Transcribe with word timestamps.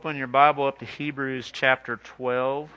Open 0.00 0.16
your 0.16 0.28
Bible 0.28 0.66
up 0.66 0.78
to 0.78 0.86
Hebrews 0.86 1.50
chapter 1.52 1.98
12. 1.98 2.70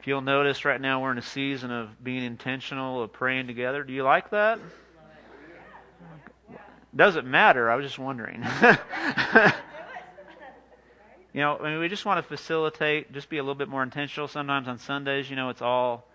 If 0.00 0.08
you'll 0.08 0.22
notice, 0.22 0.64
right 0.64 0.80
now 0.80 1.00
we're 1.00 1.12
in 1.12 1.18
a 1.18 1.22
season 1.22 1.70
of 1.70 2.02
being 2.02 2.24
intentional, 2.24 3.00
of 3.00 3.12
praying 3.12 3.46
together. 3.46 3.84
Do 3.84 3.92
you 3.92 4.02
like 4.02 4.30
that? 4.30 4.58
Doesn't 6.96 7.28
matter. 7.28 7.70
I 7.70 7.76
was 7.76 7.86
just 7.86 8.00
wondering. 8.00 8.42
you 11.32 11.42
know, 11.42 11.58
I 11.58 11.70
mean, 11.70 11.78
we 11.78 11.88
just 11.88 12.04
want 12.04 12.18
to 12.18 12.28
facilitate, 12.28 13.12
just 13.12 13.28
be 13.28 13.38
a 13.38 13.42
little 13.44 13.54
bit 13.54 13.68
more 13.68 13.84
intentional. 13.84 14.26
Sometimes 14.26 14.66
on 14.66 14.78
Sundays, 14.78 15.30
you 15.30 15.36
know, 15.36 15.48
it's 15.48 15.62
all, 15.62 16.08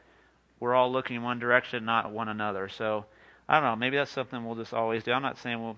we're 0.60 0.76
all 0.76 0.92
looking 0.92 1.16
in 1.16 1.24
one 1.24 1.40
direction, 1.40 1.86
not 1.86 2.12
one 2.12 2.28
another. 2.28 2.68
So, 2.68 3.06
I 3.50 3.60
don't 3.60 3.70
know. 3.70 3.76
Maybe 3.76 3.98
that's 3.98 4.12
something 4.12 4.46
we'll 4.46 4.56
just 4.56 4.74
always 4.74 5.04
do. 5.04 5.12
I'm 5.12 5.22
not 5.22 5.38
saying 5.40 5.62
we'll. 5.62 5.78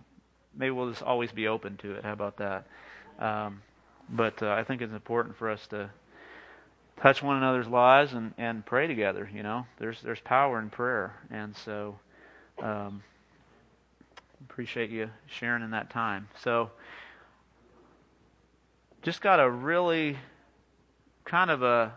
Maybe 0.56 0.72
we'll 0.72 0.90
just 0.90 1.04
always 1.04 1.32
be 1.32 1.48
open 1.48 1.77
to 1.77 1.94
it. 1.94 2.04
How 2.04 2.14
about 2.14 2.38
that? 2.38 2.66
Um, 3.20 3.62
but 4.10 4.41
uh, 4.41 4.52
I 4.52 4.64
think 4.64 4.82
it's 4.82 4.94
important 4.94 5.38
for 5.38 5.50
us 5.50 5.66
to 5.68 5.91
touch 7.00 7.22
one 7.22 7.38
another's 7.38 7.68
lives 7.68 8.13
and, 8.13 8.34
and 8.38 8.66
pray 8.66 8.88
together. 8.88 9.30
You 9.32 9.44
know, 9.44 9.66
there's 9.77 10.02
there's 10.02 10.20
power 10.22 10.60
in 10.60 10.70
prayer, 10.70 11.13
and 11.30 11.55
so 11.55 12.00
um, 12.62 13.04
appreciate 14.49 14.90
you 14.90 15.10
sharing 15.27 15.63
in 15.63 15.72
that 15.72 15.90
time. 15.90 16.27
So 16.41 16.72
just 19.04 19.22
got 19.22 19.40
a 19.40 19.49
really 19.49 20.18
kind 21.26 21.52
of 21.52 21.62
a 21.63 21.94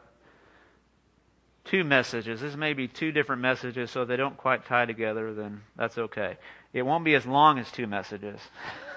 two 1.64 1.84
messages. 1.84 2.40
This 2.40 2.56
may 2.56 2.72
be 2.72 2.88
two 2.88 3.12
different 3.12 3.42
messages, 3.42 3.90
so 3.90 4.04
they 4.04 4.16
don't 4.16 4.36
quite 4.36 4.64
tie 4.64 4.86
together, 4.86 5.32
then 5.32 5.62
that's 5.76 5.98
okay. 5.98 6.36
It 6.72 6.82
won't 6.82 7.04
be 7.04 7.14
as 7.14 7.26
long 7.26 7.58
as 7.58 7.70
two 7.70 7.86
messages, 7.86 8.40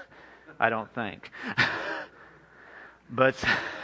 I 0.60 0.70
don't 0.70 0.94
think. 0.94 1.30
but 3.10 3.36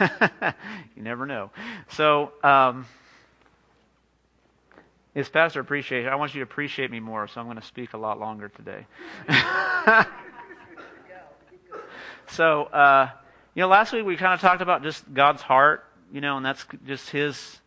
you 0.96 1.02
never 1.02 1.26
know. 1.26 1.50
So, 1.90 2.32
um, 2.42 2.86
it's 5.14 5.28
Pastor 5.28 5.60
Appreciation. 5.60 6.08
I 6.08 6.14
want 6.14 6.34
you 6.34 6.40
to 6.40 6.44
appreciate 6.44 6.90
me 6.90 6.98
more, 6.98 7.28
so 7.28 7.40
I'm 7.40 7.46
going 7.46 7.58
to 7.58 7.66
speak 7.66 7.92
a 7.92 7.98
lot 7.98 8.18
longer 8.18 8.48
today. 8.48 8.86
so, 12.28 12.64
uh, 12.64 13.10
you 13.54 13.60
know, 13.60 13.68
last 13.68 13.92
week 13.92 14.06
we 14.06 14.16
kind 14.16 14.32
of 14.32 14.40
talked 14.40 14.62
about 14.62 14.82
just 14.82 15.12
God's 15.12 15.42
heart, 15.42 15.84
you 16.10 16.22
know, 16.22 16.38
and 16.38 16.46
that's 16.46 16.64
just 16.86 17.10
His 17.10 17.60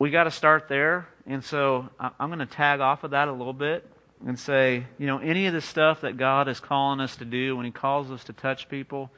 we 0.00 0.10
got 0.10 0.24
to 0.24 0.30
start 0.30 0.66
there. 0.68 1.06
And 1.26 1.44
so 1.44 1.88
I'm 2.00 2.30
going 2.30 2.40
to 2.40 2.46
tag 2.46 2.80
off 2.80 3.04
of 3.04 3.12
that 3.12 3.28
a 3.28 3.32
little 3.32 3.52
bit 3.52 3.86
and 4.26 4.36
say, 4.36 4.86
you 4.98 5.06
know, 5.06 5.18
any 5.18 5.46
of 5.46 5.52
the 5.52 5.60
stuff 5.60 6.00
that 6.00 6.16
God 6.16 6.48
is 6.48 6.58
calling 6.58 7.00
us 7.00 7.16
to 7.16 7.24
do 7.24 7.54
when 7.56 7.66
He 7.66 7.70
calls 7.70 8.10
us 8.10 8.24
to 8.24 8.32
touch 8.32 8.68
people, 8.68 9.10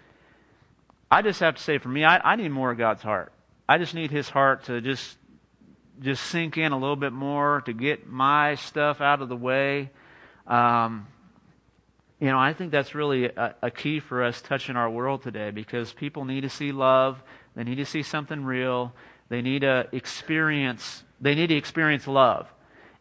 I 1.10 1.22
just 1.22 1.40
have 1.40 1.54
to 1.54 1.62
say 1.62 1.78
for 1.78 1.88
me, 1.88 2.04
I, 2.04 2.32
I 2.32 2.36
need 2.36 2.50
more 2.50 2.72
of 2.72 2.78
God's 2.78 3.02
heart. 3.02 3.32
I 3.68 3.78
just 3.78 3.94
need 3.94 4.10
His 4.10 4.28
heart 4.28 4.64
to 4.64 4.82
just 4.82 5.16
just 6.00 6.24
sink 6.26 6.58
in 6.58 6.72
a 6.72 6.78
little 6.78 6.96
bit 6.96 7.12
more 7.12 7.60
to 7.66 7.72
get 7.72 8.08
my 8.08 8.56
stuff 8.56 9.00
out 9.00 9.22
of 9.22 9.28
the 9.28 9.36
way. 9.36 9.90
Um, 10.48 11.06
you 12.18 12.26
know, 12.26 12.38
I 12.38 12.54
think 12.54 12.72
that's 12.72 12.92
really 12.94 13.26
a, 13.26 13.54
a, 13.62 13.70
key 13.70 14.00
for 14.00 14.24
us 14.24 14.40
touching 14.40 14.74
our 14.74 14.90
world 14.90 15.22
today 15.22 15.50
because 15.50 15.92
people 15.92 16.24
need 16.24 16.40
to 16.40 16.48
see 16.48 16.72
love. 16.72 17.22
They 17.54 17.62
need 17.62 17.76
to 17.76 17.84
see 17.84 18.02
something 18.02 18.42
real. 18.44 18.92
They 19.32 19.40
need 19.40 19.62
to 19.62 19.88
experience. 19.92 21.04
They 21.18 21.34
need 21.34 21.46
to 21.46 21.54
experience 21.54 22.06
love, 22.06 22.52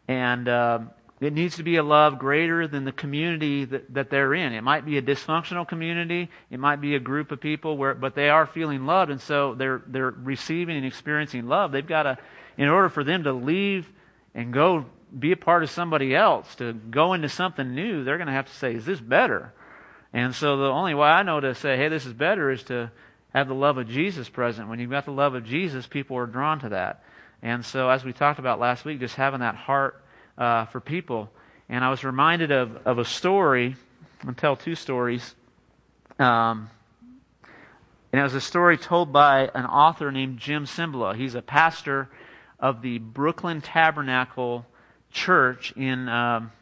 and 0.08 0.48
um, 0.48 0.90
it 1.20 1.34
needs 1.34 1.56
to 1.56 1.62
be 1.62 1.76
a 1.76 1.82
love 1.82 2.18
greater 2.18 2.66
than 2.66 2.86
the 2.86 2.92
community 2.92 3.66
that, 3.66 3.92
that 3.92 4.08
they're 4.08 4.32
in. 4.32 4.54
It 4.54 4.62
might 4.62 4.86
be 4.86 4.96
a 4.96 5.02
dysfunctional 5.02 5.68
community. 5.68 6.30
It 6.50 6.58
might 6.58 6.80
be 6.80 6.94
a 6.94 6.98
group 6.98 7.32
of 7.32 7.40
people 7.42 7.76
where, 7.76 7.92
but 7.92 8.14
they 8.14 8.30
are 8.30 8.46
feeling 8.46 8.86
loved, 8.86 9.10
and 9.10 9.20
so 9.20 9.54
they're 9.54 9.82
they're 9.86 10.10
receiving 10.10 10.78
and 10.78 10.86
experiencing 10.86 11.48
love. 11.48 11.70
They've 11.70 11.86
got 11.86 12.04
to, 12.04 12.16
in 12.56 12.70
order 12.70 12.88
for 12.88 13.04
them 13.04 13.24
to 13.24 13.34
leave 13.34 13.86
and 14.34 14.54
go 14.54 14.86
be 15.18 15.32
a 15.32 15.36
part 15.36 15.62
of 15.62 15.68
somebody 15.68 16.16
else, 16.16 16.54
to 16.54 16.72
go 16.72 17.12
into 17.12 17.28
something 17.28 17.74
new, 17.74 18.04
they're 18.04 18.16
going 18.16 18.28
to 18.28 18.32
have 18.32 18.46
to 18.46 18.54
say, 18.54 18.74
"Is 18.74 18.86
this 18.86 19.00
better?" 19.00 19.52
And 20.14 20.34
so 20.34 20.56
the 20.56 20.70
only 20.70 20.94
way 20.94 21.08
I 21.08 21.24
know 21.24 21.40
to 21.40 21.54
say, 21.54 21.76
"Hey, 21.76 21.88
this 21.88 22.06
is 22.06 22.14
better," 22.14 22.50
is 22.50 22.62
to 22.64 22.90
have 23.32 23.48
the 23.48 23.54
love 23.54 23.78
of 23.78 23.88
Jesus 23.88 24.28
present. 24.28 24.68
When 24.68 24.78
you've 24.78 24.90
got 24.90 25.04
the 25.04 25.12
love 25.12 25.34
of 25.34 25.44
Jesus, 25.44 25.86
people 25.86 26.16
are 26.16 26.26
drawn 26.26 26.60
to 26.60 26.70
that. 26.70 27.02
And 27.42 27.64
so, 27.64 27.88
as 27.88 28.04
we 28.04 28.12
talked 28.12 28.38
about 28.38 28.60
last 28.60 28.84
week, 28.84 29.00
just 29.00 29.16
having 29.16 29.40
that 29.40 29.56
heart 29.56 30.02
uh, 30.38 30.66
for 30.66 30.80
people. 30.80 31.30
And 31.68 31.84
I 31.84 31.90
was 31.90 32.04
reminded 32.04 32.52
of, 32.52 32.86
of 32.86 32.98
a 32.98 33.04
story. 33.04 33.76
I'll 34.26 34.34
tell 34.34 34.56
two 34.56 34.74
stories. 34.74 35.34
Um, 36.18 36.70
and 38.12 38.20
it 38.20 38.22
was 38.22 38.34
a 38.34 38.40
story 38.40 38.76
told 38.76 39.12
by 39.12 39.50
an 39.54 39.64
author 39.64 40.12
named 40.12 40.38
Jim 40.38 40.66
Cymbala. 40.66 41.16
He's 41.16 41.34
a 41.34 41.42
pastor 41.42 42.10
of 42.60 42.82
the 42.82 42.98
Brooklyn 42.98 43.60
Tabernacle 43.62 44.66
Church 45.10 45.72
in 45.76 46.08
um, 46.08 46.52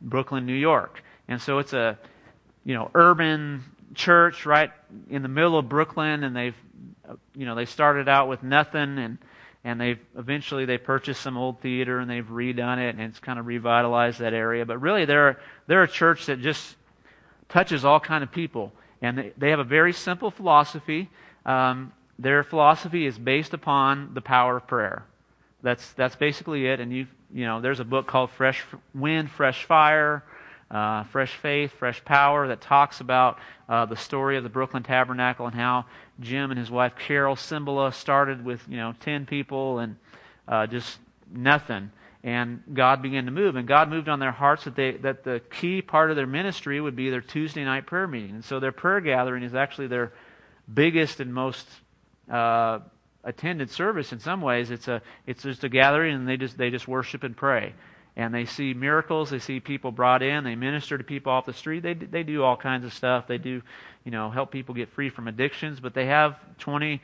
Brooklyn, 0.00 0.44
New 0.44 0.54
York. 0.54 1.02
And 1.28 1.40
so 1.40 1.58
it's 1.58 1.72
a 1.72 1.98
you 2.64 2.74
know 2.74 2.90
urban 2.94 3.64
church 3.94 4.46
right 4.46 4.70
in 5.10 5.22
the 5.22 5.28
middle 5.28 5.58
of 5.58 5.68
Brooklyn, 5.68 6.24
and 6.24 6.34
they've, 6.34 6.56
you 7.34 7.46
know, 7.46 7.54
they 7.54 7.64
started 7.64 8.08
out 8.08 8.28
with 8.28 8.42
nothing, 8.42 8.98
and 8.98 9.18
and 9.64 9.80
they've 9.80 9.98
eventually 10.16 10.64
they 10.64 10.78
purchased 10.78 11.20
some 11.20 11.36
old 11.36 11.60
theater 11.60 11.98
and 11.98 12.08
they've 12.08 12.26
redone 12.26 12.78
it, 12.78 12.94
and 12.94 13.00
it's 13.00 13.18
kind 13.18 13.38
of 13.38 13.46
revitalized 13.46 14.20
that 14.20 14.32
area. 14.32 14.64
But 14.64 14.80
really, 14.80 15.04
they're 15.04 15.38
they're 15.66 15.82
a 15.82 15.88
church 15.88 16.26
that 16.26 16.40
just 16.40 16.76
touches 17.48 17.84
all 17.84 18.00
kind 18.00 18.22
of 18.22 18.30
people, 18.30 18.72
and 19.02 19.18
they, 19.18 19.32
they 19.36 19.50
have 19.50 19.58
a 19.58 19.64
very 19.64 19.92
simple 19.92 20.30
philosophy. 20.30 21.10
Um, 21.44 21.92
their 22.18 22.42
philosophy 22.42 23.06
is 23.06 23.18
based 23.18 23.54
upon 23.54 24.14
the 24.14 24.20
power 24.20 24.56
of 24.56 24.66
prayer. 24.66 25.04
That's 25.62 25.92
that's 25.92 26.16
basically 26.16 26.66
it. 26.66 26.80
And 26.80 26.92
you 26.92 27.06
you 27.32 27.44
know, 27.44 27.60
there's 27.60 27.80
a 27.80 27.84
book 27.84 28.06
called 28.06 28.30
Fresh 28.30 28.64
Wind, 28.94 29.30
Fresh 29.30 29.64
Fire 29.64 30.24
uh, 30.70 31.04
Fresh 31.04 31.34
Faith, 31.36 31.72
Fresh 31.78 32.04
Power, 32.04 32.48
that 32.48 32.60
talks 32.60 33.00
about 33.00 33.38
uh, 33.68 33.86
the 33.86 33.96
story 33.96 34.36
of 34.36 34.42
the 34.42 34.50
Brooklyn 34.50 34.82
Tabernacle 34.82 35.46
and 35.46 35.54
how 35.54 35.86
Jim 36.20 36.50
and 36.50 36.58
his 36.58 36.70
wife 36.70 36.92
Carol 36.98 37.36
Cymbala 37.36 37.92
started 37.94 38.44
with 38.44 38.62
you 38.68 38.76
know 38.76 38.94
ten 39.00 39.24
people 39.26 39.78
and 39.78 39.96
uh, 40.46 40.66
just 40.66 40.98
nothing, 41.32 41.90
and 42.22 42.62
God 42.72 43.00
began 43.00 43.24
to 43.24 43.30
move, 43.30 43.56
and 43.56 43.66
God 43.66 43.88
moved 43.88 44.08
on 44.08 44.18
their 44.18 44.32
hearts 44.32 44.64
that 44.64 44.76
they 44.76 44.92
that 44.98 45.24
the 45.24 45.40
key 45.50 45.80
part 45.80 46.10
of 46.10 46.16
their 46.16 46.26
ministry 46.26 46.80
would 46.80 46.96
be 46.96 47.08
their 47.08 47.22
Tuesday 47.22 47.64
night 47.64 47.86
prayer 47.86 48.06
meeting, 48.06 48.30
and 48.30 48.44
so 48.44 48.60
their 48.60 48.72
prayer 48.72 49.00
gathering 49.00 49.42
is 49.42 49.54
actually 49.54 49.86
their 49.86 50.12
biggest 50.72 51.20
and 51.20 51.32
most 51.32 51.66
uh, 52.30 52.80
attended 53.24 53.70
service 53.70 54.12
in 54.12 54.20
some 54.20 54.42
ways. 54.42 54.70
It's 54.70 54.88
a 54.88 55.00
it's 55.26 55.44
just 55.44 55.64
a 55.64 55.70
gathering, 55.70 56.14
and 56.14 56.28
they 56.28 56.36
just 56.36 56.58
they 56.58 56.68
just 56.68 56.86
worship 56.86 57.22
and 57.22 57.34
pray 57.34 57.72
and 58.18 58.34
they 58.34 58.46
see 58.46 58.74
miracles. 58.74 59.30
They 59.30 59.38
see 59.38 59.60
people 59.60 59.92
brought 59.92 60.24
in. 60.24 60.42
They 60.42 60.56
minister 60.56 60.98
to 60.98 61.04
people 61.04 61.32
off 61.32 61.46
the 61.46 61.52
street. 61.52 61.84
They 61.84 61.94
they 61.94 62.24
do 62.24 62.42
all 62.42 62.56
kinds 62.56 62.84
of 62.84 62.92
stuff. 62.92 63.28
They 63.28 63.38
do, 63.38 63.62
you 64.04 64.10
know, 64.10 64.28
help 64.28 64.50
people 64.50 64.74
get 64.74 64.90
free 64.90 65.08
from 65.08 65.28
addictions. 65.28 65.78
But 65.78 65.94
they 65.94 66.06
have 66.06 66.34
twenty, 66.58 67.00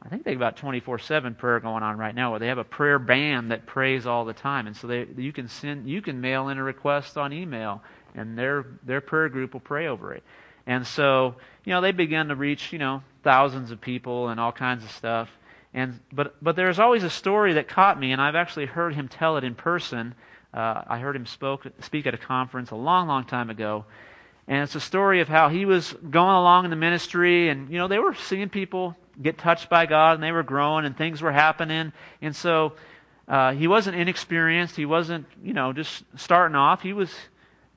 I 0.00 0.08
think 0.08 0.22
they 0.22 0.30
have 0.30 0.38
about 0.38 0.56
twenty 0.56 0.78
four 0.78 1.00
seven 1.00 1.34
prayer 1.34 1.58
going 1.58 1.82
on 1.82 1.98
right 1.98 2.14
now. 2.14 2.30
Where 2.30 2.38
they 2.38 2.46
have 2.46 2.58
a 2.58 2.64
prayer 2.64 3.00
band 3.00 3.50
that 3.50 3.66
prays 3.66 4.06
all 4.06 4.24
the 4.24 4.32
time, 4.32 4.68
and 4.68 4.76
so 4.76 4.86
they 4.86 5.08
you 5.16 5.32
can 5.32 5.48
send 5.48 5.88
you 5.90 6.00
can 6.00 6.20
mail 6.20 6.48
in 6.48 6.56
a 6.56 6.62
request 6.62 7.18
on 7.18 7.32
email, 7.32 7.82
and 8.14 8.38
their 8.38 8.64
their 8.84 9.00
prayer 9.00 9.28
group 9.28 9.54
will 9.54 9.60
pray 9.60 9.88
over 9.88 10.14
it. 10.14 10.22
And 10.68 10.86
so 10.86 11.34
you 11.64 11.72
know 11.72 11.80
they 11.80 11.90
begin 11.90 12.28
to 12.28 12.36
reach 12.36 12.72
you 12.72 12.78
know 12.78 13.02
thousands 13.24 13.72
of 13.72 13.80
people 13.80 14.28
and 14.28 14.38
all 14.38 14.52
kinds 14.52 14.84
of 14.84 14.92
stuff. 14.92 15.28
And 15.74 15.98
but 16.12 16.36
but 16.40 16.54
there's 16.54 16.78
always 16.78 17.02
a 17.02 17.10
story 17.10 17.54
that 17.54 17.66
caught 17.66 17.98
me, 17.98 18.12
and 18.12 18.22
I've 18.22 18.36
actually 18.36 18.66
heard 18.66 18.94
him 18.94 19.08
tell 19.08 19.36
it 19.36 19.42
in 19.42 19.56
person 19.56 20.14
uh, 20.54 20.84
I 20.86 20.98
heard 20.98 21.16
him 21.16 21.26
spoke, 21.26 21.66
speak 21.80 22.06
at 22.06 22.14
a 22.14 22.18
conference 22.18 22.70
a 22.70 22.76
long, 22.76 23.08
long 23.08 23.24
time 23.24 23.50
ago. 23.50 23.84
And 24.46 24.62
it's 24.62 24.74
a 24.74 24.80
story 24.80 25.20
of 25.20 25.28
how 25.28 25.48
he 25.48 25.64
was 25.64 25.92
going 25.92 26.36
along 26.36 26.64
in 26.64 26.70
the 26.70 26.76
ministry, 26.76 27.48
and, 27.48 27.70
you 27.70 27.78
know, 27.78 27.88
they 27.88 27.98
were 27.98 28.14
seeing 28.14 28.48
people 28.50 28.94
get 29.20 29.38
touched 29.38 29.68
by 29.68 29.86
God, 29.86 30.14
and 30.14 30.22
they 30.22 30.32
were 30.32 30.42
growing, 30.42 30.84
and 30.84 30.96
things 30.96 31.22
were 31.22 31.32
happening. 31.32 31.92
And 32.20 32.36
so 32.36 32.74
uh, 33.26 33.52
he 33.52 33.66
wasn't 33.66 33.96
inexperienced. 33.96 34.76
He 34.76 34.86
wasn't, 34.86 35.26
you 35.42 35.54
know, 35.54 35.72
just 35.72 36.04
starting 36.16 36.54
off. 36.54 36.82
He 36.82 36.92
was, 36.92 37.10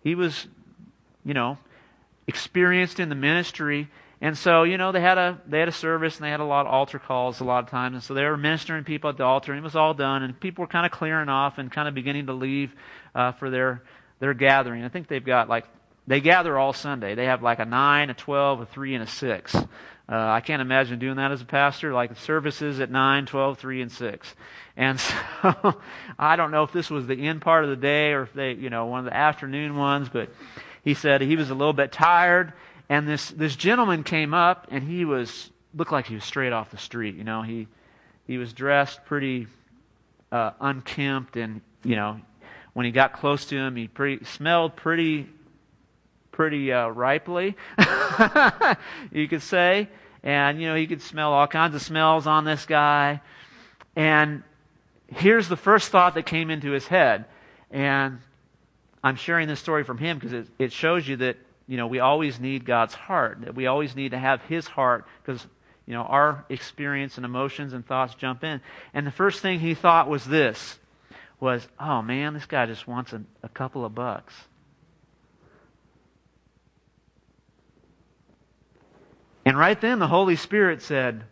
he 0.04 0.14
was, 0.14 0.46
you 1.24 1.34
know, 1.34 1.58
experienced 2.28 3.00
in 3.00 3.10
the 3.10 3.16
ministry. 3.16 3.88
And 4.20 4.36
so, 4.36 4.64
you 4.64 4.78
know, 4.78 4.92
they 4.92 5.02
had 5.02 5.18
a 5.18 5.40
they 5.48 5.60
had 5.60 5.68
a 5.68 5.74
service 5.74 6.18
and 6.18 6.26
they 6.26 6.32
had 6.32 6.40
a 6.40 6.46
lot 6.46 6.66
of 6.66 6.74
altar 6.74 6.98
calls 6.98 7.40
a 7.40 7.44
lot 7.44 7.64
of 7.64 7.70
times, 7.70 7.94
and 7.94 8.04
so 8.04 8.16
they 8.16 8.24
were 8.24 8.38
ministering 8.38 8.84
people 8.84 9.10
at 9.12 9.18
the 9.18 9.24
altar, 9.24 9.52
and 9.52 9.60
it 9.60 9.64
was 9.64 9.76
all 9.76 9.94
done, 9.94 10.24
and 10.24 10.40
people 10.40 10.64
were 10.64 10.68
kind 10.68 10.86
of 10.86 10.92
clearing 10.92 11.30
off 11.30 11.60
and 11.60 11.72
kind 11.72 11.88
of 11.88 11.94
beginning 11.94 12.26
to 12.26 12.34
leave 12.34 12.74
uh, 13.14 13.32
for 13.34 13.52
their 13.52 13.84
their 14.20 14.34
gathering. 14.34 14.84
I 14.84 14.90
think 14.90 15.08
they've 15.08 15.24
got 15.24 15.50
like 15.50 15.66
they 16.08 16.20
gather 16.20 16.58
all 16.58 16.74
Sunday. 16.74 17.14
They 17.14 17.26
have 17.26 17.44
like 17.44 17.60
a 17.60 17.66
nine, 17.66 18.10
a 18.10 18.16
twelve, 18.16 18.62
a 18.62 18.66
three, 18.66 18.96
and 18.96 19.04
a 19.04 19.08
six. 19.08 19.56
Uh, 19.56 19.66
I 20.10 20.40
can't 20.40 20.62
imagine 20.62 21.00
doing 21.00 21.18
that 21.18 21.32
as 21.32 21.42
a 21.42 21.46
pastor. 21.46 21.94
Like 21.94 22.18
services 22.18 22.80
at 22.80 22.90
nine, 22.90 23.28
twelve, 23.28 23.60
three, 23.60 23.84
and 23.84 23.92
six. 23.92 24.34
And 24.76 25.00
so 25.42 25.80
I 26.18 26.36
don't 26.38 26.50
know 26.50 26.64
if 26.64 26.72
this 26.72 26.90
was 26.90 27.06
the 27.06 27.28
end 27.28 27.42
part 27.42 27.66
of 27.66 27.70
the 27.70 27.76
day 27.76 28.14
or 28.14 28.24
if 28.24 28.34
they, 28.34 28.54
you 28.54 28.72
know, 28.72 28.86
one 28.88 29.00
of 29.00 29.06
the 29.06 29.16
afternoon 29.16 29.76
ones, 29.76 30.10
but 30.10 30.30
he 30.84 30.94
said 30.94 31.22
he 31.22 31.36
was 31.36 31.50
a 31.50 31.56
little 31.56 31.74
bit 31.74 31.92
tired, 31.92 32.54
and 32.90 33.08
this, 33.08 33.30
this 33.32 33.56
gentleman 33.56 34.04
came 34.04 34.34
up, 34.34 34.68
and 34.72 34.84
he 34.84 35.06
was, 35.06 35.50
looked 35.76 35.92
like 35.92 36.08
he 36.08 36.16
was 36.16 36.24
straight 36.24 36.54
off 36.54 36.72
the 36.72 36.78
street. 36.78 37.16
You 37.16 37.24
know, 37.24 37.42
he, 37.42 37.68
he 38.26 38.38
was 38.38 38.54
dressed 38.54 39.04
pretty 39.06 39.48
uh, 40.32 40.52
unkempt, 40.60 41.36
and, 41.36 41.62
you 41.84 41.96
know, 41.96 42.20
when 42.74 42.86
he 42.86 42.92
got 42.92 43.14
close 43.14 43.46
to 43.48 43.58
him, 43.58 43.76
he 43.76 43.88
pretty, 43.88 44.24
smelled 44.26 44.76
pretty, 44.76 45.28
pretty 46.32 46.72
uh, 46.72 46.88
ripely, 46.88 47.56
you 49.12 49.28
could 49.28 49.42
say. 49.42 49.90
And, 50.24 50.62
you 50.62 50.68
know, 50.68 50.76
he 50.76 50.88
could 50.88 51.02
smell 51.02 51.34
all 51.34 51.48
kinds 51.48 51.76
of 51.76 51.82
smells 51.82 52.28
on 52.28 52.46
this 52.46 52.66
guy. 52.66 53.22
And 53.96 54.44
here's 55.08 55.48
the 55.48 55.58
first 55.58 55.90
thought 55.90 56.14
that 56.16 56.26
came 56.26 56.50
into 56.50 56.72
his 56.72 56.86
head. 56.88 57.26
And 57.72 58.20
I'm 59.04 59.16
sharing 59.16 59.48
this 59.48 59.60
story 59.60 59.84
from 59.84 59.98
him 59.98 60.18
because 60.18 60.34
it, 60.34 60.48
it 60.60 60.72
shows 60.72 61.08
you 61.08 61.18
that, 61.18 61.38
you 61.68 61.78
know, 61.78 61.88
we 61.88 62.00
always 62.00 62.40
need 62.40 62.66
God's 62.66 62.94
heart, 62.94 63.42
that 63.42 63.56
we 63.56 63.68
always 63.68 63.96
need 63.96 64.12
to 64.12 64.18
have 64.18 64.42
his 64.44 64.68
heart 64.68 65.06
because, 65.22 65.46
you 65.86 65.94
know, 65.94 66.04
our 66.04 66.46
experience 66.50 67.18
and 67.18 67.26
emotions 67.26 67.74
and 67.74 67.86
thoughts 67.86 68.16
jump 68.16 68.44
in. 68.44 68.62
And 68.94 69.06
the 69.06 69.12
first 69.12 69.42
thing 69.42 69.60
he 69.60 69.74
thought 69.74 70.08
was 70.08 70.26
this 70.26 70.80
was, 71.40 71.68
oh 71.80 72.02
man, 72.02 72.34
this 72.34 72.46
guy 72.46 72.66
just 72.66 72.88
wants 72.88 73.14
a, 73.14 73.22
a 73.44 73.50
couple 73.50 73.84
of 73.84 73.94
bucks. 73.94 74.34
And 79.46 79.58
right 79.58 79.80
then 79.80 80.00
the 80.00 80.08
Holy 80.08 80.36
Spirit 80.36 80.82
said, 80.82 81.24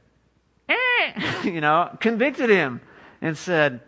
eh, 0.69 1.43
you 1.43 1.61
know, 1.61 1.95
convicted 1.99 2.49
him 2.49 2.81
and 3.21 3.37
said, 3.37 3.81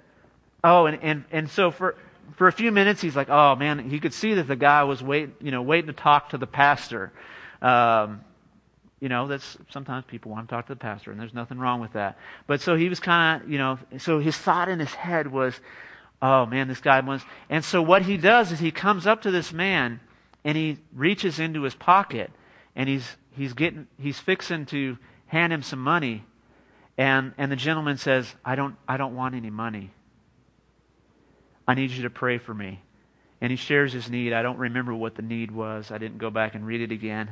oh, 0.63 0.85
and, 0.85 0.99
and, 1.01 1.23
and 1.31 1.49
so 1.49 1.71
for, 1.71 1.95
for 2.35 2.47
a 2.47 2.51
few 2.51 2.71
minutes 2.71 3.01
he's 3.01 3.15
like, 3.15 3.29
oh 3.29 3.55
man, 3.55 3.89
he 3.89 3.99
could 3.99 4.13
see 4.13 4.33
that 4.35 4.47
the 4.47 4.55
guy 4.55 4.83
was 4.83 5.01
wait, 5.01 5.29
you 5.41 5.51
know, 5.51 5.61
waiting 5.61 5.87
to 5.87 5.93
talk 5.93 6.29
to 6.29 6.37
the 6.37 6.47
pastor. 6.47 7.11
Um, 7.61 8.21
you 8.99 9.09
know, 9.09 9.27
that's 9.27 9.57
sometimes 9.69 10.05
people 10.05 10.31
want 10.31 10.49
to 10.49 10.55
talk 10.55 10.67
to 10.67 10.73
the 10.73 10.79
pastor, 10.79 11.11
and 11.11 11.19
there's 11.19 11.33
nothing 11.33 11.59
wrong 11.59 11.79
with 11.79 11.93
that. 11.93 12.17
But 12.47 12.61
so 12.61 12.75
he 12.75 12.89
was 12.89 12.99
kind 12.99 13.43
of, 13.43 13.49
you 13.49 13.57
know, 13.59 13.77
so 13.99 14.19
his 14.19 14.35
thought 14.35 14.69
in 14.69 14.79
his 14.79 14.93
head 14.93 15.31
was, 15.31 15.59
oh 16.21 16.45
man, 16.47 16.67
this 16.67 16.79
guy 16.79 16.99
wants. 17.01 17.23
And 17.49 17.63
so 17.63 17.81
what 17.81 18.03
he 18.03 18.17
does 18.17 18.51
is 18.51 18.59
he 18.59 18.71
comes 18.71 19.05
up 19.05 19.21
to 19.21 19.31
this 19.31 19.53
man 19.53 19.99
and 20.43 20.57
he 20.57 20.77
reaches 20.93 21.39
into 21.39 21.63
his 21.63 21.75
pocket 21.75 22.31
and 22.75 22.87
he's 22.87 23.17
he's 23.31 23.53
getting 23.53 23.87
he's 23.99 24.19
fixing 24.19 24.65
to 24.67 24.97
hand 25.27 25.51
him 25.51 25.61
some 25.61 25.79
money 25.79 26.23
and 26.97 27.33
and 27.37 27.51
the 27.51 27.55
gentleman 27.55 27.97
says 27.97 28.33
i 28.45 28.55
don't 28.55 28.75
i 28.87 28.95
don't 28.95 29.15
want 29.15 29.35
any 29.35 29.49
money 29.49 29.91
i 31.67 31.73
need 31.73 31.91
you 31.91 32.03
to 32.03 32.09
pray 32.09 32.37
for 32.37 32.53
me. 32.53 32.81
And 33.39 33.51
he 33.51 33.55
shares 33.55 33.93
his 33.93 34.09
need. 34.09 34.33
I 34.33 34.41
don't 34.41 34.57
remember 34.57 34.95
what 34.95 35.13
the 35.13 35.21
need 35.21 35.51
was. 35.51 35.91
I 35.91 35.99
didn't 35.99 36.17
go 36.17 36.31
back 36.31 36.55
and 36.55 36.65
read 36.65 36.81
it 36.81 36.91
again. 36.91 37.29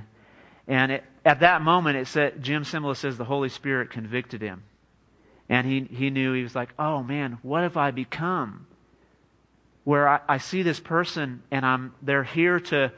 And 0.68 0.92
it, 0.92 1.04
at 1.24 1.40
that 1.40 1.62
moment 1.62 1.98
it 1.98 2.08
said 2.08 2.44
jim 2.44 2.64
Cymbala 2.64 2.96
says 2.96 3.18
the 3.18 3.26
holy 3.26 3.50
spirit 3.50 3.90
convicted 3.90 4.42
him. 4.42 4.64
And 5.50 5.66
he 5.66 5.82
he 5.96 6.10
knew 6.10 6.34
he 6.34 6.44
was 6.44 6.56
like 6.56 6.74
oh 6.78 7.04
man 7.04 7.40
what 7.42 7.64
have 7.64 7.78
i 7.78 7.92
become? 7.92 8.68
Where 9.84 10.08
I, 10.08 10.20
I 10.28 10.38
see 10.38 10.64
this 10.64 10.80
person 10.80 11.44
and 11.52 11.66
i'm 11.66 11.94
they're 12.02 12.24
here 12.24 12.60
to 12.60 12.92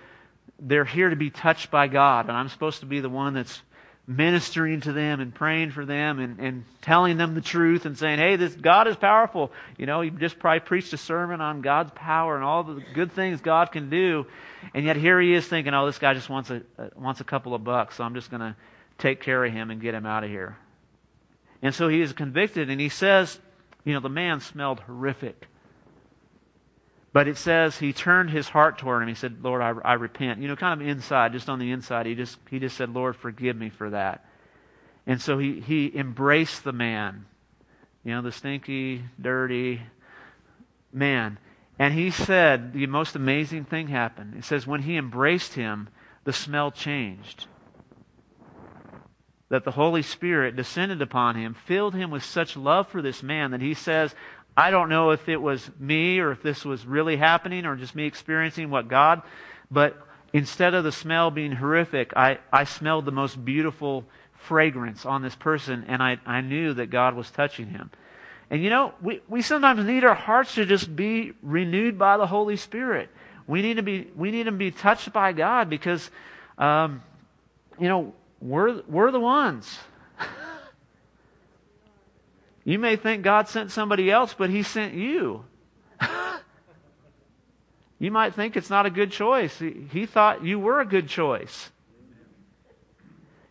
they're 0.60 0.86
here 0.86 1.10
to 1.10 1.16
be 1.16 1.30
touched 1.30 1.72
by 1.72 1.88
God, 1.88 2.28
and 2.28 2.38
I'm 2.38 2.50
supposed 2.50 2.80
to 2.80 2.86
be 2.86 3.00
the 3.00 3.10
one 3.10 3.34
that's 3.34 3.62
ministering 4.08 4.80
to 4.80 4.94
them 4.94 5.20
and 5.20 5.36
praying 5.36 5.72
for 5.72 5.86
them 5.86 6.20
and, 6.20 6.40
and 6.40 6.64
telling 6.82 7.18
them 7.18 7.36
the 7.36 7.42
truth 7.42 7.86
and 7.86 7.98
saying, 7.98 8.18
hey, 8.18 8.38
this 8.38 8.56
God 8.56 8.88
is 8.88 8.96
powerful. 8.96 9.52
You 9.78 9.86
know, 9.86 10.00
he 10.00 10.10
just 10.10 10.40
probably 10.40 10.62
preached 10.62 10.94
a 10.94 10.98
sermon 10.98 11.42
on 11.42 11.62
God's 11.62 11.92
power 11.94 12.36
and 12.36 12.44
all 12.44 12.64
the 12.64 12.82
good 12.94 13.12
things 13.12 13.42
God 13.42 13.74
can 13.74 13.90
do. 13.90 14.26
And 14.74 14.86
yet 14.86 14.96
here 14.96 15.20
he 15.20 15.34
is 15.34 15.46
thinking, 15.46 15.74
oh, 15.74 15.86
this 15.86 16.00
guy 16.00 16.14
just 16.14 16.30
wants 16.30 16.50
a, 16.50 16.62
wants 16.96 17.20
a 17.20 17.26
couple 17.26 17.54
of 17.54 17.66
bucks, 17.66 17.98
so 17.98 18.04
I'm 18.06 18.14
just 18.14 18.32
going 18.32 18.40
to 18.40 18.56
take 18.98 19.22
care 19.22 19.44
of 19.44 19.52
him 19.52 19.70
and 19.72 19.82
get 19.82 19.94
him 19.94 20.06
out 20.06 20.24
of 20.24 20.30
here. 20.30 20.58
And 21.62 21.76
so 21.76 21.90
he 21.90 22.02
is 22.02 22.14
convicted, 22.14 22.70
and 22.70 22.80
he 22.80 22.90
says, 22.90 23.40
you 23.84 23.94
know, 23.94 24.00
the 24.00 24.10
man 24.10 24.40
smelled 24.40 24.80
horrific. 24.82 25.48
But 27.18 27.28
it 27.28 27.38
says 27.38 27.80
he 27.80 27.94
turned 27.94 28.30
his 28.30 28.50
heart 28.50 28.78
toward 28.78 29.02
him. 29.02 29.10
He 29.10 29.16
said, 29.16 29.44
Lord, 29.44 29.60
I, 29.60 29.70
I 29.84 29.94
repent. 29.94 30.40
You 30.40 30.48
know, 30.48 30.56
kind 30.56 30.80
of 30.80 30.88
inside, 30.88 31.34
just 31.34 31.50
on 31.50 31.58
the 31.58 31.72
inside, 31.72 32.06
he 32.06 32.14
just, 32.14 32.38
he 32.48 32.60
just 32.60 32.78
said, 32.78 32.94
Lord, 32.94 33.16
forgive 33.16 33.56
me 33.56 33.72
for 33.72 33.90
that. 33.90 34.24
And 35.08 35.20
so 35.20 35.40
he, 35.40 35.60
he 35.60 35.92
embraced 35.98 36.64
the 36.64 36.74
man, 36.74 37.26
you 38.04 38.14
know, 38.14 38.22
the 38.22 38.32
stinky, 38.32 39.02
dirty 39.20 39.82
man. 40.94 41.40
And 41.80 41.96
he 41.96 42.12
said, 42.12 42.74
the 42.74 42.86
most 42.86 43.16
amazing 43.16 43.66
thing 43.66 43.88
happened. 43.88 44.36
It 44.36 44.46
says, 44.46 44.68
when 44.68 44.84
he 44.84 44.96
embraced 44.96 45.56
him, 45.56 45.90
the 46.24 46.34
smell 46.34 46.70
changed. 46.70 47.48
That 49.50 49.64
the 49.64 49.72
Holy 49.72 50.04
Spirit 50.04 50.56
descended 50.56 51.02
upon 51.02 51.36
him, 51.36 51.56
filled 51.56 51.96
him 51.96 52.12
with 52.12 52.24
such 52.24 52.56
love 52.56 52.90
for 52.90 53.02
this 53.02 53.24
man 53.24 53.50
that 53.50 53.62
he 53.62 53.74
says, 53.74 54.14
I 54.58 54.72
don't 54.72 54.90
know 54.90 55.12
if 55.12 55.30
it 55.30 55.40
was 55.40 55.70
me 55.80 56.18
or 56.18 56.32
if 56.32 56.42
this 56.42 56.66
was 56.66 56.84
really 56.84 57.16
happening 57.16 57.68
or 57.68 57.76
just 57.76 57.94
me 57.94 58.08
experiencing 58.08 58.72
what 58.72 58.88
God, 58.88 59.22
but 59.70 59.96
instead 60.34 60.74
of 60.74 60.84
the 60.84 60.92
smell 60.92 61.30
being 61.30 61.52
horrific, 61.52 62.12
I, 62.18 62.40
I 62.52 62.64
smelled 62.64 63.06
the 63.06 63.12
most 63.12 63.46
beautiful 63.46 64.04
fragrance 64.34 65.06
on 65.06 65.22
this 65.22 65.36
person 65.36 65.86
and 65.88 66.02
I, 66.02 66.18
I 66.26 66.42
knew 66.42 66.74
that 66.74 66.90
God 66.90 67.16
was 67.16 67.30
touching 67.30 67.68
him. 67.68 67.92
And 68.50 68.64
you 68.64 68.72
know, 68.72 68.96
we, 69.00 69.22
we 69.28 69.44
sometimes 69.44 69.86
need 69.86 70.04
our 70.04 70.16
hearts 70.16 70.56
to 70.56 70.66
just 70.66 70.96
be 70.96 71.34
renewed 71.44 72.00
by 72.00 72.18
the 72.18 72.26
Holy 72.26 72.58
Spirit. 72.58 73.10
We 73.46 73.62
need 73.62 73.76
to 73.76 73.84
be, 73.84 74.08
we 74.16 74.32
need 74.32 74.46
to 74.46 74.52
be 74.52 74.72
touched 74.72 75.14
by 75.14 75.34
God 75.34 75.70
because, 75.70 76.10
um, 76.58 77.04
you 77.80 77.88
know, 77.88 78.14
we're, 78.42 78.82
we're 78.88 79.12
the 79.12 79.20
ones. 79.20 79.78
You 82.68 82.80
may 82.80 82.98
think 82.98 83.24
God 83.24 83.48
sent 83.48 83.72
somebody 83.72 84.12
else, 84.12 84.36
but 84.38 84.50
He 84.50 84.62
sent 84.62 84.94
you. 84.94 85.46
you 87.98 88.12
might 88.12 88.36
think 88.36 88.58
it's 88.58 88.70
not 88.70 88.86
a 88.86 88.90
good 88.90 89.10
choice. 89.10 89.58
He, 89.58 89.88
he 89.94 90.06
thought 90.06 90.44
you 90.44 90.60
were 90.60 90.82
a 90.82 90.86
good 90.86 91.08
choice. 91.08 91.72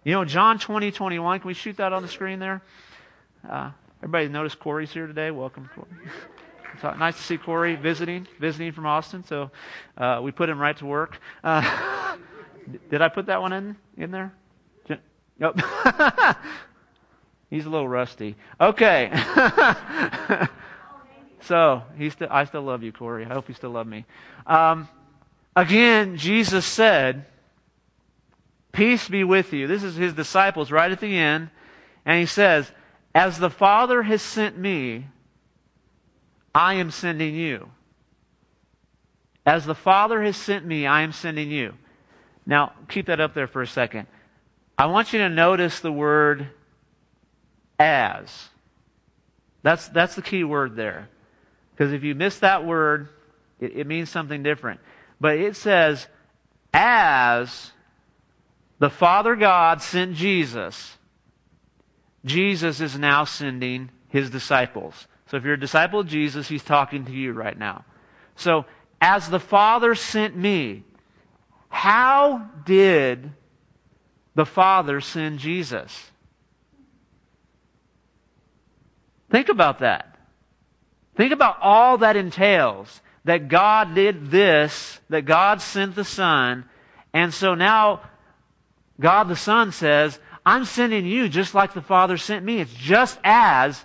You 0.04 0.12
know, 0.12 0.26
John 0.26 0.58
20, 0.58 0.92
21, 0.92 1.40
can 1.40 1.48
we 1.48 1.54
shoot 1.54 1.78
that 1.78 1.94
on 1.94 2.02
the 2.02 2.08
screen 2.08 2.40
there? 2.40 2.60
Uh, 3.48 3.70
everybody 4.02 4.28
notice 4.28 4.54
Corey's 4.54 4.92
here 4.92 5.06
today? 5.06 5.30
Welcome, 5.30 5.70
Corey. 5.74 6.98
nice 6.98 7.16
to 7.16 7.22
see 7.22 7.38
Corey 7.38 7.74
visiting, 7.74 8.28
visiting 8.38 8.72
from 8.72 8.84
Austin. 8.84 9.24
So 9.24 9.50
uh, 9.96 10.20
we 10.22 10.30
put 10.30 10.50
him 10.50 10.58
right 10.58 10.76
to 10.76 10.84
work. 10.84 11.18
Uh, 11.42 12.18
did 12.90 13.00
I 13.00 13.08
put 13.08 13.24
that 13.26 13.40
one 13.40 13.54
in 13.54 13.76
in 13.96 14.10
there? 14.10 14.34
Nope. 15.38 15.58
He's 17.50 17.66
a 17.66 17.70
little 17.70 17.88
rusty. 17.88 18.34
Okay. 18.60 19.10
so 21.42 21.82
he's 21.96 22.12
still, 22.12 22.28
I 22.30 22.44
still 22.44 22.62
love 22.62 22.82
you, 22.82 22.92
Corey. 22.92 23.24
I 23.24 23.32
hope 23.32 23.48
you 23.48 23.54
still 23.54 23.70
love 23.70 23.86
me. 23.86 24.04
Um, 24.46 24.88
again, 25.54 26.16
Jesus 26.16 26.66
said, 26.66 27.26
"Peace 28.72 29.08
be 29.08 29.22
with 29.22 29.52
you." 29.52 29.66
This 29.66 29.84
is 29.84 29.96
his 29.96 30.12
disciples 30.14 30.72
right 30.72 30.90
at 30.90 31.00
the 31.00 31.16
end, 31.16 31.50
and 32.04 32.18
he 32.18 32.26
says, 32.26 32.70
"As 33.14 33.38
the 33.38 33.50
Father 33.50 34.02
has 34.02 34.22
sent 34.22 34.58
me, 34.58 35.06
I 36.54 36.74
am 36.74 36.90
sending 36.90 37.34
you." 37.34 37.70
As 39.46 39.64
the 39.64 39.76
Father 39.76 40.22
has 40.24 40.36
sent 40.36 40.66
me, 40.66 40.88
I 40.88 41.02
am 41.02 41.12
sending 41.12 41.52
you. 41.52 41.74
Now, 42.44 42.72
keep 42.88 43.06
that 43.06 43.20
up 43.20 43.32
there 43.32 43.46
for 43.46 43.62
a 43.62 43.66
second. 43.66 44.08
I 44.76 44.86
want 44.86 45.12
you 45.12 45.20
to 45.20 45.28
notice 45.28 45.78
the 45.78 45.92
word 45.92 46.48
as. 47.78 48.48
That's, 49.62 49.88
that's 49.88 50.14
the 50.14 50.22
key 50.22 50.44
word 50.44 50.76
there. 50.76 51.08
Because 51.72 51.92
if 51.92 52.04
you 52.04 52.14
miss 52.14 52.38
that 52.38 52.64
word, 52.64 53.08
it, 53.60 53.76
it 53.76 53.86
means 53.86 54.10
something 54.10 54.42
different. 54.42 54.80
But 55.20 55.38
it 55.38 55.56
says, 55.56 56.06
as 56.72 57.72
the 58.78 58.90
Father 58.90 59.36
God 59.36 59.82
sent 59.82 60.14
Jesus, 60.14 60.96
Jesus 62.24 62.80
is 62.80 62.98
now 62.98 63.24
sending 63.24 63.90
his 64.08 64.30
disciples. 64.30 65.06
So 65.30 65.36
if 65.36 65.44
you're 65.44 65.54
a 65.54 65.60
disciple 65.60 66.00
of 66.00 66.06
Jesus, 66.06 66.48
he's 66.48 66.62
talking 66.62 67.04
to 67.06 67.12
you 67.12 67.32
right 67.32 67.58
now. 67.58 67.84
So, 68.36 68.66
as 69.00 69.28
the 69.28 69.40
Father 69.40 69.94
sent 69.94 70.36
me, 70.36 70.84
how 71.68 72.48
did 72.64 73.32
the 74.34 74.46
Father 74.46 75.00
send 75.00 75.38
Jesus? 75.38 76.10
Think 79.30 79.48
about 79.48 79.80
that. 79.80 80.18
Think 81.16 81.32
about 81.32 81.58
all 81.60 81.98
that 81.98 82.16
entails. 82.16 83.00
That 83.24 83.48
God 83.48 83.96
did 83.96 84.30
this, 84.30 85.00
that 85.08 85.22
God 85.22 85.60
sent 85.60 85.96
the 85.96 86.04
Son, 86.04 86.64
and 87.12 87.34
so 87.34 87.56
now 87.56 88.02
God 89.00 89.24
the 89.24 89.34
Son 89.34 89.72
says, 89.72 90.20
I'm 90.44 90.64
sending 90.64 91.04
you 91.04 91.28
just 91.28 91.52
like 91.52 91.74
the 91.74 91.82
Father 91.82 92.18
sent 92.18 92.44
me. 92.44 92.60
It's 92.60 92.72
just 92.72 93.18
as 93.24 93.84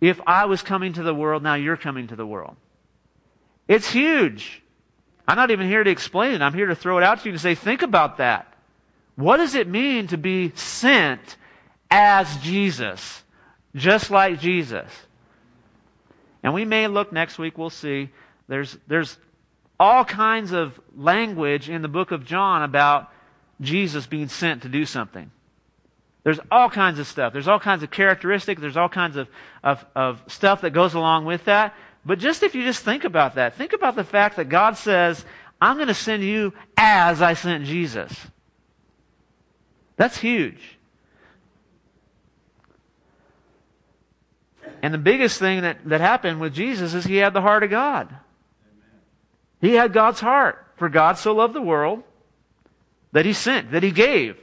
if 0.00 0.18
I 0.26 0.46
was 0.46 0.62
coming 0.62 0.94
to 0.94 1.02
the 1.02 1.14
world, 1.14 1.42
now 1.42 1.56
you're 1.56 1.76
coming 1.76 2.06
to 2.06 2.16
the 2.16 2.26
world. 2.26 2.56
It's 3.68 3.90
huge. 3.90 4.62
I'm 5.28 5.36
not 5.36 5.50
even 5.50 5.68
here 5.68 5.84
to 5.84 5.90
explain 5.90 6.32
it. 6.32 6.40
I'm 6.40 6.54
here 6.54 6.66
to 6.66 6.74
throw 6.74 6.96
it 6.96 7.04
out 7.04 7.20
to 7.20 7.26
you 7.26 7.32
and 7.32 7.40
say, 7.40 7.54
think 7.54 7.82
about 7.82 8.16
that. 8.16 8.54
What 9.14 9.36
does 9.36 9.54
it 9.54 9.68
mean 9.68 10.06
to 10.06 10.16
be 10.16 10.52
sent 10.54 11.36
as 11.90 12.34
Jesus? 12.38 13.22
Just 13.74 14.10
like 14.10 14.40
Jesus. 14.40 14.90
And 16.42 16.54
we 16.54 16.64
may 16.64 16.86
look 16.86 17.12
next 17.12 17.38
week, 17.38 17.58
we'll 17.58 17.70
see. 17.70 18.10
There's, 18.48 18.76
there's 18.86 19.16
all 19.78 20.04
kinds 20.04 20.52
of 20.52 20.78
language 20.96 21.68
in 21.68 21.82
the 21.82 21.88
book 21.88 22.10
of 22.10 22.24
John 22.24 22.62
about 22.62 23.10
Jesus 23.60 24.06
being 24.06 24.28
sent 24.28 24.62
to 24.62 24.68
do 24.68 24.84
something. 24.84 25.30
There's 26.22 26.40
all 26.50 26.68
kinds 26.68 26.98
of 26.98 27.06
stuff. 27.06 27.32
There's 27.32 27.48
all 27.48 27.60
kinds 27.60 27.82
of 27.82 27.90
characteristics. 27.90 28.60
There's 28.60 28.76
all 28.76 28.88
kinds 28.88 29.16
of, 29.16 29.28
of, 29.62 29.84
of 29.94 30.22
stuff 30.26 30.62
that 30.62 30.70
goes 30.70 30.94
along 30.94 31.24
with 31.24 31.44
that. 31.44 31.74
But 32.04 32.18
just 32.18 32.42
if 32.42 32.54
you 32.54 32.62
just 32.62 32.82
think 32.82 33.04
about 33.04 33.36
that, 33.36 33.54
think 33.54 33.72
about 33.72 33.96
the 33.96 34.04
fact 34.04 34.36
that 34.36 34.48
God 34.48 34.76
says, 34.76 35.24
I'm 35.60 35.76
going 35.76 35.88
to 35.88 35.94
send 35.94 36.22
you 36.22 36.52
as 36.76 37.22
I 37.22 37.34
sent 37.34 37.64
Jesus. 37.64 38.12
That's 39.96 40.18
huge. 40.18 40.78
And 44.82 44.94
the 44.94 44.98
biggest 44.98 45.38
thing 45.38 45.62
that, 45.62 45.78
that 45.86 46.00
happened 46.00 46.40
with 46.40 46.54
Jesus 46.54 46.94
is 46.94 47.04
he 47.04 47.16
had 47.16 47.34
the 47.34 47.42
heart 47.42 47.62
of 47.62 47.70
God. 47.70 48.14
He 49.60 49.74
had 49.74 49.92
God's 49.92 50.20
heart. 50.20 50.66
For 50.76 50.88
God 50.88 51.18
so 51.18 51.34
loved 51.34 51.54
the 51.54 51.60
world 51.60 52.02
that 53.12 53.26
he 53.26 53.34
sent, 53.34 53.72
that 53.72 53.82
he 53.82 53.90
gave. 53.90 54.38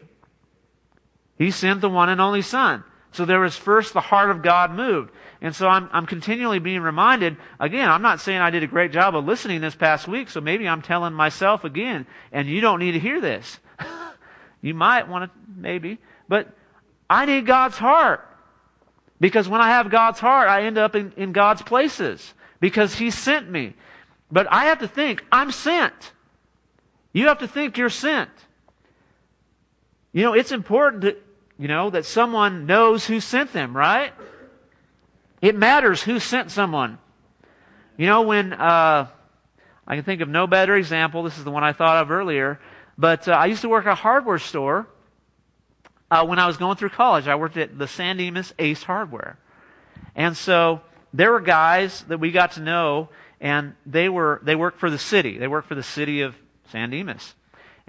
He 1.39 1.49
sent 1.49 1.81
the 1.81 1.89
one 1.89 2.09
and 2.09 2.21
only 2.21 2.43
Son. 2.43 2.83
So 3.11 3.25
there 3.25 3.39
was 3.39 3.55
first 3.55 3.93
the 3.93 4.01
heart 4.01 4.29
of 4.29 4.43
God 4.43 4.71
moved. 4.71 5.11
And 5.41 5.55
so 5.55 5.67
I'm, 5.67 5.89
I'm 5.91 6.05
continually 6.05 6.59
being 6.59 6.81
reminded, 6.81 7.37
again, 7.59 7.89
I'm 7.89 8.03
not 8.03 8.21
saying 8.21 8.39
I 8.39 8.51
did 8.51 8.61
a 8.61 8.67
great 8.67 8.91
job 8.91 9.15
of 9.15 9.25
listening 9.25 9.61
this 9.61 9.73
past 9.73 10.07
week, 10.07 10.29
so 10.29 10.41
maybe 10.41 10.67
I'm 10.67 10.83
telling 10.83 11.13
myself 11.13 11.63
again, 11.63 12.05
and 12.31 12.47
you 12.47 12.61
don't 12.61 12.79
need 12.79 12.91
to 12.91 12.99
hear 12.99 13.19
this. 13.19 13.59
you 14.61 14.75
might 14.75 15.07
want 15.07 15.31
to, 15.31 15.39
maybe, 15.55 15.97
but 16.27 16.55
I 17.09 17.25
need 17.25 17.47
God's 17.47 17.77
heart. 17.77 18.26
Because 19.19 19.49
when 19.49 19.61
I 19.61 19.69
have 19.69 19.89
God's 19.89 20.19
heart, 20.19 20.47
I 20.47 20.63
end 20.63 20.77
up 20.77 20.95
in, 20.95 21.11
in 21.17 21.31
God's 21.31 21.61
places. 21.61 22.33
Because 22.59 22.95
He 22.95 23.11
sent 23.11 23.49
me. 23.49 23.73
But 24.31 24.47
I 24.51 24.65
have 24.65 24.79
to 24.79 24.87
think, 24.87 25.23
I'm 25.31 25.51
sent. 25.51 26.13
You 27.13 27.27
have 27.27 27.39
to 27.39 27.47
think 27.47 27.77
you're 27.77 27.89
sent. 27.89 28.29
You 30.11 30.23
know, 30.23 30.33
it's 30.33 30.51
important 30.51 31.03
that, 31.03 31.23
you 31.57 31.67
know, 31.67 31.89
that 31.89 32.05
someone 32.05 32.65
knows 32.65 33.05
who 33.05 33.19
sent 33.19 33.53
them, 33.53 33.75
right? 33.75 34.13
It 35.41 35.55
matters 35.55 36.01
who 36.03 36.19
sent 36.19 36.51
someone. 36.51 36.97
You 37.97 38.07
know, 38.07 38.21
when, 38.23 38.53
uh, 38.53 39.07
I 39.87 39.95
can 39.95 40.03
think 40.03 40.21
of 40.21 40.29
no 40.29 40.47
better 40.47 40.75
example, 40.75 41.23
this 41.23 41.37
is 41.37 41.43
the 41.43 41.51
one 41.51 41.63
I 41.63 41.73
thought 41.73 42.03
of 42.03 42.11
earlier, 42.11 42.59
but 42.97 43.27
uh, 43.27 43.31
I 43.31 43.45
used 43.45 43.61
to 43.61 43.69
work 43.69 43.85
at 43.85 43.91
a 43.91 43.95
hardware 43.95 44.39
store 44.39 44.87
uh, 46.09 46.25
when 46.25 46.39
I 46.39 46.47
was 46.47 46.57
going 46.57 46.77
through 46.77 46.89
college. 46.89 47.27
I 47.27 47.35
worked 47.35 47.57
at 47.57 47.77
the 47.77 47.87
San 47.87 48.17
Dimas 48.17 48.53
Ace 48.59 48.83
Hardware. 48.83 49.37
And 50.15 50.35
so 50.35 50.81
there 51.13 51.31
were 51.31 51.41
guys 51.41 52.03
that 52.07 52.19
we 52.19 52.31
got 52.31 52.53
to 52.53 52.61
know, 52.61 53.09
and 53.39 53.73
they 53.85 54.09
were 54.09 54.41
they 54.43 54.55
worked 54.55 54.79
for 54.79 54.89
the 54.89 54.97
city. 54.97 55.37
They 55.37 55.47
worked 55.47 55.67
for 55.67 55.75
the 55.75 55.83
city 55.83 56.21
of 56.21 56.35
San 56.71 56.89
Dimas. 56.89 57.35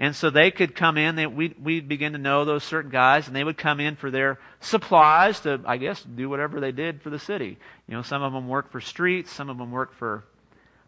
And 0.01 0.15
so 0.15 0.29
they 0.29 0.49
could 0.49 0.75
come 0.75 0.97
in, 0.97 1.17
they, 1.17 1.27
we, 1.27 1.53
we'd 1.61 1.89
begin 1.89 2.13
to 2.13 2.17
know 2.17 2.45
those 2.45 2.63
certain 2.63 2.89
guys, 2.89 3.27
and 3.27 3.35
they 3.35 3.43
would 3.43 3.57
come 3.57 3.81
in 3.81 3.97
for 3.97 4.09
their 4.09 4.39
supplies 4.61 5.41
to, 5.41 5.59
I 5.65 5.75
guess, 5.75 6.01
do 6.03 6.29
whatever 6.29 6.61
they 6.61 6.71
did 6.71 7.01
for 7.01 7.09
the 7.09 7.19
city. 7.19 7.57
You 7.85 7.95
know, 7.95 8.01
some 8.01 8.23
of 8.23 8.31
them 8.31 8.47
worked 8.47 8.71
for 8.71 8.79
streets, 8.79 9.29
some 9.29 9.49
of 9.49 9.57
them 9.57 9.71
worked 9.71 9.95
for 9.95 10.23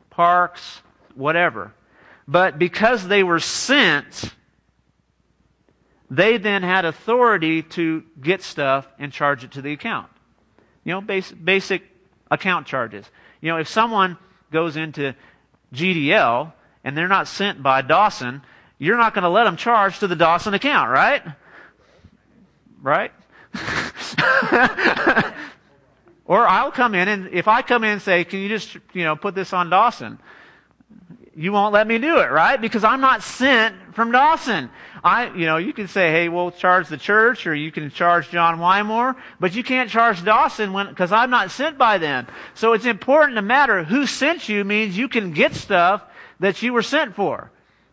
parks, 0.10 0.82
whatever. 1.14 1.74
But 2.26 2.58
because 2.58 3.06
they 3.06 3.22
were 3.22 3.40
sent, 3.42 4.34
they 6.12 6.38
then 6.38 6.62
had 6.62 6.84
authority 6.84 7.64
to 7.64 8.04
get 8.22 8.44
stuff 8.44 8.86
and 9.00 9.14
charge 9.14 9.46
it 9.46 9.52
to 9.52 9.62
the 9.62 9.72
account. 9.72 10.12
You 10.84 10.92
know, 10.92 11.00
basic, 11.00 11.44
basic 11.44 11.84
account 12.30 12.68
charges. 12.68 13.10
You 13.40 13.48
know, 13.50 13.58
if 13.58 13.70
someone 13.70 14.18
goes 14.52 14.76
into 14.76 15.16
GDL 15.74 16.52
and 16.84 16.98
they're 16.98 17.08
not 17.08 17.30
sent 17.30 17.64
by 17.64 17.82
Dawson, 17.82 18.42
you're 18.78 18.98
not 18.98 19.14
going 19.14 19.24
to 19.24 19.30
let 19.30 19.46
them 19.46 19.56
charge 19.56 20.00
to 20.00 20.08
the 20.08 20.18
Dawson 20.18 20.54
account, 20.54 20.92
right? 20.92 21.24
Right? 22.82 23.14
or 26.26 26.46
I'll 26.46 26.72
come 26.72 26.94
in 26.94 27.08
and 27.08 27.30
if 27.30 27.48
I 27.48 27.62
come 27.62 27.86
in 27.86 27.92
and 27.92 28.02
say, 28.02 28.26
can 28.26 28.40
you 28.40 28.50
just, 28.50 28.76
you 28.92 29.06
know, 29.06 29.16
put 29.16 29.34
this 29.34 29.54
on 29.54 29.70
Dawson? 29.70 30.20
You 31.36 31.54
won't 31.54 31.74
let 31.74 31.88
me 31.88 31.98
do 31.98 32.20
it, 32.20 32.30
right? 32.30 32.60
Because 32.60 32.84
I'm 32.84 33.00
not 33.00 33.24
sent 33.24 33.96
from 33.96 34.12
Dawson. 34.12 34.70
I, 35.02 35.34
you 35.34 35.46
know, 35.46 35.58
you 35.58 35.72
can 35.72 35.88
say, 35.88 36.12
hey, 36.12 36.28
we'll 36.28 36.52
charge 36.52 36.90
the 36.90 36.98
church 36.98 37.48
or 37.48 37.56
you 37.56 37.72
can 37.72 37.90
charge 37.90 38.30
John 38.30 38.60
Wymore, 38.60 39.16
but 39.40 39.56
you 39.56 39.64
can't 39.64 39.90
charge 39.90 40.24
Dawson 40.26 40.74
when, 40.74 40.94
cause 40.94 41.14
I'm 41.14 41.30
not 41.30 41.52
sent 41.52 41.78
by 41.78 42.00
them. 42.00 42.28
So 42.54 42.74
it's 42.74 42.86
important 42.86 43.38
to 43.38 43.42
matter 43.42 43.84
who 43.86 44.08
sent 44.08 44.50
you 44.50 44.66
means 44.66 44.98
you 44.98 45.08
can 45.08 45.32
get 45.32 45.56
stuff 45.56 46.04
that 46.42 46.62
you 46.62 46.74
were 46.74 46.82
sent 46.84 47.16
for. 47.16 47.50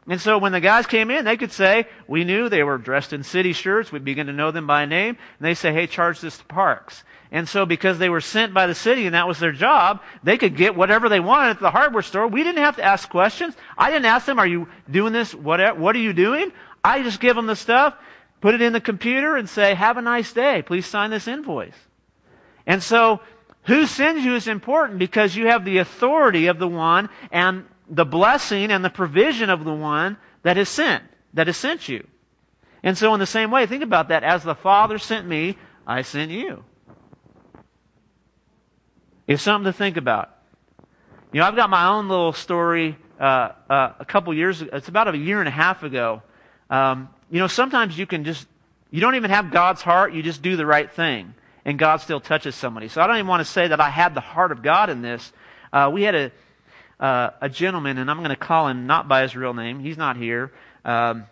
And 0.09 0.21
so 0.21 0.39
when 0.39 0.53
the 0.53 0.61
guys 0.61 0.87
came 0.87 1.11
in, 1.11 1.25
they 1.25 1.37
could 1.37 1.53
say, 1.53 1.87
we 2.09 2.25
knew 2.25 2.49
they 2.49 2.63
were 2.63 2.79
dressed 2.79 3.13
in 3.13 3.23
city 3.23 3.53
shirts. 3.53 3.93
We 3.93 3.99
began 3.99 4.27
to 4.27 4.33
know 4.33 4.51
them 4.51 4.67
by 4.67 4.87
name. 4.87 5.17
And 5.39 5.47
they 5.47 5.55
say, 5.55 5.73
hey, 5.73 5.87
charge 5.87 6.21
this 6.21 6.39
to 6.39 6.45
Parks. 6.47 7.05
And 7.31 7.49
so 7.49 7.67
because 7.67 7.99
they 7.99 8.09
were 8.09 8.21
sent 8.21 8.55
by 8.55 8.67
the 8.67 8.75
city 8.75 9.07
and 9.07 9.15
that 9.15 9.29
was 9.29 9.39
their 9.39 9.53
job, 9.53 10.01
they 10.23 10.39
could 10.39 10.57
get 10.57 10.75
whatever 10.75 11.09
they 11.09 11.21
wanted 11.21 11.51
at 11.51 11.61
the 11.61 11.71
hardware 11.71 12.03
store. 12.03 12.27
We 12.27 12.43
didn't 12.43 12.63
have 12.63 12.77
to 12.77 12.83
ask 12.83 13.09
questions. 13.09 13.55
I 13.77 13.91
didn't 13.91 14.07
ask 14.07 14.25
them, 14.27 14.39
are 14.39 14.47
you 14.47 14.69
doing 14.91 15.13
this? 15.13 15.35
What, 15.35 15.79
what 15.79 15.95
are 15.95 16.01
you 16.01 16.13
doing? 16.13 16.53
I 16.83 17.03
just 17.03 17.21
give 17.21 17.37
them 17.37 17.47
the 17.47 17.57
stuff, 17.57 17.95
put 18.41 18.55
it 18.55 18.63
in 18.63 18.73
the 18.73 18.81
computer 18.81 19.37
and 19.37 19.49
say, 19.49 19.75
have 19.75 19.99
a 19.99 20.03
nice 20.03 20.33
day. 20.33 20.63
Please 20.63 20.87
sign 20.87 21.11
this 21.11 21.29
invoice. 21.29 21.75
And 22.67 22.83
so 22.83 23.21
who 23.65 23.87
sends 23.87 24.25
you 24.25 24.35
is 24.35 24.49
important 24.49 24.99
because 24.99 25.37
you 25.37 25.49
have 25.49 25.65
the 25.65 25.79
authority 25.79 26.47
of 26.47 26.59
the 26.59 26.69
one 26.69 27.11
and 27.31 27.67
the 27.89 28.07
blessing 28.07 28.71
and 28.71 28.83
the 28.83 28.91
provision 28.91 29.51
of 29.51 29.65
the 29.65 29.75
one 29.75 30.17
that 30.43 30.57
is 30.57 30.69
sent, 30.69 31.05
that 31.35 31.47
has 31.47 31.57
sent 31.57 31.89
you. 31.89 32.07
And 32.83 32.97
so, 32.97 33.13
in 33.13 33.21
the 33.21 33.27
same 33.27 33.51
way, 33.51 33.67
think 33.67 33.83
about 33.83 34.09
that. 34.09 34.23
As 34.23 34.45
the 34.45 34.55
Father 34.55 34.99
sent 34.99 35.27
me, 35.27 35.59
I 35.87 36.03
sent 36.03 36.31
you. 36.31 36.65
It's 39.29 39.43
something 39.43 39.71
to 39.71 39.77
think 39.77 39.99
about. 39.99 40.31
You 41.33 41.41
know, 41.41 41.47
I've 41.47 41.55
got 41.55 41.69
my 41.69 41.89
own 41.89 42.09
little 42.09 42.33
story 42.33 42.97
uh, 43.21 43.53
uh, 43.69 43.93
a 44.01 44.05
couple 44.07 44.33
years 44.33 44.63
ago. 44.63 44.71
It's 44.73 44.89
about 44.89 45.15
a 45.15 45.19
year 45.19 45.39
and 45.39 45.47
a 45.47 45.53
half 45.53 45.83
ago. 45.83 46.23
Um, 46.71 47.11
you 47.31 47.39
know, 47.39 47.47
sometimes 47.47 47.99
you 47.99 48.07
can 48.07 48.25
just, 48.25 48.49
you 48.91 49.03
don't 49.03 49.17
even 49.17 49.31
have 49.31 49.51
God's 49.51 49.83
heart, 49.83 50.15
you 50.15 50.23
just 50.23 50.41
do 50.41 50.57
the 50.57 50.65
right 50.65 50.91
thing. 50.91 51.35
And 51.67 51.79
God 51.79 51.99
still 51.99 52.21
touches 52.21 52.55
somebody. 52.55 52.89
So 52.89 53.03
I 53.03 53.07
don't 53.07 53.17
even 53.17 53.27
want 53.27 53.45
to 53.47 53.53
say 53.53 53.69
that 53.69 53.79
I 53.79 53.91
had 53.91 54.15
the 54.15 54.23
heart 54.23 54.51
of 54.51 54.63
God 54.63 54.89
in 54.89 55.03
this. 55.03 55.31
Uh, 55.71 55.91
we 55.93 56.05
had 56.05 56.15
a, 56.15 56.33
uh, 56.99 57.31
a 57.43 57.51
gentleman, 57.51 57.99
and 57.99 58.11
I'm 58.11 58.19
going 58.19 58.31
to 58.31 58.37
call 58.37 58.69
him 58.69 58.87
not 58.87 59.09
by 59.09 59.21
his 59.21 59.37
real 59.37 59.53
name. 59.53 59.79
He's 59.79 59.99
not 59.99 60.17
here. 60.17 60.53
Um, 60.87 61.27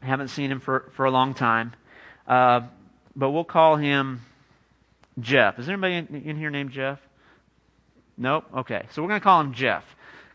I 0.00 0.06
haven't 0.06 0.28
seen 0.28 0.52
him 0.52 0.60
for, 0.60 0.92
for 0.94 1.06
a 1.06 1.10
long 1.10 1.34
time. 1.34 1.72
Uh, 2.28 2.60
but 3.16 3.30
we'll 3.32 3.42
call 3.42 3.74
him 3.74 4.20
Jeff. 5.18 5.58
Is 5.58 5.66
there 5.66 5.72
anybody 5.72 5.94
in, 5.96 6.22
in 6.22 6.36
here 6.36 6.50
named 6.50 6.70
Jeff? 6.70 7.00
Nope. 8.16 8.44
Okay. 8.58 8.86
So 8.92 9.02
we're 9.02 9.08
going 9.08 9.20
to 9.20 9.24
call 9.24 9.40
him 9.40 9.52
Jeff. 9.52 9.84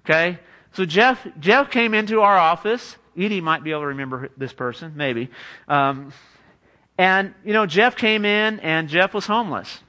Okay? 0.05 0.39
So 0.73 0.85
Jeff, 0.85 1.25
Jeff 1.39 1.71
came 1.71 1.93
into 1.93 2.21
our 2.21 2.37
office. 2.37 2.97
Edie 3.17 3.41
might 3.41 3.63
be 3.63 3.71
able 3.71 3.81
to 3.81 3.87
remember 3.87 4.29
this 4.37 4.53
person, 4.53 4.93
maybe. 4.95 5.29
Um, 5.67 6.13
and, 6.97 7.33
you 7.43 7.53
know, 7.53 7.65
Jeff 7.65 7.95
came 7.95 8.25
in 8.25 8.59
and 8.59 8.87
Jeff 8.87 9.13
was 9.13 9.25
homeless. 9.25 9.79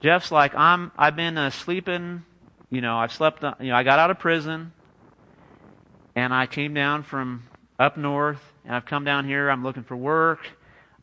Jeff's 0.00 0.32
like, 0.32 0.54
I'm, 0.54 0.90
I've 0.96 1.14
been 1.14 1.38
uh, 1.38 1.50
sleeping 1.50 2.24
you 2.72 2.80
know, 2.80 2.96
I've 2.96 3.12
slept, 3.12 3.42
you 3.60 3.68
know, 3.68 3.76
I 3.76 3.82
got 3.82 3.98
out 3.98 4.10
of 4.10 4.18
prison 4.18 4.72
and 6.16 6.32
I 6.32 6.46
came 6.46 6.72
down 6.72 7.02
from 7.02 7.42
up 7.78 7.98
north 7.98 8.40
and 8.64 8.74
I've 8.74 8.86
come 8.86 9.04
down 9.04 9.26
here. 9.26 9.50
I'm 9.50 9.62
looking 9.62 9.82
for 9.82 9.94
work. 9.94 10.40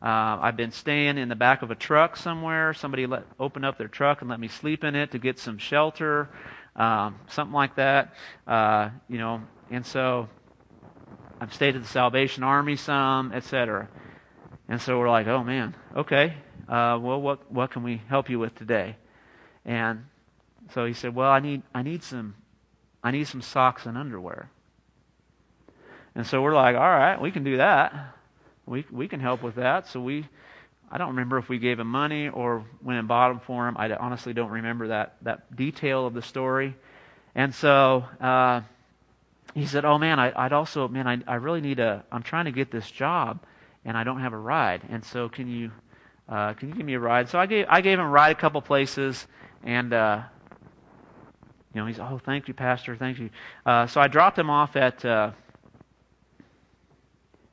Uh, 0.02 0.38
I've 0.40 0.56
been 0.56 0.72
staying 0.72 1.18
in 1.18 1.28
the 1.28 1.36
back 1.36 1.62
of 1.62 1.70
a 1.70 1.74
truck 1.74 2.16
somewhere. 2.16 2.72
Somebody 2.72 3.06
let, 3.06 3.24
opened 3.38 3.66
up 3.66 3.76
their 3.76 3.88
truck 3.88 4.22
and 4.22 4.30
let 4.30 4.40
me 4.40 4.48
sleep 4.48 4.82
in 4.82 4.94
it 4.94 5.10
to 5.10 5.18
get 5.18 5.38
some 5.38 5.58
shelter, 5.58 6.30
um, 6.74 7.18
something 7.28 7.52
like 7.52 7.76
that. 7.76 8.14
Uh, 8.46 8.90
you 9.08 9.18
know, 9.18 9.42
and 9.70 9.84
so 9.84 10.28
I've 11.38 11.52
stayed 11.52 11.76
at 11.76 11.82
the 11.82 11.88
Salvation 11.88 12.42
Army 12.42 12.76
some, 12.76 13.32
etc. 13.32 13.88
And 14.68 14.80
so 14.80 14.98
we're 14.98 15.10
like, 15.10 15.26
oh 15.26 15.44
man, 15.44 15.74
okay. 15.94 16.34
Uh, 16.66 16.98
well, 17.00 17.20
what 17.20 17.50
what 17.52 17.70
can 17.70 17.82
we 17.82 18.00
help 18.08 18.30
you 18.30 18.38
with 18.38 18.54
today? 18.54 18.96
And 19.64 20.06
so 20.72 20.84
he 20.86 20.92
said, 20.92 21.14
"Well, 21.14 21.30
I 21.30 21.40
need 21.40 21.62
I 21.74 21.82
need 21.82 22.02
some 22.02 22.36
I 23.02 23.10
need 23.10 23.26
some 23.26 23.42
socks 23.42 23.86
and 23.86 23.98
underwear." 23.98 24.50
And 26.14 26.26
so 26.26 26.42
we're 26.42 26.54
like, 26.54 26.76
"All 26.76 26.82
right, 26.82 27.20
we 27.20 27.30
can 27.30 27.44
do 27.44 27.56
that. 27.56 28.14
We 28.70 28.86
we 28.90 29.08
can 29.08 29.20
help 29.20 29.42
with 29.42 29.56
that." 29.56 29.86
So 29.88 30.00
we 30.00 30.26
I 30.90 30.98
don't 30.98 31.08
remember 31.08 31.38
if 31.38 31.48
we 31.48 31.58
gave 31.58 31.78
him 31.78 31.86
money 31.86 32.28
or 32.28 32.64
went 32.82 32.98
and 32.98 33.06
bought 33.06 33.28
them 33.28 33.40
for 33.40 33.68
him. 33.68 33.76
I 33.76 33.92
honestly 33.94 34.32
don't 34.32 34.50
remember 34.50 34.88
that 34.88 35.16
that 35.22 35.54
detail 35.54 36.06
of 36.06 36.14
the 36.14 36.22
story. 36.22 36.74
And 37.34 37.54
so 37.54 38.04
uh, 38.20 38.62
he 39.54 39.66
said, 39.66 39.84
"Oh 39.84 39.98
man, 39.98 40.18
I, 40.18 40.44
would 40.44 40.52
also 40.52 40.88
man, 40.88 41.06
I, 41.06 41.18
I 41.26 41.34
really 41.36 41.60
need 41.60 41.78
a. 41.78 42.04
I'm 42.10 42.22
trying 42.22 42.46
to 42.46 42.52
get 42.52 42.70
this 42.70 42.90
job, 42.90 43.40
and 43.84 43.96
I 43.96 44.02
don't 44.02 44.20
have 44.20 44.32
a 44.32 44.38
ride. 44.38 44.82
And 44.90 45.04
so 45.04 45.28
can 45.28 45.48
you 45.48 45.70
uh, 46.28 46.54
can 46.54 46.70
you 46.70 46.74
give 46.74 46.86
me 46.86 46.94
a 46.94 47.00
ride?" 47.00 47.28
So 47.28 47.38
I 47.38 47.46
gave 47.46 47.66
I 47.68 47.80
gave 47.80 47.98
him 47.98 48.04
a 48.04 48.08
ride 48.08 48.36
a 48.36 48.40
couple 48.40 48.60
places, 48.60 49.28
and 49.62 49.92
uh, 49.92 50.22
you 51.72 51.80
know 51.80 51.86
he's 51.86 52.00
oh 52.00 52.20
thank 52.24 52.48
you 52.48 52.54
pastor 52.54 52.96
thank 52.96 53.20
you. 53.20 53.30
Uh, 53.64 53.86
so 53.86 54.00
I 54.00 54.08
dropped 54.08 54.36
him 54.36 54.50
off 54.50 54.74
at 54.74 55.04
uh, 55.04 55.30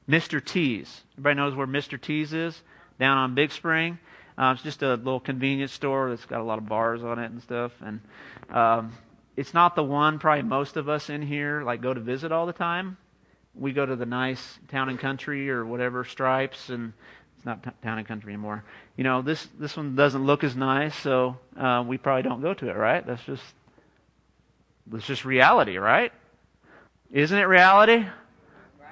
Mr. 0.10 0.44
T's. 0.44 1.02
Everybody 1.14 1.36
knows 1.36 1.56
where 1.56 1.68
Mr. 1.68 2.00
T's 2.00 2.34
is 2.34 2.62
down 3.00 3.18
on 3.18 3.36
Big 3.36 3.52
Spring. 3.52 4.00
Uh, 4.38 4.54
it's 4.54 4.64
just 4.64 4.84
a 4.84 4.96
little 4.96 5.20
convenience 5.20 5.72
store 5.72 6.10
that's 6.10 6.26
got 6.26 6.42
a 6.42 6.44
lot 6.44 6.60
of 6.60 6.68
bars 6.68 7.04
on 7.04 7.20
it 7.20 7.32
and 7.32 7.42
stuff. 7.42 7.72
And 7.82 8.00
um, 8.50 8.94
it's 9.36 9.54
not 9.54 9.76
the 9.76 9.84
one 9.84 10.20
probably 10.20 10.44
most 10.44 10.78
of 10.78 10.88
us 10.90 11.10
in 11.10 11.22
here 11.22 11.64
like 11.64 11.82
go 11.82 11.94
to 11.94 12.00
visit 12.00 12.32
all 12.32 12.46
the 12.46 12.54
time. 12.54 12.98
We 13.56 13.74
go 13.74 13.86
to 13.86 13.96
the 13.96 14.06
nice 14.06 14.60
town 14.68 14.90
and 14.90 15.00
country 15.00 15.50
or 15.50 15.66
whatever 15.66 16.06
stripes, 16.06 16.70
and 16.70 16.94
it's 17.36 17.46
not 17.46 17.64
t- 17.64 17.72
town 17.82 17.98
and 17.98 18.08
country 18.08 18.34
anymore. 18.34 18.64
You 18.96 19.04
know, 19.04 19.24
this 19.24 19.48
this 19.60 19.76
one 19.76 19.96
doesn't 19.96 20.24
look 20.24 20.44
as 20.44 20.56
nice, 20.56 20.96
so 20.96 21.38
uh, 21.58 21.84
we 21.88 21.98
probably 21.98 22.22
don't 22.22 22.42
go 22.42 22.54
to 22.54 22.70
it. 22.70 22.76
Right? 22.76 23.06
That's 23.06 23.24
just 23.24 23.44
that's 24.86 25.08
just 25.08 25.26
reality, 25.26 25.78
right? 25.78 26.14
Isn't 27.12 27.38
it 27.38 27.44
reality? 27.44 28.06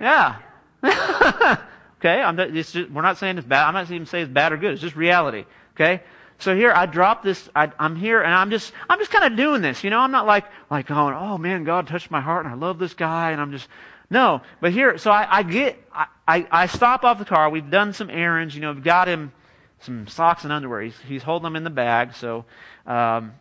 Yeah. 0.01 0.37
okay, 1.99 2.51
just, 2.53 2.75
we're 2.89 3.01
not 3.01 3.17
saying 3.17 3.37
it's 3.37 3.47
bad. 3.47 3.67
I'm 3.67 3.73
not 3.73 3.89
even 3.89 4.05
saying 4.05 4.25
it's 4.25 4.33
bad 4.33 4.53
or 4.53 4.57
good. 4.57 4.73
It's 4.73 4.81
just 4.81 4.95
reality. 4.95 5.45
Okay. 5.75 6.01
So 6.37 6.55
here 6.55 6.71
I 6.73 6.85
drop 6.85 7.23
this. 7.23 7.49
I, 7.55 7.71
am 7.79 7.95
here 7.95 8.21
and 8.21 8.33
I'm 8.33 8.51
just 8.51 8.73
I'm 8.89 8.99
just 8.99 9.11
kind 9.11 9.23
of 9.25 9.37
doing 9.37 9.61
this. 9.61 9.83
You 9.83 9.89
know, 9.89 9.99
I'm 9.99 10.11
not 10.11 10.25
like 10.25 10.45
like 10.69 10.87
going, 10.87 11.15
oh 11.15 11.37
man, 11.37 11.63
God 11.63 11.87
touched 11.87 12.11
my 12.11 12.21
heart 12.21 12.45
and 12.45 12.53
I 12.53 12.57
love 12.57 12.77
this 12.77 12.93
guy 12.93 13.31
and 13.31 13.39
I'm 13.39 13.51
just 13.51 13.67
no. 14.09 14.41
But 14.61 14.71
here, 14.71 14.97
so 14.97 15.11
I, 15.11 15.37
I 15.37 15.43
get 15.43 15.81
I, 15.93 16.07
I, 16.27 16.47
I 16.51 16.65
stop 16.67 17.03
off 17.03 17.19
the 17.19 17.25
car. 17.25 17.49
We've 17.49 17.69
done 17.69 17.93
some 17.93 18.09
errands. 18.09 18.53
You 18.53 18.61
know, 18.61 18.73
we've 18.73 18.83
got 18.83 19.07
him 19.07 19.31
some 19.79 20.07
socks 20.07 20.43
and 20.43 20.51
underwear. 20.51 20.81
He's 20.81 20.99
he's 21.07 21.23
holding 21.23 21.45
them 21.45 21.55
in 21.55 21.63
the 21.63 21.69
bag. 21.69 22.13
So 22.15 22.45
um, 22.85 23.33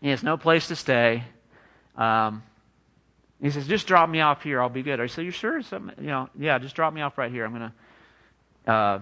he 0.00 0.08
has 0.08 0.22
no 0.22 0.36
place 0.36 0.68
to 0.68 0.76
stay. 0.76 1.24
Um, 1.96 2.42
he 3.42 3.50
says, 3.50 3.66
just 3.66 3.88
drop 3.88 4.08
me 4.08 4.20
off 4.20 4.42
here. 4.44 4.62
I'll 4.62 4.68
be 4.68 4.84
good. 4.84 5.00
I 5.00 5.06
said, 5.08 5.24
you 5.24 5.32
sure? 5.32 5.62
Something, 5.62 5.96
you 6.00 6.10
know, 6.10 6.28
yeah, 6.38 6.58
just 6.58 6.76
drop 6.76 6.94
me 6.94 7.00
off 7.02 7.18
right 7.18 7.30
here. 7.30 7.44
I'm 7.44 7.52
going 7.52 7.72
to, 8.66 8.72
uh, 8.72 9.00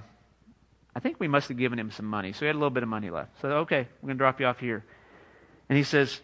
I 0.96 1.00
think 1.00 1.20
we 1.20 1.28
must 1.28 1.48
have 1.48 1.58
given 1.58 1.78
him 1.78 1.90
some 1.90 2.06
money. 2.06 2.32
So 2.32 2.40
he 2.40 2.46
had 2.46 2.54
a 2.54 2.58
little 2.58 2.70
bit 2.70 2.82
of 2.82 2.88
money 2.88 3.10
left. 3.10 3.38
So, 3.42 3.48
okay, 3.58 3.86
we're 4.00 4.06
going 4.06 4.16
to 4.16 4.22
drop 4.22 4.40
you 4.40 4.46
off 4.46 4.58
here. 4.58 4.82
And 5.68 5.76
he 5.76 5.84
says, 5.84 6.20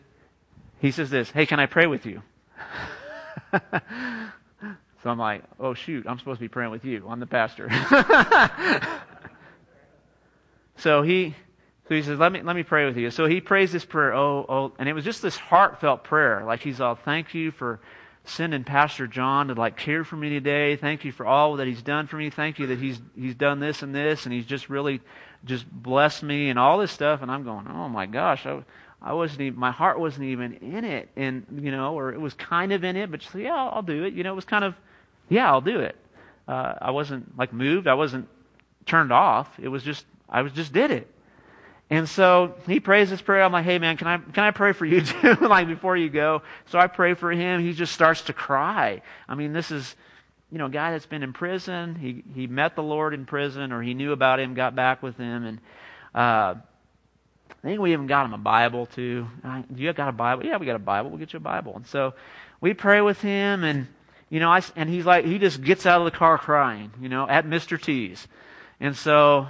he 0.81 0.93
says 0.93 1.11
this, 1.11 1.31
hey, 1.31 1.45
can 1.45 1.61
I 1.61 1.67
pray 1.67 1.87
with 1.87 2.07
you? 2.07 2.23
so 3.53 3.61
I'm 5.05 5.19
like, 5.19 5.45
oh, 5.61 5.75
shoot, 5.75 6.07
I'm 6.09 6.19
supposed 6.19 6.39
to 6.39 6.45
be 6.45 6.49
praying 6.49 6.71
with 6.71 6.87
you. 6.87 7.07
I'm 7.07 7.21
the 7.21 7.27
pastor. 7.27 7.69
so 10.79 11.03
he, 11.03 11.35
so 11.87 11.95
he 11.95 12.01
says, 12.01 12.19
let 12.19 12.33
me, 12.33 12.41
let 12.41 12.57
me 12.57 12.63
pray 12.63 12.87
with 12.87 12.97
you. 12.97 13.11
So 13.11 13.27
he 13.27 13.43
prays 13.43 13.73
this 13.73 13.85
prayer, 13.85 14.15
oh, 14.15 14.47
oh, 14.49 14.73
and 14.79 14.89
it 14.89 14.95
was 14.95 15.05
just 15.05 15.21
this 15.21 15.37
heartfelt 15.37 16.03
prayer. 16.03 16.45
Like 16.47 16.61
he's 16.61 16.81
all, 16.81 16.95
thank 16.95 17.35
you 17.35 17.51
for 17.51 17.79
sending 18.27 18.65
Pastor 18.65 19.07
John 19.07 19.49
to 19.49 19.55
like 19.55 19.77
care 19.77 20.05
for 20.05 20.17
me 20.17 20.29
today. 20.29 20.77
Thank 20.77 21.05
you 21.05 21.13
for 21.13 21.25
all 21.25 21.57
that 21.57 21.67
he's 21.67 21.83
done 21.83 22.07
for 22.07 22.17
me. 22.17 22.29
Thank 22.31 22.59
you 22.59 22.67
that 22.69 22.79
he's 22.79 23.01
he's 23.19 23.35
done 23.35 23.61
this 23.61 23.83
and 23.83 23.95
this, 23.95 24.27
and 24.27 24.33
he's 24.33 24.47
just 24.47 24.69
really 24.69 25.01
just 25.45 25.71
blessed 25.71 26.23
me 26.23 26.51
and 26.51 26.59
all 26.59 26.79
this 26.79 26.93
stuff. 26.93 27.23
And 27.23 27.31
I'm 27.31 27.45
going, 27.45 27.67
oh 27.69 27.89
my 27.89 28.07
gosh, 28.07 28.45
I, 28.47 28.63
I 29.01 29.13
wasn't 29.13 29.43
even, 29.43 29.59
my 29.59 29.71
heart 29.71 29.99
wasn't 29.99 30.27
even 30.27 30.55
in 30.55 30.85
it, 30.85 31.09
and 31.17 31.47
you 31.61 31.71
know, 31.71 31.95
or 31.95 32.13
it 32.13 32.21
was 32.21 32.35
kind 32.35 32.73
of 32.73 32.85
in 32.85 32.97
it, 32.97 33.11
but 33.11 33.21
just 33.21 33.35
yeah, 33.35 33.55
I'll, 33.55 33.77
I'll 33.77 33.83
do 33.83 34.05
it. 34.05 34.15
You 34.15 34.25
know, 34.25 34.33
it 34.33 34.37
was 34.37 34.45
kind 34.45 34.65
of, 34.65 34.75
yeah, 35.29 35.51
I'll 35.51 35.61
do 35.61 35.81
it. 35.81 35.97
Uh, 36.49 36.75
I 36.81 36.91
wasn't 36.91 37.37
like 37.39 37.53
moved. 37.53 37.87
I 37.87 37.95
wasn't 37.95 38.29
turned 38.87 39.13
off. 39.13 39.49
It 39.61 39.69
was 39.69 39.83
just 39.83 40.05
I 40.29 40.43
was 40.43 40.53
just 40.53 40.73
did 40.73 40.91
it. 40.91 41.09
And 41.89 42.09
so 42.09 42.55
he 42.67 42.81
prays 42.81 43.11
this 43.11 43.23
prayer. 43.23 43.45
I'm 43.45 43.53
like, 43.53 43.65
hey 43.65 43.79
man, 43.79 43.97
can 43.97 44.07
I, 44.09 44.19
can 44.19 44.45
I 44.45 44.51
pray 44.51 44.73
for 44.73 44.85
you 44.85 45.01
too? 45.03 45.35
like 45.41 45.69
before 45.69 45.97
you 45.97 46.11
go. 46.11 46.43
So 46.67 46.79
I 46.79 46.87
pray 46.87 47.15
for 47.15 47.31
him. 47.31 47.61
He 47.61 47.73
just 47.73 47.93
starts 47.93 48.23
to 48.23 48.33
cry. 48.33 49.03
I 49.29 49.35
mean, 49.35 49.53
this 49.53 49.71
is, 49.71 49.95
you 50.51 50.59
know, 50.59 50.67
a 50.67 50.71
guy 50.71 50.93
that's 50.93 51.07
been 51.07 51.23
in 51.23 51.33
prison. 51.33 51.95
He, 51.95 52.25
he 52.35 52.47
met 52.47 52.75
the 52.75 52.83
Lord 52.83 53.15
in 53.15 53.25
prison 53.25 53.73
or 53.73 53.83
he 53.83 53.95
knew 53.95 54.13
about 54.13 54.41
him, 54.41 54.55
got 54.55 54.75
back 54.75 55.03
with 55.03 55.17
him. 55.17 55.45
And, 55.45 55.61
uh, 56.15 56.55
I 57.51 57.69
think 57.69 57.81
we 57.81 57.93
even 57.93 58.07
got 58.07 58.27
him 58.27 58.33
a 58.33 58.39
Bible 58.39 58.87
too. 58.87 59.27
Do 59.43 59.83
you 59.83 59.93
got 59.93 60.09
a 60.09 60.13
Bible? 60.13 60.45
Yeah, 60.45 60.57
we 60.57 60.67
got 60.67 60.77
a 60.77 60.81
Bible. 60.81 61.11
We'll 61.11 61.19
get 61.19 61.33
you 61.33 61.39
a 61.39 61.41
Bible. 61.41 61.75
And 61.77 61.87
so 61.87 62.15
we 62.61 62.75
pray 62.75 63.01
with 63.01 63.21
him 63.21 63.65
and, 63.65 63.87
you 64.29 64.41
know, 64.41 64.51
I, 64.51 64.63
and 64.75 64.89
he's 64.89 65.05
like, 65.05 65.25
he 65.25 65.39
just 65.39 65.63
gets 65.63 65.87
out 65.87 66.01
of 66.01 66.05
the 66.05 66.17
car 66.17 66.39
crying, 66.39 66.93
you 67.01 67.09
know, 67.09 67.29
at 67.29 67.47
Mr. 67.47 67.81
T's. 67.81 68.27
And 68.81 68.97
so 68.97 69.49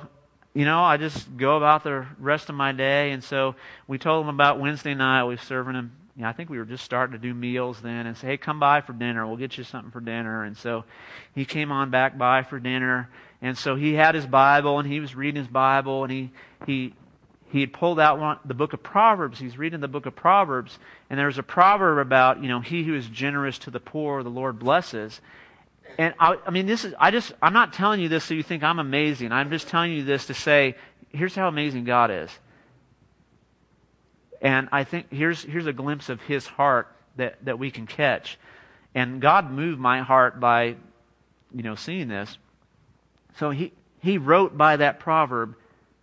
you 0.57 0.65
know, 0.65 0.83
I 0.83 0.97
just 0.97 1.37
go 1.37 1.59
about 1.59 1.85
the 1.85 2.07
rest 2.19 2.49
of 2.49 2.55
my 2.55 2.73
day. 2.73 3.11
And 3.11 3.23
so 3.23 3.57
we 3.87 3.99
told 3.99 4.25
him 4.25 4.35
about 4.35 4.59
Wednesday 4.59 4.95
night. 4.95 5.25
We 5.25 5.35
were 5.35 5.39
serving 5.39 5.75
him. 5.75 5.93
You 6.17 6.23
know, 6.23 6.31
I 6.31 6.33
think 6.33 6.49
we 6.49 6.57
were 6.57 6.65
just 6.65 6.83
starting 6.83 7.13
to 7.13 7.19
do 7.19 7.35
meals 7.35 7.83
then, 7.83 8.07
and 8.07 8.17
say, 8.17 8.29
"Hey, 8.29 8.37
come 8.39 8.59
by 8.59 8.81
for 8.81 8.95
dinner. 8.95 9.27
We'll 9.27 9.37
get 9.37 9.59
you 9.59 9.65
something 9.65 9.91
for 9.91 10.01
dinner." 10.01 10.45
And 10.45 10.57
so 10.57 10.85
he 11.35 11.45
came 11.45 11.71
on 11.71 11.91
back 11.91 12.17
by 12.17 12.43
for 12.43 12.59
dinner. 12.59 13.11
And 13.43 13.59
so 13.59 13.77
he 13.77 13.93
had 13.93 14.15
his 14.15 14.25
Bible, 14.25 14.79
and 14.79 14.89
he 14.89 14.99
was 14.99 15.15
reading 15.15 15.43
his 15.43 15.53
Bible, 15.53 16.05
and 16.05 16.11
he 16.11 16.31
he 16.65 16.95
he 17.51 17.61
had 17.61 17.75
pulled 17.75 18.01
out 18.01 18.19
one, 18.19 18.39
the 18.47 18.55
book 18.55 18.73
of 18.73 18.83
Proverbs. 18.83 19.39
He's 19.39 19.59
reading 19.59 19.81
the 19.81 19.89
book 19.89 20.07
of 20.07 20.17
Proverbs, 20.17 20.79
and 21.11 21.19
there's 21.19 21.37
a 21.37 21.43
proverb 21.43 21.99
about, 21.99 22.43
you 22.43 22.49
know, 22.49 22.61
he 22.61 22.83
who 22.83 22.95
is 22.95 23.07
generous 23.09 23.59
to 23.59 23.71
the 23.71 23.79
poor, 23.79 24.23
the 24.23 24.31
Lord 24.31 24.59
blesses. 24.59 25.21
And 25.99 26.15
I, 26.19 26.37
I 26.47 26.51
mean, 26.51 26.67
this 26.67 26.85
is, 26.85 26.95
I 26.99 27.11
just, 27.11 27.33
I'm 27.41 27.53
not 27.53 27.73
telling 27.73 28.01
you 28.01 28.09
this 28.09 28.25
so 28.25 28.35
you 28.35 28.43
think 28.43 28.63
I'm 28.63 28.79
amazing. 28.79 29.33
I'm 29.33 29.51
just 29.51 29.69
telling 29.69 29.93
you 29.93 30.05
this 30.05 30.27
to 30.27 30.35
say, 30.35 30.75
here's 31.11 31.35
how 31.35 31.49
amazing 31.49 31.85
God 31.85 32.11
is. 32.11 32.31
And 34.43 34.69
I 34.73 34.85
think 34.85 35.11
here's, 35.11 35.43
here's 35.43 35.67
a 35.67 35.73
glimpse 35.73 36.09
of 36.09 36.21
his 36.21 36.47
heart 36.47 36.95
that, 37.17 37.43
that 37.45 37.59
we 37.59 37.71
can 37.71 37.87
catch. 37.87 38.39
And 38.95 39.21
God 39.21 39.51
moved 39.51 39.81
my 39.81 40.03
heart 40.03 40.39
by, 40.39 40.77
you 41.55 41.63
know, 41.63 41.75
seeing 41.75 42.09
this. 42.09 42.37
So 43.39 43.51
he, 43.51 43.73
he 44.01 44.19
wrote 44.19 44.57
by 44.57 44.77
that 44.77 45.01
proverb, 45.01 45.57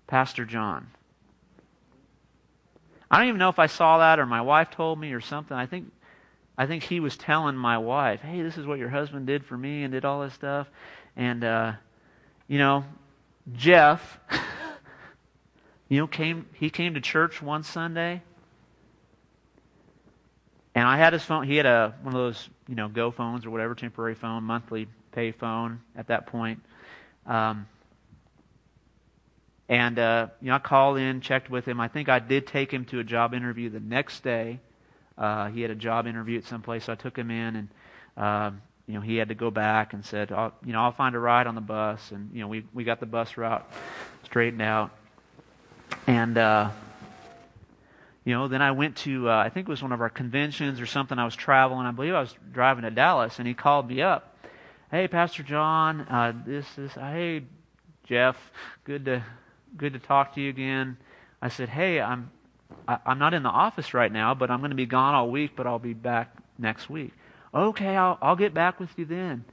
Pastor 0.08 0.46
John. 0.46 0.88
I 3.10 3.20
don't 3.20 3.28
even 3.28 3.40
know 3.40 3.50
if 3.50 3.60
I 3.60 3.68
saw 3.68 4.00
that 4.00 4.20
or 4.20 4.26
my 4.26 4.42
wife 4.42 4.72
told 4.72 5.00
me 5.00 5.14
or 5.14 5.22
something. 5.22 5.56
I 5.56 5.68
think 5.68 5.92
I 6.58 6.68
think 6.68 6.84
he 6.84 7.00
was 7.00 7.18
telling 7.18 7.56
my 7.56 7.78
wife, 7.78 8.22
"Hey, 8.22 8.42
this 8.42 8.58
is 8.58 8.66
what 8.66 8.80
your 8.80 8.90
husband 8.90 9.26
did 9.26 9.46
for 9.46 9.58
me 9.58 9.84
and 9.84 9.92
did 9.92 10.06
all 10.06 10.22
this 10.22 10.34
stuff." 10.34 10.70
And 11.16 11.44
uh, 11.44 11.74
you 12.48 12.60
know, 12.60 12.86
Jeff, 13.54 14.20
you 15.90 16.00
know, 16.00 16.08
came 16.08 16.46
he 16.54 16.70
came 16.70 16.94
to 16.94 17.02
church 17.02 17.42
one 17.42 17.64
Sunday, 17.64 18.22
and 20.76 20.88
I 20.88 20.98
had 20.98 21.14
his 21.14 21.24
phone. 21.24 21.48
He 21.48 21.58
had 21.58 21.66
a 21.66 21.96
one 22.04 22.14
of 22.14 22.20
those 22.20 22.50
you 22.68 22.76
know 22.76 22.88
Go 22.88 23.10
phones 23.10 23.46
or 23.46 23.50
whatever 23.50 23.74
temporary 23.74 24.16
phone, 24.16 24.44
monthly 24.44 24.88
pay 25.12 25.32
phone 25.32 25.82
at 25.96 26.08
that 26.08 26.28
point. 26.28 26.62
Um, 27.26 27.68
and 29.70 29.98
uh, 29.98 30.28
you 30.40 30.50
know, 30.50 30.56
I 30.56 30.60
called 30.60 31.00
in, 31.00 31.22
checked 31.22 31.50
with 31.50 31.66
him. 31.66 31.80
I 31.80 31.88
think 31.88 32.10
I 32.10 32.20
did 32.20 32.46
take 32.46 32.72
him 32.72 32.86
to 32.86 33.00
a 33.00 33.04
job 33.04 33.34
interview 33.34 33.70
the 33.72 33.80
next 33.80 34.22
day 34.22 34.60
uh, 35.18 35.50
he 35.50 35.62
had 35.62 35.72
a 35.72 35.76
job 35.76 36.08
interview 36.08 36.38
at 36.38 36.46
some 36.46 36.62
place, 36.62 36.86
so 36.86 36.94
I 36.94 36.96
took 36.96 37.18
him 37.18 37.30
in, 37.30 37.56
and 37.56 37.68
uh, 38.18 38.52
you 38.88 38.96
know 38.96 39.02
he 39.02 39.18
had 39.18 39.30
to 39.30 39.36
go 39.36 39.52
back 39.52 39.94
and 39.94 40.04
said, 40.04 40.32
I'll, 40.32 40.54
you 40.66 40.74
know, 40.74 40.82
I'll 40.82 40.92
find 40.92 41.16
a 41.16 41.20
ride 41.20 41.48
on 41.48 41.56
the 41.56 41.62
bus, 41.62 42.12
and 42.12 42.32
you 42.34 42.42
know 42.42 42.48
we 42.48 42.66
we 42.74 42.84
got 42.84 43.00
the 43.00 43.06
bus 43.06 43.38
route 43.38 43.70
straightened 44.24 44.62
out, 44.62 44.92
and 46.08 46.38
uh, 46.38 46.70
you 48.26 48.34
know 48.34 48.48
then 48.48 48.62
I 48.62 48.72
went 48.72 48.98
to 48.98 49.30
uh, 49.30 49.36
I 49.36 49.50
think 49.50 49.68
it 49.68 49.72
was 49.72 49.82
one 49.82 49.92
of 49.92 50.02
our 50.02 50.10
conventions 50.10 50.82
or 50.82 50.86
something. 50.86 51.20
I 51.20 51.26
was 51.26 51.36
traveling, 51.36 51.86
I 51.86 51.92
believe 51.92 52.14
I 52.14 52.22
was 52.22 52.36
driving 52.52 52.84
to 52.84 52.92
Dallas, 52.92 53.40
and 53.40 53.48
he 53.48 53.54
called 53.54 53.88
me 53.88 54.02
up. 54.02 54.38
Hey, 54.90 55.08
Pastor 55.08 55.44
John, 55.44 56.02
uh, 56.02 56.34
this 56.46 56.66
is 56.78 56.92
hey 56.94 57.44
Jeff, 58.06 58.38
good 58.84 59.06
to 59.06 59.24
good 59.78 59.94
to 59.94 60.00
talk 60.00 60.36
to 60.36 60.42
you 60.42 60.50
again. 60.50 60.98
I 61.42 61.50
said, 61.50 61.70
hey, 61.70 62.00
I'm 62.00 62.32
I, 62.88 63.00
am 63.06 63.20
not 63.20 63.34
in 63.34 63.44
the 63.44 63.50
office 63.50 63.94
right 63.94 64.12
now, 64.12 64.34
but 64.34 64.52
I'm 64.52 64.60
going 64.60 64.72
to 64.72 64.76
be 64.76 64.86
gone 64.86 65.16
all 65.16 65.30
week, 65.30 65.52
but 65.56 65.68
I'll 65.68 65.80
be 65.80 65.94
back 65.94 66.36
next 66.58 66.90
week. 66.90 67.12
Okay, 67.54 67.96
I'll, 67.96 68.18
I'll 68.22 68.36
get 68.36 68.54
back 68.54 68.80
with 68.80 68.90
you 68.98 69.06
then. 69.06 69.46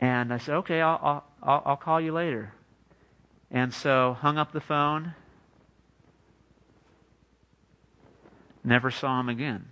And 0.00 0.32
I 0.32 0.38
said, 0.38 0.56
okay, 0.56 0.80
I'll, 0.80 1.24
I'll, 1.42 1.62
I'll 1.66 1.76
call 1.76 2.00
you 2.00 2.12
later. 2.12 2.52
And 3.50 3.72
so 3.72 4.16
hung 4.20 4.38
up 4.38 4.52
the 4.52 4.60
phone. 4.60 5.14
Never 8.62 8.90
saw 8.90 9.20
him 9.20 9.28
again. 9.28 9.66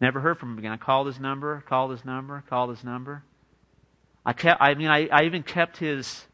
Never 0.00 0.20
heard 0.20 0.38
from 0.38 0.52
him 0.52 0.58
again. 0.58 0.72
I 0.72 0.76
called 0.76 1.06
his 1.06 1.18
number, 1.18 1.62
called 1.66 1.90
his 1.92 2.04
number, 2.04 2.42
called 2.48 2.70
his 2.70 2.84
number. 2.84 3.22
I 4.24 4.32
kept. 4.32 4.60
I 4.60 4.74
mean, 4.74 4.88
I, 4.88 5.06
I 5.06 5.22
even 5.22 5.42
kept 5.42 5.78
his 5.78 6.26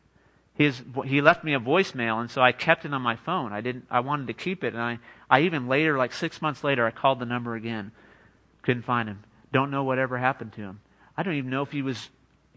his 0.54 0.82
he 1.04 1.20
left 1.20 1.44
me 1.44 1.54
a 1.54 1.60
voicemail 1.60 2.20
and 2.20 2.30
so 2.30 2.42
I 2.42 2.52
kept 2.52 2.84
it 2.84 2.92
on 2.92 3.02
my 3.02 3.16
phone. 3.16 3.52
I 3.52 3.60
didn't 3.60 3.86
I 3.90 4.00
wanted 4.00 4.26
to 4.26 4.34
keep 4.34 4.64
it 4.64 4.74
and 4.74 4.82
I 4.82 4.98
I 5.30 5.40
even 5.40 5.68
later 5.68 5.96
like 5.96 6.12
6 6.12 6.42
months 6.42 6.62
later 6.62 6.86
I 6.86 6.90
called 6.90 7.18
the 7.18 7.26
number 7.26 7.54
again. 7.54 7.92
Couldn't 8.62 8.82
find 8.82 9.08
him. 9.08 9.24
Don't 9.52 9.70
know 9.70 9.84
whatever 9.84 10.18
happened 10.18 10.52
to 10.54 10.60
him. 10.60 10.80
I 11.16 11.22
don't 11.22 11.34
even 11.34 11.50
know 11.50 11.62
if 11.62 11.72
he 11.72 11.82
was 11.82 12.10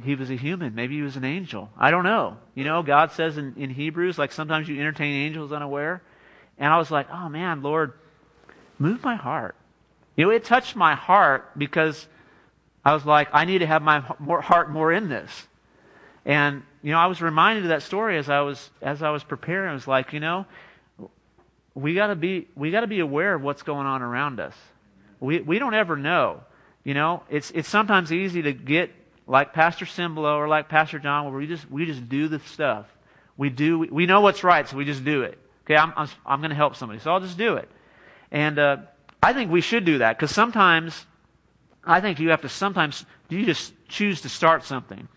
he 0.03 0.15
was 0.15 0.29
a 0.29 0.35
human. 0.35 0.75
Maybe 0.75 0.95
he 0.95 1.01
was 1.01 1.15
an 1.15 1.23
angel. 1.23 1.69
I 1.77 1.89
don't 1.89 2.03
know. 2.03 2.37
You 2.53 2.65
know, 2.65 2.83
God 2.83 3.11
says 3.13 3.37
in, 3.37 3.53
in 3.55 3.69
Hebrews, 3.69 4.17
like 4.17 4.33
sometimes 4.33 4.67
you 4.67 4.77
entertain 4.77 5.13
angels 5.13 5.53
unaware. 5.53 6.01
And 6.57 6.71
I 6.71 6.77
was 6.77 6.91
like, 6.91 7.07
oh 7.11 7.29
man, 7.29 7.61
Lord, 7.61 7.93
move 8.77 9.03
my 9.03 9.15
heart. 9.15 9.55
You 10.15 10.25
know, 10.25 10.31
it 10.31 10.43
touched 10.43 10.75
my 10.75 10.95
heart 10.95 11.57
because 11.57 12.07
I 12.83 12.93
was 12.93 13.05
like, 13.05 13.29
I 13.33 13.45
need 13.45 13.59
to 13.59 13.65
have 13.65 13.81
my 13.81 13.99
heart 13.99 14.69
more 14.69 14.91
in 14.91 15.09
this. 15.09 15.47
And, 16.23 16.63
you 16.85 16.91
know, 16.91 16.99
I 16.99 17.07
was 17.07 17.19
reminded 17.19 17.63
of 17.63 17.69
that 17.69 17.81
story 17.81 18.15
as 18.19 18.29
I 18.29 18.41
was, 18.41 18.69
as 18.79 19.01
I 19.01 19.09
was 19.09 19.23
preparing. 19.23 19.71
I 19.71 19.73
was 19.73 19.87
like, 19.87 20.13
you 20.13 20.19
know, 20.19 20.45
we 21.73 21.95
gotta 21.95 22.13
be, 22.13 22.47
we 22.53 22.69
gotta 22.69 22.85
be 22.85 22.99
aware 22.99 23.33
of 23.33 23.41
what's 23.41 23.63
going 23.63 23.87
on 23.87 24.03
around 24.03 24.39
us. 24.39 24.53
We, 25.19 25.41
we 25.41 25.57
don't 25.57 25.73
ever 25.73 25.97
know. 25.97 26.41
You 26.83 26.93
know, 26.93 27.23
it's, 27.27 27.49
it's 27.49 27.67
sometimes 27.67 28.13
easy 28.13 28.43
to 28.43 28.53
get 28.53 28.91
like 29.25 29.51
Pastor 29.51 29.85
Cymbala 29.85 30.37
or 30.37 30.47
like 30.47 30.69
Pastor 30.69 30.99
John 30.99 31.25
where 31.25 31.33
we 31.33 31.47
just, 31.47 31.67
we 31.71 31.87
just 31.87 32.07
do 32.07 32.27
the 32.27 32.37
stuff. 32.37 32.85
We 33.35 33.49
do, 33.49 33.79
we 33.79 34.05
know 34.05 34.21
what's 34.21 34.43
right, 34.43 34.69
so 34.69 34.77
we 34.77 34.85
just 34.85 35.03
do 35.03 35.23
it. 35.23 35.39
Okay, 35.63 35.75
I'm, 35.75 35.91
I'm, 35.97 36.07
I'm 36.23 36.39
going 36.39 36.51
to 36.51 36.55
help 36.55 36.75
somebody, 36.75 36.99
so 36.99 37.11
I'll 37.11 37.19
just 37.19 37.35
do 37.35 37.55
it. 37.55 37.67
And 38.29 38.59
uh, 38.59 38.77
I 39.23 39.33
think 39.33 39.49
we 39.49 39.61
should 39.61 39.85
do 39.85 39.97
that 39.97 40.19
because 40.19 40.29
sometimes, 40.29 41.07
I 41.83 41.99
think 41.99 42.19
you 42.19 42.29
have 42.29 42.41
to 42.41 42.49
sometimes, 42.49 43.07
you 43.27 43.43
just 43.43 43.73
choose 43.87 44.21
to 44.21 44.29
start 44.29 44.63
something. 44.63 45.07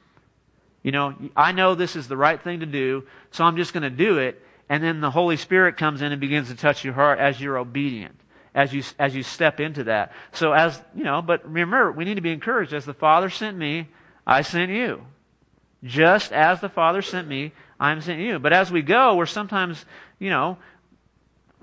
You 0.89 0.93
know, 0.93 1.15
I 1.37 1.53
know 1.53 1.75
this 1.75 1.97
is 1.97 2.09
the 2.09 2.17
right 2.17 2.43
thing 2.43 2.61
to 2.61 2.67
do, 2.67 3.05
so 3.31 3.45
I'm 3.45 3.59
just 3.59 3.75
going 3.75 3.83
to 3.83 3.91
do 3.91 4.17
it. 4.17 4.43
And 4.71 4.83
then 4.83 5.03
the 5.03 5.11
Holy 5.11 5.37
Spirit 5.37 5.77
comes 5.77 6.01
in 6.01 6.13
and 6.13 6.19
begins 6.19 6.49
to 6.49 6.55
touch 6.55 6.83
your 6.83 6.95
heart 6.95 7.19
as 7.19 7.39
you're 7.39 7.59
obedient, 7.59 8.19
as 8.55 8.73
you, 8.73 8.83
as 8.99 9.15
you 9.15 9.23
step 9.23 9.61
into 9.61 9.85
that. 9.85 10.13
So 10.33 10.55
as, 10.55 10.81
you 10.97 11.05
know, 11.05 11.21
but 11.21 11.45
remember, 11.45 11.93
we 11.93 12.07
need 12.07 12.15
to 12.15 12.23
be 12.23 12.33
encouraged. 12.33 12.73
As 12.73 12.87
the 12.87 12.95
Father 12.95 13.29
sent 13.29 13.55
me, 13.55 13.89
I 14.27 14.41
sent 14.41 14.71
you. 14.71 15.05
Just 15.85 16.33
as 16.33 16.63
the 16.63 16.71
Father 16.71 17.03
sent 17.03 17.29
me, 17.29 17.53
I'm 17.79 18.01
sent 18.01 18.21
you. 18.21 18.39
But 18.39 18.55
as 18.55 18.73
we 18.73 18.81
go, 18.81 19.15
we're 19.15 19.27
sometimes, 19.27 19.85
you 20.19 20.31
know, 20.31 20.57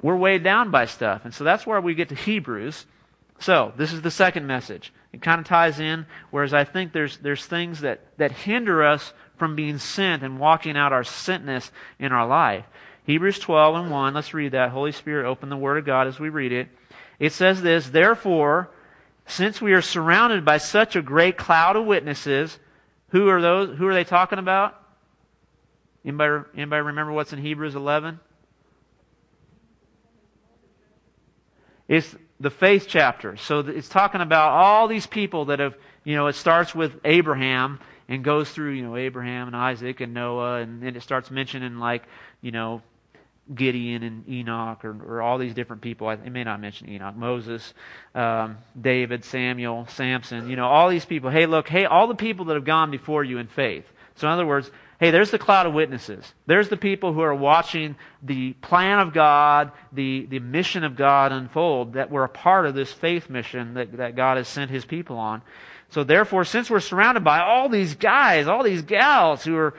we're 0.03 0.17
weighed 0.17 0.43
down 0.43 0.69
by 0.69 0.85
stuff. 0.85 1.25
And 1.25 1.33
so 1.33 1.43
that's 1.43 1.65
where 1.65 1.81
we 1.81 1.95
get 1.95 2.09
to 2.09 2.15
Hebrews. 2.15 2.85
So, 3.39 3.73
this 3.75 3.91
is 3.91 4.03
the 4.03 4.11
second 4.11 4.45
message. 4.45 4.93
It 5.15 5.21
kind 5.21 5.39
of 5.39 5.47
ties 5.47 5.79
in, 5.79 6.07
whereas 6.29 6.53
I 6.53 6.65
think 6.65 6.91
there's, 6.91 7.15
there's 7.19 7.45
things 7.45 7.79
that, 7.79 8.01
that 8.17 8.33
hinder 8.33 8.83
us 8.83 9.13
from 9.37 9.55
being 9.55 9.77
sent 9.77 10.23
and 10.23 10.41
walking 10.41 10.75
out 10.75 10.91
our 10.91 11.03
sentness 11.03 11.71
in 11.97 12.11
our 12.11 12.27
life. 12.27 12.65
Hebrews 13.05 13.39
12 13.39 13.75
and 13.75 13.91
1, 13.91 14.13
let's 14.13 14.33
read 14.33 14.51
that. 14.51 14.71
Holy 14.71 14.91
Spirit, 14.91 15.25
open 15.25 15.47
the 15.47 15.55
Word 15.55 15.77
of 15.77 15.85
God 15.85 16.07
as 16.07 16.19
we 16.19 16.27
read 16.27 16.51
it. 16.51 16.67
It 17.17 17.31
says 17.31 17.61
this, 17.61 17.87
Therefore, 17.87 18.71
since 19.25 19.61
we 19.61 19.71
are 19.71 19.81
surrounded 19.81 20.43
by 20.43 20.57
such 20.57 20.97
a 20.97 21.01
great 21.01 21.37
cloud 21.37 21.77
of 21.77 21.85
witnesses, 21.85 22.59
who 23.11 23.29
are 23.29 23.41
those? 23.41 23.77
Who 23.77 23.87
are 23.87 23.93
they 23.93 24.03
talking 24.03 24.37
about? 24.37 24.77
Anybody, 26.03 26.43
anybody 26.57 26.81
remember 26.81 27.13
what's 27.13 27.31
in 27.31 27.39
Hebrews 27.39 27.75
11? 27.75 28.19
It's 31.87 32.17
the 32.39 32.49
faith 32.49 32.85
chapter. 32.87 33.37
So 33.37 33.59
it's 33.59 33.89
talking 33.89 34.21
about 34.21 34.51
all 34.51 34.87
these 34.87 35.07
people 35.07 35.45
that 35.45 35.59
have, 35.59 35.75
you 36.03 36.15
know, 36.15 36.27
it 36.27 36.33
starts 36.33 36.75
with 36.75 36.93
Abraham 37.05 37.79
and 38.07 38.23
goes 38.23 38.49
through, 38.51 38.71
you 38.71 38.83
know, 38.83 38.95
Abraham 38.95 39.47
and 39.47 39.55
Isaac 39.55 40.01
and 40.01 40.13
Noah, 40.13 40.57
and 40.61 40.81
then 40.81 40.95
it 40.95 41.01
starts 41.01 41.31
mentioning 41.31 41.77
like, 41.77 42.03
you 42.41 42.51
know, 42.51 42.81
Gideon 43.53 44.03
and 44.03 44.27
Enoch 44.27 44.83
or, 44.83 44.95
or 45.07 45.21
all 45.21 45.37
these 45.37 45.53
different 45.53 45.81
people. 45.81 46.09
It 46.09 46.31
may 46.31 46.43
not 46.43 46.59
mention 46.59 46.89
Enoch, 46.89 47.15
Moses, 47.15 47.73
um, 48.15 48.57
David, 48.79 49.23
Samuel, 49.23 49.87
Samson, 49.87 50.49
you 50.49 50.55
know, 50.55 50.65
all 50.65 50.89
these 50.89 51.05
people. 51.05 51.29
Hey, 51.29 51.45
look, 51.45 51.67
hey, 51.67 51.85
all 51.85 52.07
the 52.07 52.15
people 52.15 52.45
that 52.45 52.55
have 52.55 52.65
gone 52.65 52.89
before 52.89 53.23
you 53.23 53.37
in 53.37 53.47
faith. 53.47 53.85
So 54.15 54.27
in 54.27 54.33
other 54.33 54.45
words, 54.45 54.71
hey, 54.99 55.11
there's 55.11 55.31
the 55.31 55.39
cloud 55.39 55.65
of 55.65 55.73
witnesses. 55.73 56.33
There's 56.45 56.69
the 56.69 56.77
people 56.77 57.13
who 57.13 57.21
are 57.21 57.35
watching 57.35 57.95
the 58.23 58.53
plan 58.53 58.99
of 58.99 59.13
God, 59.13 59.71
the, 59.91 60.25
the 60.29 60.39
mission 60.39 60.83
of 60.83 60.95
God 60.95 61.31
unfold, 61.31 61.93
that 61.93 62.11
we're 62.11 62.23
a 62.23 62.29
part 62.29 62.65
of 62.65 62.75
this 62.75 62.91
faith 62.91 63.29
mission 63.29 63.73
that, 63.73 63.97
that 63.97 64.15
God 64.15 64.37
has 64.37 64.47
sent 64.47 64.71
his 64.71 64.85
people 64.85 65.17
on. 65.17 65.41
So 65.89 66.03
therefore, 66.03 66.45
since 66.45 66.69
we're 66.69 66.79
surrounded 66.79 67.23
by 67.23 67.39
all 67.41 67.69
these 67.69 67.95
guys, 67.95 68.47
all 68.47 68.63
these 68.63 68.81
gals 68.81 69.43
who 69.43 69.55
are, 69.57 69.73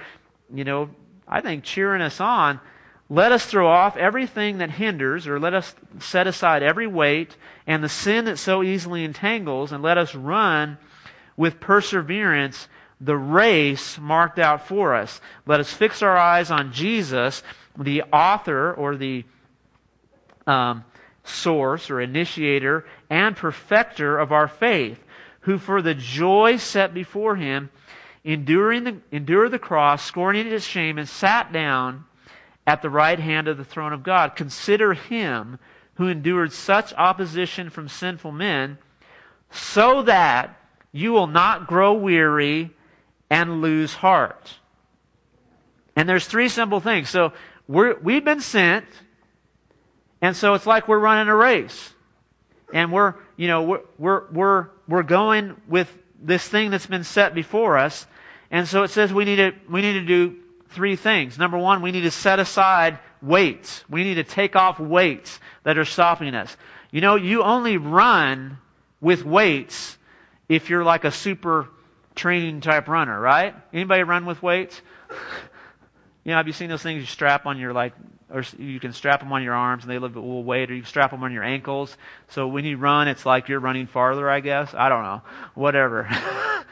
you 0.55 0.65
know, 0.65 0.91
I 1.27 1.41
think 1.41 1.65
cheering 1.65 2.03
us 2.03 2.21
on, 2.21 2.61
let 3.09 3.33
us 3.33 3.47
throw 3.47 3.69
off 3.69 3.97
everything 3.97 4.59
that 4.59 4.71
hinders, 4.71 5.27
or 5.27 5.39
let 5.39 5.55
us 5.55 5.75
set 6.01 6.27
aside 6.27 6.63
every 6.63 6.87
weight 6.87 7.37
and 7.67 7.83
the 7.83 7.89
sin 7.89 8.25
that 8.25 8.39
so 8.39 8.63
easily 8.63 9.05
entangles, 9.05 9.73
and 9.73 9.83
let 9.83 9.97
us 9.97 10.15
run 10.15 10.79
with 11.37 11.61
perseverance 11.61 12.69
the 13.01 13.17
race 13.17 13.99
marked 13.99 14.39
out 14.39 14.67
for 14.67 14.95
us. 14.95 15.21
Let 15.45 15.61
us 15.61 15.73
fix 15.73 16.03
our 16.03 16.17
eyes 16.17 16.51
on 16.51 16.73
Jesus, 16.73 17.43
the 17.79 18.03
author 18.05 18.73
or 18.73 18.97
the 18.97 19.25
um, 20.47 20.85
source 21.25 21.91
or 21.91 22.01
initiator 22.01 22.87
and 23.11 23.37
perfecter 23.37 24.19
of 24.19 24.33
our 24.33 24.49
faith, 24.49 25.03
who 25.41 25.59
for 25.59 25.83
the 25.83 25.95
joy 25.95 26.57
set 26.57 26.95
before 26.95 27.37
him 27.37 27.71
enduring 28.25 28.85
the, 28.85 28.97
endured 29.13 29.53
the 29.53 29.59
cross, 29.59 30.05
scorning 30.05 30.47
its 30.47 30.65
shame, 30.65 30.99
and 30.99 31.09
sat 31.09 31.53
down 31.53 32.05
at 32.67 32.83
the 32.83 32.91
right 32.91 33.21
hand 33.21 33.47
of 33.47 33.57
the 33.57 33.65
throne 33.65 33.93
of 33.93 34.03
God. 34.03 34.35
Consider 34.35 34.95
him 34.95 35.59
who 35.95 36.09
endured 36.09 36.53
such 36.53 36.93
opposition 36.95 37.71
from 37.71 37.89
sinful 37.89 38.33
men, 38.33 38.79
so 39.51 40.03
that 40.03 40.61
you 40.93 41.13
will 41.13 41.29
not 41.29 41.67
grow 41.67 41.93
weary 41.93 42.71
and 43.31 43.61
lose 43.61 43.95
heart. 43.95 44.55
And 45.95 46.09
there's 46.09 46.27
three 46.27 46.49
simple 46.49 46.81
things. 46.81 47.09
So 47.09 47.33
we're, 47.67 47.99
we've 47.99 48.25
been 48.25 48.41
sent, 48.41 48.85
and 50.21 50.37
so 50.37 50.55
it's 50.55 50.67
like 50.67 50.89
we're 50.89 50.99
running 50.99 51.29
a 51.29 51.35
race. 51.35 51.93
And 52.73 52.93
we're, 52.93 53.15
you 53.37 53.49
know, 53.49 53.63
we're, 53.63 53.81
we're, 53.99 54.31
we're, 54.31 54.69
we're 54.89 55.03
going 55.03 55.61
with 55.69 55.93
this 56.21 56.47
thing 56.47 56.71
that's 56.71 56.87
been 56.87 57.05
set 57.05 57.35
before 57.35 57.79
us. 57.79 58.07
And 58.51 58.67
so 58.67 58.83
it 58.83 58.91
says 58.91 59.13
we 59.13 59.25
need 59.25 59.37
to, 59.37 59.53
we 59.71 59.83
need 59.83 59.95
to 59.95 60.05
do 60.05 60.37
three 60.71 60.97
things. 60.97 61.39
Number 61.39 61.59
one, 61.59 61.83
we 61.83 61.93
need 61.93 62.03
to 62.03 62.11
set 62.11 62.39
aside 62.39 62.99
weights. 63.23 63.85
We 63.89 64.05
need 64.05 64.15
to 64.15 64.25
take 64.25 64.57
off 64.57 64.79
weights 64.79 65.41
that 65.63 65.79
are 65.79 65.85
stopping 65.85 66.35
us. 66.35 66.57
You 66.91 67.01
know, 67.01 67.17
you 67.17 67.43
only 67.43 67.77
run 67.77 68.59
with 69.01 69.25
weights 69.25 69.99
if 70.49 70.71
you're 70.71 70.85
like 70.85 71.05
a 71.05 71.11
super 71.11 71.69
training 72.17 72.61
type 72.61 72.89
runner, 72.89 73.19
right? 73.19 73.55
Anybody 73.73 74.03
run 74.03 74.27
with 74.27 74.43
weights? 74.43 74.81
you 76.25 76.33
know, 76.33 76.37
have 76.37 76.49
you 76.49 76.53
seen 76.53 76.69
those 76.69 76.83
things 76.83 77.01
you 77.01 77.07
strap 77.07 77.47
on 77.47 77.59
your 77.59 77.73
like, 77.73 77.93
or 78.29 78.43
you 78.59 78.81
can 78.81 78.93
strap 78.93 79.21
them 79.21 79.33
on 79.33 79.45
your 79.45 79.55
arms 79.55 79.85
and 79.85 79.93
they 79.93 79.99
live 79.99 80.17
will 80.17 80.43
weight, 80.43 80.71
or 80.71 80.75
you 80.75 80.83
strap 80.83 81.13
them 81.13 81.23
on 81.23 81.33
your 81.33 81.45
ankles. 81.45 81.97
So 82.29 82.49
when 82.49 82.65
you 82.65 82.77
run, 82.77 83.07
it's 83.07 83.25
like 83.25 83.49
you're 83.49 83.61
running 83.61 83.87
farther, 83.87 84.29
I 84.29 84.41
guess. 84.41 84.75
I 84.75 84.89
don't 84.89 85.05
know. 85.05 85.23
Whatever. 85.55 86.09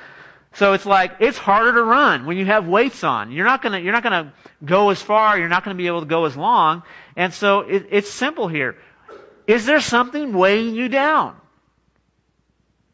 So 0.54 0.72
it's 0.72 0.86
like, 0.86 1.16
it's 1.18 1.36
harder 1.36 1.72
to 1.72 1.82
run 1.82 2.26
when 2.26 2.36
you 2.36 2.46
have 2.46 2.68
weights 2.68 3.02
on. 3.02 3.32
You're 3.32 3.44
not 3.44 3.60
gonna, 3.60 3.80
you're 3.80 3.92
not 3.92 4.04
gonna 4.04 4.32
go 4.64 4.90
as 4.90 5.02
far, 5.02 5.36
you're 5.36 5.48
not 5.48 5.64
gonna 5.64 5.74
be 5.74 5.88
able 5.88 6.00
to 6.00 6.06
go 6.06 6.26
as 6.26 6.36
long. 6.36 6.84
And 7.16 7.34
so 7.34 7.60
it, 7.60 7.88
it's 7.90 8.08
simple 8.08 8.46
here. 8.46 8.76
Is 9.48 9.66
there 9.66 9.80
something 9.80 10.32
weighing 10.32 10.74
you 10.74 10.88
down? 10.88 11.36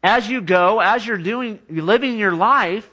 As 0.03 0.27
you 0.27 0.41
go, 0.41 0.79
as 0.79 1.05
you're 1.05 1.17
doing, 1.17 1.59
living 1.69 2.17
your 2.17 2.33
life, 2.35 2.89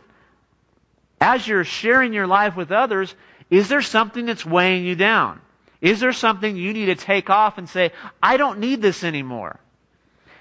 as 1.20 1.46
you're 1.46 1.64
sharing 1.64 2.12
your 2.12 2.26
life 2.26 2.56
with 2.56 2.70
others, 2.70 3.14
is 3.50 3.68
there 3.68 3.82
something 3.82 4.26
that's 4.26 4.44
weighing 4.44 4.84
you 4.84 4.94
down? 4.94 5.40
Is 5.80 6.00
there 6.00 6.12
something 6.12 6.56
you 6.56 6.72
need 6.72 6.86
to 6.86 6.94
take 6.94 7.30
off 7.30 7.56
and 7.56 7.68
say, 7.68 7.92
I 8.22 8.36
don't 8.36 8.58
need 8.58 8.82
this 8.82 9.04
anymore? 9.04 9.58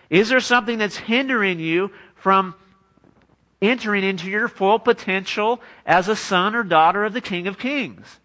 Is 0.09 0.29
there 0.29 0.39
something 0.39 0.77
that's 0.77 0.97
hindering 0.97 1.59
you 1.59 1.91
from 2.15 2.55
entering 3.61 4.03
into 4.03 4.29
your 4.29 4.47
full 4.47 4.79
potential 4.79 5.61
as 5.85 6.07
a 6.07 6.15
son 6.15 6.55
or 6.55 6.63
daughter 6.63 7.05
of 7.05 7.13
the 7.13 7.21
King 7.21 7.47
of 7.47 7.57
Kings. 7.57 8.19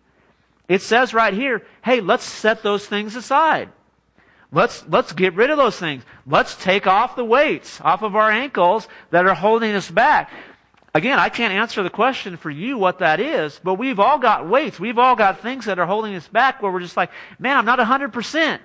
It 0.68 0.82
says 0.82 1.14
right 1.14 1.34
here, 1.34 1.64
hey, 1.84 2.00
let's 2.00 2.24
set 2.24 2.62
those 2.62 2.86
things 2.86 3.16
aside. 3.16 3.70
Let's, 4.50 4.84
let's 4.88 5.12
get 5.12 5.34
rid 5.34 5.50
of 5.50 5.56
those 5.56 5.78
things. 5.78 6.04
Let's 6.26 6.54
take 6.56 6.86
off 6.86 7.16
the 7.16 7.24
weights 7.24 7.80
off 7.80 8.02
of 8.02 8.14
our 8.14 8.30
ankles 8.30 8.88
that 9.10 9.26
are 9.26 9.34
holding 9.34 9.72
us 9.72 9.90
back. 9.90 10.30
Again, 10.94 11.18
I 11.18 11.30
can't 11.30 11.54
answer 11.54 11.82
the 11.82 11.90
question 11.90 12.36
for 12.36 12.50
you 12.50 12.76
what 12.76 12.98
that 12.98 13.18
is, 13.18 13.60
but 13.64 13.74
we've 13.74 13.98
all 13.98 14.18
got 14.18 14.48
weights. 14.48 14.78
We've 14.78 14.98
all 14.98 15.16
got 15.16 15.40
things 15.40 15.64
that 15.64 15.78
are 15.78 15.86
holding 15.86 16.14
us 16.14 16.28
back 16.28 16.62
where 16.62 16.70
we're 16.70 16.80
just 16.80 16.96
like, 16.96 17.10
man, 17.38 17.56
I'm 17.56 17.64
not 17.64 17.78
100%. 17.78 18.60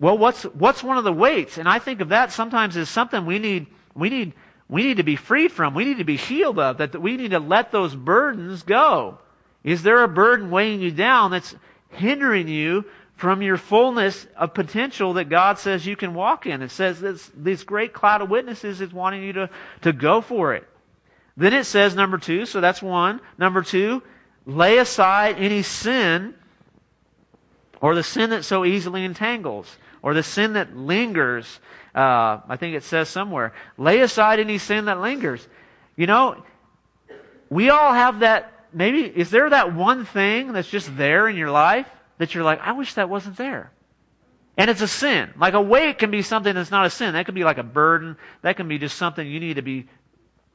Well, 0.00 0.16
what's, 0.16 0.44
what's 0.44 0.82
one 0.82 0.98
of 0.98 1.04
the 1.04 1.12
weights? 1.12 1.58
And 1.58 1.68
I 1.68 1.78
think 1.78 2.00
of 2.00 2.08
that 2.08 2.32
sometimes 2.32 2.76
as 2.76 2.88
something 2.88 3.26
we 3.26 3.38
need, 3.38 3.66
we 3.94 4.08
need 4.08 4.32
we 4.68 4.82
need 4.82 4.96
to 4.96 5.04
be 5.04 5.16
freed 5.16 5.52
from, 5.52 5.74
we 5.74 5.84
need 5.84 5.98
to 5.98 6.04
be 6.04 6.16
healed 6.16 6.58
of, 6.58 6.78
that 6.78 7.00
we 7.00 7.16
need 7.16 7.30
to 7.30 7.38
let 7.38 7.70
those 7.70 7.94
burdens 7.94 8.62
go. 8.62 9.18
Is 9.62 9.82
there 9.82 10.02
a 10.02 10.08
burden 10.08 10.50
weighing 10.50 10.80
you 10.80 10.90
down 10.90 11.30
that's 11.30 11.54
hindering 11.90 12.48
you 12.48 12.84
from 13.16 13.40
your 13.40 13.56
fullness 13.56 14.26
of 14.36 14.52
potential 14.52 15.14
that 15.14 15.30
God 15.30 15.58
says 15.58 15.86
you 15.86 15.96
can 15.96 16.14
walk 16.14 16.46
in. 16.46 16.62
It 16.62 16.70
says 16.70 17.00
this, 17.00 17.30
this 17.34 17.64
great 17.64 17.94
cloud 17.94 18.20
of 18.20 18.28
witnesses 18.28 18.80
is 18.80 18.92
wanting 18.92 19.22
you 19.22 19.32
to, 19.32 19.50
to 19.82 19.92
go 19.92 20.20
for 20.20 20.54
it. 20.54 20.68
Then 21.36 21.54
it 21.54 21.64
says, 21.64 21.94
number 21.94 22.18
two, 22.18 22.46
so 22.46 22.60
that's 22.60 22.82
one. 22.82 23.20
Number 23.38 23.62
two, 23.62 24.02
lay 24.44 24.78
aside 24.78 25.36
any 25.38 25.62
sin 25.62 26.34
or 27.80 27.94
the 27.94 28.02
sin 28.02 28.30
that 28.30 28.44
so 28.44 28.64
easily 28.64 29.04
entangles 29.04 29.76
or 30.02 30.12
the 30.12 30.22
sin 30.22 30.52
that 30.52 30.76
lingers. 30.76 31.58
Uh, 31.94 32.40
I 32.48 32.56
think 32.58 32.76
it 32.76 32.84
says 32.84 33.08
somewhere, 33.08 33.54
lay 33.78 34.00
aside 34.00 34.40
any 34.40 34.58
sin 34.58 34.84
that 34.86 35.00
lingers. 35.00 35.46
You 35.96 36.06
know, 36.06 36.44
we 37.48 37.70
all 37.70 37.94
have 37.94 38.20
that. 38.20 38.52
Maybe, 38.74 39.00
is 39.04 39.30
there 39.30 39.48
that 39.48 39.74
one 39.74 40.04
thing 40.04 40.52
that's 40.52 40.68
just 40.68 40.94
there 40.98 41.28
in 41.28 41.36
your 41.36 41.50
life 41.50 41.86
that 42.18 42.34
you're 42.34 42.44
like, 42.44 42.60
I 42.60 42.72
wish 42.72 42.94
that 42.94 43.08
wasn't 43.08 43.36
there? 43.36 43.72
And 44.56 44.70
it's 44.70 44.80
a 44.80 44.88
sin. 44.88 45.30
Like 45.38 45.54
a 45.54 45.60
weight 45.60 45.98
can 45.98 46.10
be 46.10 46.22
something 46.22 46.54
that's 46.54 46.70
not 46.70 46.86
a 46.86 46.90
sin. 46.90 47.12
That 47.12 47.26
could 47.26 47.34
be 47.34 47.44
like 47.44 47.58
a 47.58 47.62
burden. 47.62 48.16
That 48.42 48.56
can 48.56 48.68
be 48.68 48.78
just 48.78 48.96
something 48.96 49.26
you 49.26 49.40
need 49.40 49.54
to 49.54 49.62
be 49.62 49.86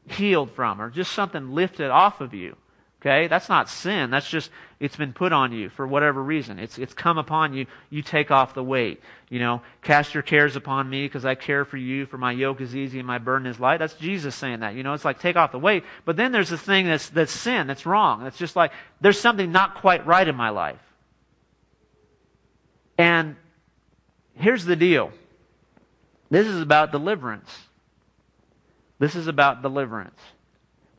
healed 0.08 0.52
from 0.52 0.82
or 0.82 0.90
just 0.90 1.12
something 1.12 1.52
lifted 1.52 1.92
off 1.92 2.20
of 2.20 2.34
you. 2.34 2.56
Okay? 3.02 3.28
That's 3.28 3.50
not 3.50 3.70
sin. 3.70 4.12
That's 4.12 4.30
just, 4.30 4.50
it's 4.80 4.96
been 4.96 5.14
put 5.14 5.34
on 5.34 5.52
you 5.52 5.70
for 5.70 5.86
whatever 5.88 6.22
reason. 6.22 6.60
It's, 6.60 6.78
it's 6.78 6.94
come 6.94 7.18
upon 7.18 7.54
you. 7.54 7.66
You 7.90 8.02
take 8.02 8.32
off 8.32 8.54
the 8.54 8.64
weight. 8.64 9.02
You 9.30 9.40
know, 9.40 9.62
cast 9.82 10.14
your 10.14 10.24
cares 10.24 10.56
upon 10.56 10.90
me 10.90 11.06
because 11.06 11.26
I 11.26 11.36
care 11.36 11.66
for 11.66 11.78
you, 11.78 12.06
for 12.06 12.18
my 12.18 12.32
yoke 12.32 12.62
is 12.62 12.76
easy 12.76 13.00
and 13.00 13.08
my 13.08 13.18
burden 13.18 13.48
is 13.48 13.60
light. 13.60 13.78
That's 13.78 13.96
Jesus 13.96 14.36
saying 14.36 14.60
that. 14.60 14.76
You 14.76 14.84
know, 14.84 14.94
it's 14.94 15.06
like 15.06 15.20
take 15.20 15.36
off 15.36 15.52
the 15.52 15.60
weight. 15.60 15.84
But 16.06 16.16
then 16.16 16.32
there's 16.32 16.50
this 16.50 16.62
thing 16.62 16.88
that's, 16.88 17.10
that's 17.10 17.32
sin, 17.32 17.68
that's 17.68 17.86
wrong. 17.86 18.26
It's 18.26 18.38
just 18.38 18.56
like, 18.56 18.72
there's 19.00 19.20
something 19.20 19.52
not 19.52 19.76
quite 19.76 20.06
right 20.06 20.28
in 20.28 20.36
my 20.36 20.50
life. 20.50 20.80
And 23.02 23.36
here's 24.36 24.64
the 24.64 24.76
deal. 24.76 25.12
This 26.30 26.46
is 26.46 26.62
about 26.62 26.92
deliverance. 26.92 27.50
This 29.00 29.16
is 29.16 29.26
about 29.26 29.64
deliverance. 29.64 30.20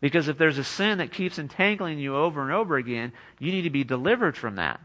Because 0.00 0.26
if 0.26 0.36
there's 0.36 0.58
a 0.58 0.64
sin 0.64 0.98
that 0.98 1.12
keeps 1.12 1.38
entangling 1.38 2.00
you 2.00 2.16
over 2.16 2.42
and 2.42 2.50
over 2.50 2.76
again, 2.76 3.12
you 3.38 3.52
need 3.52 3.62
to 3.62 3.70
be 3.70 3.84
delivered 3.84 4.36
from 4.36 4.56
that. 4.56 4.80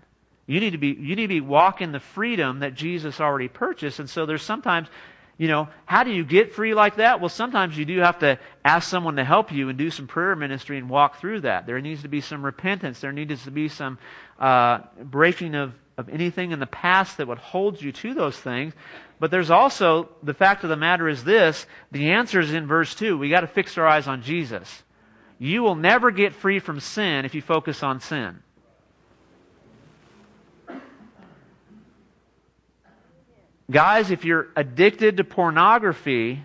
You 0.45 0.59
need 0.59 0.73
to 0.73 0.77
be 0.77 0.89
you 0.89 1.15
need 1.15 1.23
to 1.23 1.27
be 1.27 1.41
walking 1.41 1.91
the 1.91 1.99
freedom 1.99 2.59
that 2.59 2.75
Jesus 2.75 3.19
already 3.19 3.47
purchased. 3.47 3.97
And 3.97 4.07
so 4.07 4.27
there's 4.27 4.43
sometimes, 4.43 4.87
you 5.39 5.47
know, 5.47 5.69
how 5.87 6.03
do 6.03 6.11
you 6.11 6.23
get 6.23 6.53
free 6.53 6.75
like 6.75 6.97
that? 6.97 7.19
Well, 7.19 7.29
sometimes 7.29 7.75
you 7.75 7.85
do 7.85 7.97
have 7.97 8.19
to 8.19 8.37
ask 8.63 8.87
someone 8.87 9.15
to 9.15 9.23
help 9.23 9.51
you 9.51 9.69
and 9.69 9.77
do 9.77 9.89
some 9.89 10.05
prayer 10.05 10.35
ministry 10.35 10.77
and 10.77 10.87
walk 10.87 11.19
through 11.19 11.41
that. 11.41 11.65
There 11.65 11.81
needs 11.81 12.03
to 12.03 12.09
be 12.09 12.21
some 12.21 12.45
repentance. 12.45 12.99
There 12.99 13.11
needs 13.11 13.43
to 13.45 13.51
be 13.51 13.69
some 13.69 13.97
uh, 14.39 14.81
breaking 15.01 15.55
of 15.55 15.73
of 15.97 16.09
anything 16.09 16.51
in 16.51 16.59
the 16.59 16.67
past 16.67 17.17
that 17.17 17.27
would 17.27 17.39
hold 17.39 17.81
you 17.81 17.91
to 17.91 18.13
those 18.13 18.37
things. 18.37 18.73
But 19.19 19.31
there's 19.31 19.49
also 19.49 20.09
the 20.21 20.33
fact 20.33 20.63
of 20.63 20.69
the 20.69 20.75
matter 20.75 21.09
is 21.09 21.23
this: 21.23 21.65
the 21.91 22.11
answer 22.11 22.39
is 22.39 22.53
in 22.53 22.67
verse 22.67 22.93
two. 22.93 23.17
We 23.17 23.29
got 23.29 23.41
to 23.41 23.47
fix 23.47 23.77
our 23.77 23.87
eyes 23.87 24.07
on 24.07 24.21
Jesus. 24.21 24.83
You 25.39 25.63
will 25.63 25.75
never 25.75 26.11
get 26.11 26.33
free 26.33 26.59
from 26.59 26.79
sin 26.79 27.25
if 27.25 27.35
you 27.35 27.41
focus 27.41 27.83
on 27.83 27.99
sin. 27.99 28.39
Guys, 33.69 34.11
if 34.11 34.23
you're 34.23 34.47
addicted 34.55 35.17
to 35.17 35.23
pornography, 35.23 36.41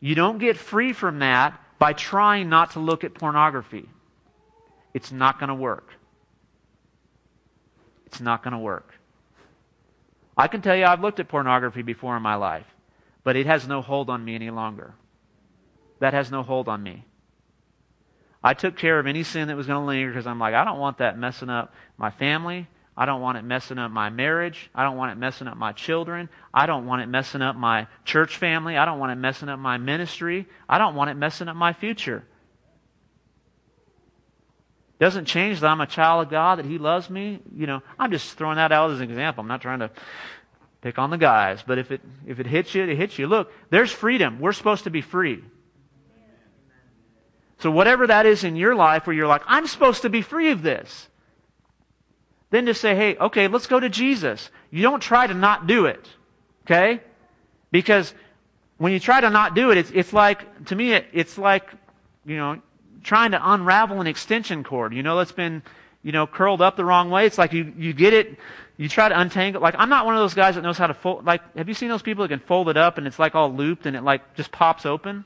you 0.00 0.14
don't 0.14 0.38
get 0.38 0.56
free 0.56 0.92
from 0.92 1.20
that 1.20 1.58
by 1.78 1.94
trying 1.94 2.48
not 2.48 2.72
to 2.72 2.80
look 2.80 3.04
at 3.04 3.14
pornography. 3.14 3.88
It's 4.92 5.10
not 5.10 5.38
going 5.38 5.48
to 5.48 5.54
work. 5.54 5.88
It's 8.16 8.22
not 8.22 8.42
going 8.42 8.52
to 8.52 8.58
work. 8.58 8.94
I 10.38 10.48
can 10.48 10.62
tell 10.62 10.74
you 10.74 10.86
I've 10.86 11.02
looked 11.02 11.20
at 11.20 11.28
pornography 11.28 11.82
before 11.82 12.16
in 12.16 12.22
my 12.22 12.36
life, 12.36 12.64
but 13.24 13.36
it 13.36 13.44
has 13.44 13.68
no 13.68 13.82
hold 13.82 14.08
on 14.08 14.24
me 14.24 14.34
any 14.34 14.48
longer. 14.48 14.94
That 15.98 16.14
has 16.14 16.30
no 16.30 16.42
hold 16.42 16.66
on 16.66 16.82
me. 16.82 17.04
I 18.42 18.54
took 18.54 18.78
care 18.78 18.98
of 18.98 19.06
any 19.06 19.22
sin 19.22 19.48
that 19.48 19.56
was 19.56 19.66
going 19.66 19.82
to 19.82 19.86
linger 19.86 20.08
because 20.08 20.26
I'm 20.26 20.38
like, 20.38 20.54
I 20.54 20.64
don't 20.64 20.78
want 20.78 20.96
that 20.98 21.18
messing 21.18 21.50
up 21.50 21.74
my 21.98 22.10
family. 22.10 22.66
I 22.96 23.04
don't 23.04 23.20
want 23.20 23.36
it 23.36 23.44
messing 23.44 23.76
up 23.76 23.90
my 23.90 24.08
marriage. 24.08 24.70
I 24.74 24.82
don't 24.82 24.96
want 24.96 25.12
it 25.12 25.18
messing 25.18 25.46
up 25.46 25.58
my 25.58 25.72
children. 25.72 26.30
I 26.54 26.64
don't 26.64 26.86
want 26.86 27.02
it 27.02 27.08
messing 27.08 27.42
up 27.42 27.54
my 27.54 27.86
church 28.06 28.38
family. 28.38 28.78
I 28.78 28.86
don't 28.86 28.98
want 28.98 29.12
it 29.12 29.16
messing 29.16 29.50
up 29.50 29.58
my 29.58 29.76
ministry. 29.76 30.46
I 30.66 30.78
don't 30.78 30.94
want 30.94 31.10
it 31.10 31.18
messing 31.18 31.48
up 31.48 31.56
my 31.56 31.74
future. 31.74 32.24
Doesn't 34.98 35.26
change 35.26 35.60
that 35.60 35.66
I'm 35.68 35.80
a 35.80 35.86
child 35.86 36.26
of 36.26 36.30
God, 36.30 36.58
that 36.58 36.66
He 36.66 36.78
loves 36.78 37.10
me. 37.10 37.40
You 37.54 37.66
know, 37.66 37.82
I'm 37.98 38.10
just 38.10 38.36
throwing 38.38 38.56
that 38.56 38.72
out 38.72 38.90
as 38.90 39.00
an 39.00 39.10
example. 39.10 39.42
I'm 39.42 39.48
not 39.48 39.60
trying 39.60 39.80
to 39.80 39.90
pick 40.80 40.98
on 40.98 41.10
the 41.10 41.18
guys, 41.18 41.62
but 41.66 41.78
if 41.78 41.90
it 41.90 42.00
if 42.26 42.40
it 42.40 42.46
hits 42.46 42.74
you, 42.74 42.84
it 42.84 42.96
hits 42.96 43.18
you. 43.18 43.26
Look, 43.26 43.52
there's 43.70 43.90
freedom. 43.90 44.40
We're 44.40 44.52
supposed 44.52 44.84
to 44.84 44.90
be 44.90 45.02
free. 45.02 45.42
So, 47.58 47.70
whatever 47.70 48.06
that 48.06 48.26
is 48.26 48.44
in 48.44 48.56
your 48.56 48.74
life 48.74 49.06
where 49.06 49.16
you're 49.16 49.26
like, 49.26 49.42
I'm 49.46 49.66
supposed 49.66 50.02
to 50.02 50.10
be 50.10 50.22
free 50.22 50.50
of 50.50 50.62
this, 50.62 51.08
then 52.50 52.66
just 52.66 52.80
say, 52.80 52.94
hey, 52.94 53.16
okay, 53.16 53.48
let's 53.48 53.66
go 53.66 53.80
to 53.80 53.88
Jesus. 53.88 54.50
You 54.70 54.82
don't 54.82 55.00
try 55.00 55.26
to 55.26 55.34
not 55.34 55.66
do 55.66 55.86
it. 55.86 56.06
Okay? 56.64 57.00
Because 57.70 58.12
when 58.78 58.92
you 58.92 59.00
try 59.00 59.20
to 59.20 59.30
not 59.30 59.54
do 59.54 59.70
it, 59.70 59.78
it's, 59.78 59.90
it's 59.94 60.12
like, 60.12 60.66
to 60.66 60.76
me, 60.76 60.92
it, 60.92 61.06
it's 61.12 61.38
like, 61.38 61.70
you 62.24 62.36
know, 62.36 62.60
trying 63.02 63.32
to 63.32 63.52
unravel 63.52 64.00
an 64.00 64.06
extension 64.06 64.64
cord. 64.64 64.92
You 64.92 65.02
know, 65.02 65.16
that's 65.16 65.32
been, 65.32 65.62
you 66.02 66.12
know, 66.12 66.26
curled 66.26 66.62
up 66.62 66.76
the 66.76 66.84
wrong 66.84 67.10
way. 67.10 67.26
It's 67.26 67.38
like 67.38 67.52
you, 67.52 67.72
you 67.76 67.92
get 67.92 68.12
it, 68.12 68.38
you 68.76 68.88
try 68.88 69.08
to 69.08 69.18
untangle. 69.18 69.62
Like, 69.62 69.74
I'm 69.78 69.88
not 69.88 70.06
one 70.06 70.14
of 70.14 70.20
those 70.20 70.34
guys 70.34 70.54
that 70.54 70.62
knows 70.62 70.78
how 70.78 70.86
to 70.86 70.94
fold, 70.94 71.24
like, 71.24 71.40
have 71.56 71.68
you 71.68 71.74
seen 71.74 71.88
those 71.88 72.02
people 72.02 72.24
that 72.24 72.28
can 72.28 72.40
fold 72.40 72.68
it 72.68 72.76
up 72.76 72.98
and 72.98 73.06
it's 73.06 73.18
like 73.18 73.34
all 73.34 73.52
looped 73.52 73.86
and 73.86 73.96
it 73.96 74.02
like 74.02 74.34
just 74.34 74.52
pops 74.52 74.86
open? 74.86 75.24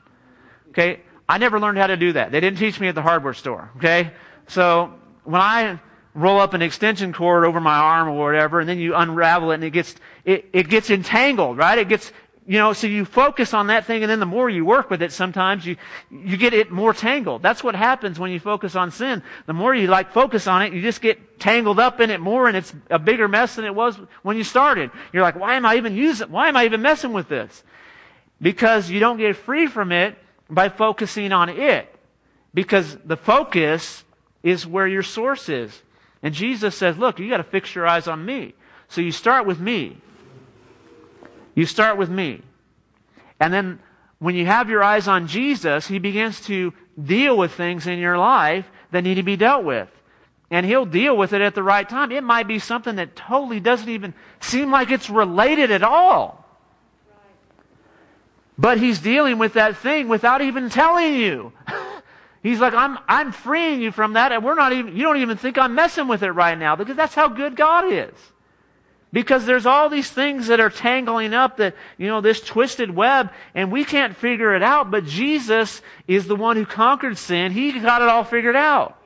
Okay? 0.69 1.01
I 1.27 1.37
never 1.37 1.59
learned 1.59 1.77
how 1.77 1.87
to 1.87 1.97
do 1.97 2.13
that. 2.13 2.31
They 2.31 2.39
didn't 2.39 2.59
teach 2.59 2.79
me 2.79 2.87
at 2.87 2.95
the 2.95 3.01
hardware 3.01 3.33
store. 3.33 3.71
Okay? 3.77 4.11
So 4.47 4.93
when 5.23 5.41
I 5.41 5.79
roll 6.13 6.39
up 6.39 6.53
an 6.53 6.61
extension 6.61 7.13
cord 7.13 7.45
over 7.45 7.61
my 7.61 7.77
arm 7.77 8.09
or 8.09 8.17
whatever, 8.17 8.59
and 8.59 8.67
then 8.67 8.79
you 8.79 8.95
unravel 8.95 9.51
it 9.51 9.55
and 9.55 9.63
it 9.63 9.71
gets, 9.71 9.95
it, 10.25 10.49
it 10.51 10.69
gets 10.69 10.89
entangled, 10.89 11.57
right? 11.57 11.77
It 11.77 11.87
gets, 11.87 12.11
you 12.47 12.57
know, 12.57 12.73
so 12.73 12.87
you 12.87 13.05
focus 13.05 13.53
on 13.53 13.67
that 13.67 13.85
thing 13.85 14.03
and 14.03 14.09
then 14.09 14.19
the 14.19 14.25
more 14.25 14.49
you 14.49 14.65
work 14.65 14.89
with 14.89 15.01
it, 15.03 15.11
sometimes 15.11 15.65
you, 15.65 15.77
you 16.09 16.37
get 16.37 16.53
it 16.53 16.71
more 16.71 16.93
tangled. 16.93 17.43
That's 17.43 17.63
what 17.63 17.75
happens 17.75 18.19
when 18.19 18.31
you 18.31 18.39
focus 18.39 18.75
on 18.75 18.89
sin. 18.89 19.21
The 19.45 19.53
more 19.53 19.75
you 19.75 19.87
like 19.87 20.11
focus 20.11 20.47
on 20.47 20.63
it, 20.63 20.73
you 20.73 20.81
just 20.81 21.01
get 21.01 21.39
tangled 21.39 21.79
up 21.79 21.99
in 21.99 22.09
it 22.09 22.19
more 22.19 22.47
and 22.47 22.57
it's 22.57 22.73
a 22.89 22.97
bigger 22.97 23.27
mess 23.27 23.55
than 23.55 23.65
it 23.65 23.75
was 23.75 23.95
when 24.23 24.37
you 24.37 24.43
started. 24.43 24.89
You're 25.13 25.21
like, 25.21 25.35
why 25.35 25.53
am 25.55 25.65
I 25.65 25.75
even 25.75 25.95
using, 25.95 26.31
why 26.31 26.49
am 26.49 26.57
I 26.57 26.65
even 26.65 26.81
messing 26.81 27.13
with 27.13 27.29
this? 27.29 27.63
Because 28.41 28.89
you 28.89 28.99
don't 28.99 29.17
get 29.17 29.35
free 29.35 29.67
from 29.67 29.91
it 29.91 30.17
by 30.49 30.69
focusing 30.69 31.31
on 31.31 31.49
it. 31.49 31.87
Because 32.55 32.97
the 33.05 33.17
focus 33.17 34.03
is 34.41 34.65
where 34.65 34.87
your 34.87 35.03
source 35.03 35.47
is. 35.47 35.79
And 36.23 36.33
Jesus 36.33 36.75
says, 36.75 36.97
look, 36.97 37.19
you 37.19 37.29
got 37.29 37.37
to 37.37 37.43
fix 37.43 37.75
your 37.75 37.87
eyes 37.87 38.07
on 38.07 38.25
me. 38.25 38.55
So 38.89 38.99
you 38.99 39.11
start 39.11 39.45
with 39.45 39.59
me. 39.59 39.97
You 41.55 41.65
start 41.65 41.97
with 41.97 42.09
me. 42.09 42.41
And 43.39 43.53
then 43.53 43.79
when 44.19 44.35
you 44.35 44.45
have 44.45 44.69
your 44.69 44.83
eyes 44.83 45.07
on 45.07 45.27
Jesus, 45.27 45.87
he 45.87 45.99
begins 45.99 46.41
to 46.41 46.73
deal 47.01 47.37
with 47.37 47.53
things 47.53 47.87
in 47.87 47.99
your 47.99 48.17
life 48.17 48.69
that 48.91 49.03
need 49.03 49.15
to 49.15 49.23
be 49.23 49.35
dealt 49.35 49.63
with. 49.63 49.89
And 50.51 50.65
he'll 50.65 50.85
deal 50.85 51.15
with 51.15 51.33
it 51.33 51.41
at 51.41 51.55
the 51.55 51.63
right 51.63 51.87
time. 51.87 52.11
It 52.11 52.23
might 52.23 52.47
be 52.47 52.59
something 52.59 52.97
that 52.97 53.15
totally 53.15 53.59
doesn't 53.59 53.87
even 53.87 54.13
seem 54.41 54.69
like 54.69 54.91
it's 54.91 55.09
related 55.09 55.71
at 55.71 55.81
all. 55.81 56.45
But 58.57 58.77
he's 58.77 58.99
dealing 58.99 59.39
with 59.39 59.53
that 59.53 59.77
thing 59.77 60.07
without 60.07 60.41
even 60.41 60.69
telling 60.69 61.15
you. 61.15 61.51
he's 62.43 62.59
like, 62.59 62.73
I'm, 62.73 62.99
I'm 63.07 63.31
freeing 63.31 63.81
you 63.81 63.91
from 63.91 64.13
that, 64.13 64.31
and 64.31 64.43
we're 64.43 64.55
not 64.55 64.73
even, 64.73 64.95
you 64.95 65.03
don't 65.03 65.17
even 65.17 65.37
think 65.37 65.57
I'm 65.57 65.73
messing 65.73 66.07
with 66.07 66.21
it 66.21 66.31
right 66.31 66.57
now, 66.57 66.75
because 66.75 66.95
that's 66.95 67.15
how 67.15 67.27
good 67.27 67.55
God 67.55 67.91
is. 67.91 68.13
Because 69.13 69.45
there's 69.45 69.65
all 69.65 69.89
these 69.89 70.09
things 70.09 70.47
that 70.47 70.61
are 70.61 70.69
tangling 70.69 71.33
up 71.33 71.57
that, 71.57 71.75
you 71.97 72.07
know, 72.07 72.21
this 72.21 72.39
twisted 72.39 72.95
web, 72.95 73.29
and 73.53 73.71
we 73.71 73.83
can't 73.83 74.15
figure 74.15 74.55
it 74.55 74.63
out, 74.63 74.89
but 74.89 75.05
Jesus 75.05 75.81
is 76.07 76.27
the 76.27 76.35
one 76.35 76.55
who 76.55 76.65
conquered 76.65 77.17
sin. 77.17 77.51
He 77.51 77.77
got 77.79 78.01
it 78.01 78.07
all 78.07 78.23
figured 78.23 78.55
out. 78.55 78.97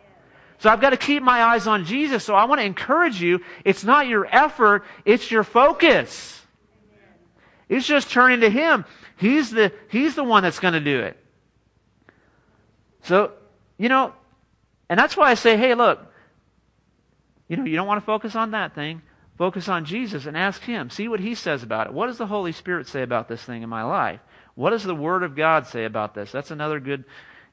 So 0.60 0.70
I've 0.70 0.80
got 0.80 0.92
to 0.92 0.98
keep 0.98 1.24
my 1.24 1.42
eyes 1.42 1.68
on 1.68 1.86
Jesus. 1.86 2.24
So 2.24 2.36
I 2.36 2.46
want 2.46 2.62
to 2.62 2.66
encourage 2.66 3.22
you, 3.22 3.42
it's 3.64 3.84
not 3.84 4.08
your 4.08 4.26
effort, 4.26 4.84
it's 5.06 5.30
your 5.32 5.44
focus. 5.44 6.42
It's 7.68 7.86
just 7.86 8.12
turning 8.12 8.42
to 8.42 8.50
Him. 8.50 8.86
He's 9.18 9.50
the, 9.50 9.72
he's 9.90 10.16
the 10.16 10.24
one 10.24 10.44
that's 10.44 10.60
going 10.60 10.76
to 10.76 10.80
do 10.80 11.00
it. 11.02 11.18
So, 13.04 13.32
you 13.78 13.90
know, 13.90 14.14
and 14.90 15.00
that's 15.00 15.18
why 15.18 15.32
I 15.32 15.34
say, 15.34 15.58
hey, 15.58 15.74
look, 15.74 16.00
you 17.48 17.58
know, 17.58 17.66
you 17.66 17.76
don't 17.76 17.88
want 17.88 18.02
to 18.02 18.06
focus 18.06 18.36
on 18.36 18.52
that 18.52 18.76
thing. 18.76 19.02
Focus 19.38 19.68
on 19.68 19.86
Jesus 19.86 20.26
and 20.26 20.38
ask 20.38 20.62
Him. 20.62 20.90
See 20.90 21.08
what 21.08 21.20
He 21.20 21.36
says 21.36 21.64
about 21.64 21.88
it. 21.88 21.94
What 21.94 22.08
does 22.08 22.18
the 22.18 22.28
Holy 22.28 22.52
Spirit 22.52 22.88
say 22.88 23.02
about 23.02 23.28
this 23.28 23.44
thing 23.44 23.64
in 23.64 23.70
my 23.70 23.84
life? 23.84 24.22
What 24.56 24.70
does 24.70 24.84
the 24.84 24.96
Word 24.96 25.24
of 25.24 25.36
God 25.36 25.68
say 25.68 25.86
about 25.86 26.16
this? 26.16 26.32
That's 26.32 26.52
another 26.52 26.80
good, 26.80 27.04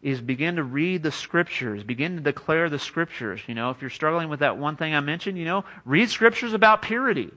is 0.00 0.20
begin 0.20 0.56
to 0.56 0.62
read 0.62 1.02
the 1.02 1.10
Scriptures. 1.10 1.82
Begin 1.82 2.16
to 2.16 2.22
declare 2.22 2.70
the 2.70 2.78
Scriptures. 2.78 3.40
You 3.48 3.54
know, 3.54 3.70
if 3.70 3.80
you're 3.80 3.90
struggling 3.90 4.28
with 4.28 4.40
that 4.40 4.58
one 4.58 4.76
thing 4.76 4.94
I 4.94 5.00
mentioned, 5.00 5.38
you 5.38 5.44
know, 5.44 5.64
read 5.84 6.08
Scriptures 6.08 6.52
about 6.52 6.82
purity. 6.82 7.32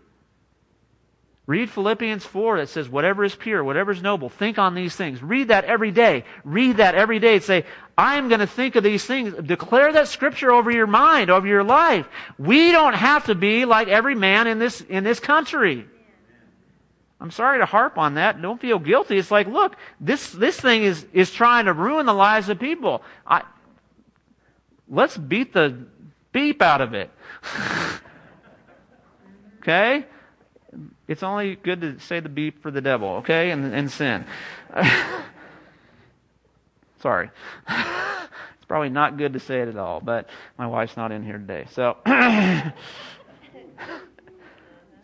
Read 1.48 1.70
Philippians 1.70 2.26
4 2.26 2.58
that 2.58 2.70
says, 2.70 2.90
whatever 2.90 3.24
is 3.24 3.36
pure, 3.36 3.64
whatever 3.64 3.92
is 3.92 4.02
noble, 4.02 4.30
think 4.30 4.58
on 4.58 4.74
these 4.74 4.96
things. 4.96 5.22
Read 5.22 5.50
that 5.50 5.66
every 5.66 5.92
day. 5.92 6.26
Read 6.44 6.78
that 6.78 6.96
every 6.96 7.20
day 7.20 7.36
and 7.36 7.44
say, 7.44 7.66
I'm 7.96 8.30
going 8.30 8.40
to 8.40 8.48
think 8.48 8.76
of 8.76 8.84
these 8.84 9.06
things. 9.06 9.36
Declare 9.36 9.94
that 9.94 10.08
scripture 10.08 10.52
over 10.52 10.72
your 10.72 10.88
mind, 10.88 11.30
over 11.30 11.46
your 11.46 11.64
life. 11.64 12.08
We 12.40 12.72
don't 12.72 12.96
have 12.96 13.26
to 13.26 13.36
be 13.36 13.66
like 13.66 13.88
every 13.88 14.16
man 14.16 14.48
in 14.48 14.58
this, 14.58 14.82
in 14.82 15.04
this 15.04 15.20
country. 15.20 15.86
I'm 17.22 17.30
sorry 17.30 17.60
to 17.60 17.66
harp 17.66 18.00
on 18.00 18.16
that. 18.16 18.42
Don't 18.42 18.60
feel 18.60 18.80
guilty. 18.80 19.18
It's 19.18 19.32
like, 19.32 19.48
look, 19.48 19.76
this, 20.00 20.32
this 20.32 20.60
thing 20.60 20.84
is, 20.84 21.06
is 21.14 21.30
trying 21.30 21.66
to 21.66 21.74
ruin 21.74 22.08
the 22.08 22.14
lives 22.14 22.50
of 22.50 22.60
people. 22.60 23.04
I, 23.26 23.44
let's 24.90 25.16
beat 25.16 25.54
the 25.54 25.86
beep 26.32 26.64
out 26.64 26.82
of 26.82 26.96
it. 26.96 27.12
okay? 29.62 30.06
It's 31.08 31.24
only 31.24 31.56
good 31.56 31.82
to 31.82 32.00
say 32.00 32.20
the 32.20 32.30
beep 32.30 32.62
for 32.62 32.72
the 32.72 32.82
devil, 32.82 33.18
okay? 33.18 33.52
And, 33.52 33.74
and 33.74 33.92
sin. 33.92 34.26
Sorry. 37.02 37.30
it's 37.70 38.66
probably 38.68 38.90
not 38.90 39.18
good 39.18 39.34
to 39.34 39.40
say 39.40 39.62
it 39.62 39.68
at 39.68 39.78
all, 39.78 40.02
but 40.02 40.30
my 40.58 40.66
wife's 40.68 40.98
not 40.98 41.12
in 41.12 41.24
here 41.24 41.38
today. 41.38 41.68
So. 41.72 41.98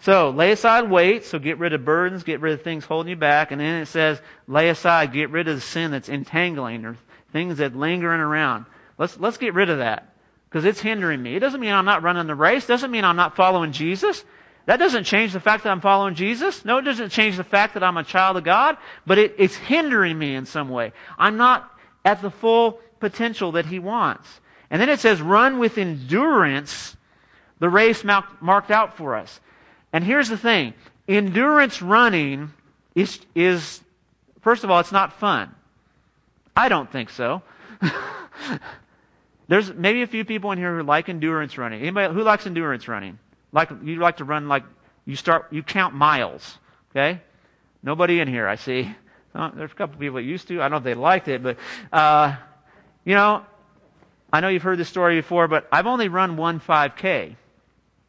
So 0.01 0.31
lay 0.31 0.51
aside 0.51 0.89
weight, 0.89 1.25
so 1.25 1.37
get 1.37 1.59
rid 1.59 1.73
of 1.73 1.85
burdens, 1.85 2.23
get 2.23 2.41
rid 2.41 2.53
of 2.53 2.63
things 2.63 2.85
holding 2.85 3.11
you 3.11 3.15
back, 3.15 3.51
and 3.51 3.61
then 3.61 3.83
it 3.83 3.85
says 3.85 4.19
lay 4.47 4.69
aside, 4.69 5.13
get 5.13 5.29
rid 5.29 5.47
of 5.47 5.55
the 5.55 5.61
sin 5.61 5.91
that's 5.91 6.09
entangling 6.09 6.85
or 6.85 6.97
things 7.31 7.59
that 7.59 7.75
lingering 7.75 8.19
around. 8.19 8.65
Let's 8.97 9.19
let's 9.19 9.37
get 9.37 9.53
rid 9.53 9.69
of 9.69 9.77
that 9.77 10.15
because 10.49 10.65
it's 10.65 10.81
hindering 10.81 11.21
me. 11.21 11.35
It 11.35 11.39
doesn't 11.39 11.61
mean 11.61 11.71
I'm 11.71 11.85
not 11.85 12.01
running 12.01 12.25
the 12.25 12.33
race. 12.33 12.65
Doesn't 12.65 12.89
mean 12.89 13.05
I'm 13.05 13.15
not 13.15 13.35
following 13.35 13.73
Jesus. 13.73 14.25
That 14.65 14.77
doesn't 14.77 15.05
change 15.05 15.33
the 15.33 15.39
fact 15.39 15.63
that 15.63 15.71
I'm 15.71 15.81
following 15.81 16.15
Jesus. 16.15 16.63
No, 16.63 16.77
it 16.77 16.83
doesn't 16.83 17.09
change 17.09 17.37
the 17.37 17.43
fact 17.43 17.73
that 17.73 17.83
I'm 17.83 17.97
a 17.97 18.03
child 18.03 18.37
of 18.37 18.43
God, 18.43 18.77
but 19.05 19.17
it, 19.17 19.35
it's 19.37 19.55
hindering 19.55 20.17
me 20.17 20.35
in 20.35 20.45
some 20.45 20.69
way. 20.69 20.93
I'm 21.17 21.37
not 21.37 21.71
at 22.05 22.21
the 22.21 22.29
full 22.29 22.79
potential 22.99 23.53
that 23.53 23.65
He 23.65 23.79
wants. 23.79 24.39
And 24.69 24.81
then 24.81 24.89
it 24.89 24.99
says, 24.99 25.21
run 25.21 25.59
with 25.59 25.77
endurance 25.77 26.95
the 27.61 27.69
race 27.69 28.03
marked 28.03 28.71
out 28.71 28.97
for 28.97 29.15
us. 29.15 29.39
And 29.93 30.03
here's 30.03 30.29
the 30.29 30.37
thing 30.37 30.73
endurance 31.07 31.81
running 31.81 32.51
is, 32.95 33.19
is 33.35 33.81
first 34.41 34.63
of 34.63 34.71
all, 34.71 34.79
it's 34.79 34.91
not 34.91 35.13
fun. 35.13 35.53
I 36.55 36.69
don't 36.69 36.91
think 36.91 37.11
so. 37.11 37.43
There's 39.47 39.71
maybe 39.73 40.01
a 40.01 40.07
few 40.07 40.25
people 40.25 40.51
in 40.51 40.57
here 40.57 40.75
who 40.75 40.83
like 40.83 41.07
endurance 41.07 41.57
running. 41.57 41.81
Anybody 41.81 42.13
who 42.13 42.23
likes 42.23 42.47
endurance 42.47 42.87
running? 42.87 43.19
Like 43.51 43.69
you 43.83 43.95
like 43.97 44.17
to 44.17 44.23
run 44.23 44.47
like 44.47 44.63
you 45.05 45.15
start 45.15 45.47
you 45.51 45.63
count 45.63 45.93
miles. 45.93 46.57
Okay? 46.91 47.21
Nobody 47.83 48.19
in 48.19 48.27
here, 48.27 48.47
I 48.47 48.55
see. 48.55 48.93
there's 49.33 49.71
a 49.71 49.75
couple 49.75 49.99
people 49.99 50.15
that 50.15 50.23
used 50.23 50.47
to. 50.49 50.59
I 50.59 50.63
don't 50.63 50.71
know 50.71 50.77
if 50.77 50.83
they 50.83 50.93
liked 50.93 51.27
it, 51.27 51.41
but 51.41 51.57
uh, 51.91 52.35
you 53.05 53.15
know, 53.15 53.43
I 54.31 54.39
know 54.39 54.47
you've 54.47 54.63
heard 54.63 54.77
this 54.77 54.89
story 54.89 55.15
before, 55.15 55.47
but 55.47 55.67
I've 55.71 55.87
only 55.87 56.07
run 56.07 56.37
one 56.37 56.59
5K. 56.59 57.35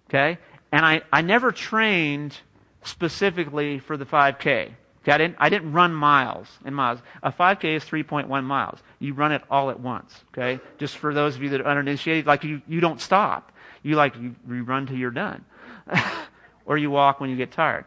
Okay? 0.09 0.39
And 0.71 0.85
I, 0.85 1.03
I 1.13 1.23
never 1.23 1.53
trained 1.53 2.37
specifically 2.85 3.79
for 3.79 3.97
the 3.97 4.07
5K. 4.07 4.71
Okay, 5.03 5.11
I 5.11 5.19
didn't, 5.19 5.37
I 5.39 5.49
didn't 5.49 5.73
run 5.73 5.93
miles 5.93 6.47
and 6.65 6.77
miles. 6.77 7.01
A 7.23 7.33
5K 7.33 7.77
is 7.77 7.85
3.1 7.85 8.45
miles. 8.45 8.79
You 9.01 9.15
run 9.15 9.33
it 9.33 9.43
all 9.51 9.71
at 9.71 9.81
once. 9.81 10.15
Okay? 10.33 10.61
Just 10.79 10.97
for 10.97 11.13
those 11.13 11.35
of 11.35 11.43
you 11.43 11.49
that 11.51 11.61
are 11.61 11.67
uninitiated, 11.67 12.27
like 12.27 12.45
you, 12.45 12.63
you 12.69 12.81
don't 12.81 13.01
stop. 13.01 13.52
You 13.83 13.97
like, 13.97 14.15
you, 14.17 14.35
run 14.47 14.87
till 14.87 14.97
you're 14.97 15.11
done. 15.11 15.45
or 16.67 16.79
you 16.79 16.91
walk 16.91 17.21
when 17.21 17.31
you 17.31 17.37
get 17.37 17.53
tired. 17.53 17.85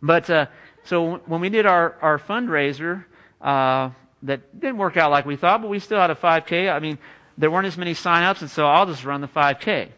But, 0.00 0.28
uh, 0.30 0.46
so 0.84 1.16
when 1.26 1.40
we 1.40 1.48
did 1.48 1.66
our, 1.66 1.96
our 2.00 2.18
fundraiser, 2.18 3.04
uh, 3.40 3.90
that 4.22 4.60
didn't 4.60 4.78
work 4.78 4.96
out 4.96 5.10
like 5.10 5.26
we 5.26 5.36
thought, 5.36 5.62
but 5.62 5.68
we 5.68 5.78
still 5.78 5.98
had 5.98 6.10
a 6.10 6.14
5K. 6.14 6.72
I 6.72 6.78
mean, 6.78 6.98
there 7.36 7.50
weren't 7.50 7.66
as 7.66 7.76
many 7.76 7.94
sign-ups, 7.94 8.40
and 8.40 8.50
so 8.50 8.66
I'll 8.66 8.86
just 8.86 9.04
run 9.04 9.20
the 9.20 9.28
5K. 9.28 9.88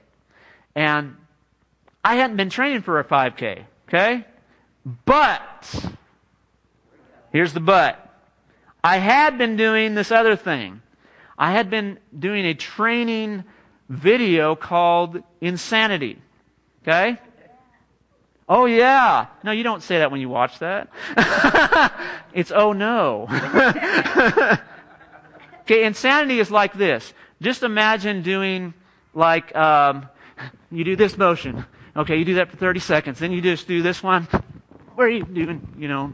And 0.75 1.17
I 2.05 2.17
hadn't 2.17 2.37
been 2.37 2.51
training 2.51 2.83
for 2.83 3.01
a 3.01 3.05
5K, 3.05 3.65
okay? 3.89 4.25
But, 5.05 5.85
here's 7.33 7.53
the 7.53 7.61
but. 7.61 8.01
I 8.83 8.99
had 8.99 9.39
been 9.39 9.57
doing 9.57 9.95
this 9.95 10.11
other 10.11 10.37
thing. 10.37 10.83
I 11.39 11.53
had 11.53 11.71
been 11.71 11.99
doing 12.17 12.45
a 12.45 12.55
training 12.55 13.45
video 13.89 14.57
called 14.57 15.23
Insanity, 15.41 16.19
okay? 16.83 17.19
Oh 18.49 18.67
yeah. 18.67 19.27
No, 19.43 19.53
you 19.53 19.63
don't 19.63 19.83
say 19.83 19.99
that 19.99 20.11
when 20.11 20.21
you 20.21 20.29
watch 20.29 20.59
that. 20.59 20.89
it's 22.35 22.53
oh 22.53 22.73
no. 22.73 23.27
okay, 25.63 25.85
insanity 25.85 26.41
is 26.41 26.51
like 26.51 26.75
this. 26.75 27.15
Just 27.41 27.63
imagine 27.63 28.23
doing 28.23 28.75
like 29.15 29.55
um, 29.57 30.09
you 30.71 30.85
do 30.85 30.97
this 30.97 31.17
motion. 31.17 31.65
Okay, 31.97 32.17
you 32.17 32.25
do 32.25 32.35
that 32.35 32.51
for 32.51 32.57
30 32.57 32.81
seconds. 32.81 33.19
Then 33.19 33.33
you 33.33 33.41
just 33.41 33.67
do 33.67 33.81
this 33.81 34.03
one. 34.03 34.29
Where 34.95 35.07
are 35.07 35.11
you 35.11 35.25
doing, 35.25 35.75
you 35.79 35.89
know, 35.89 36.13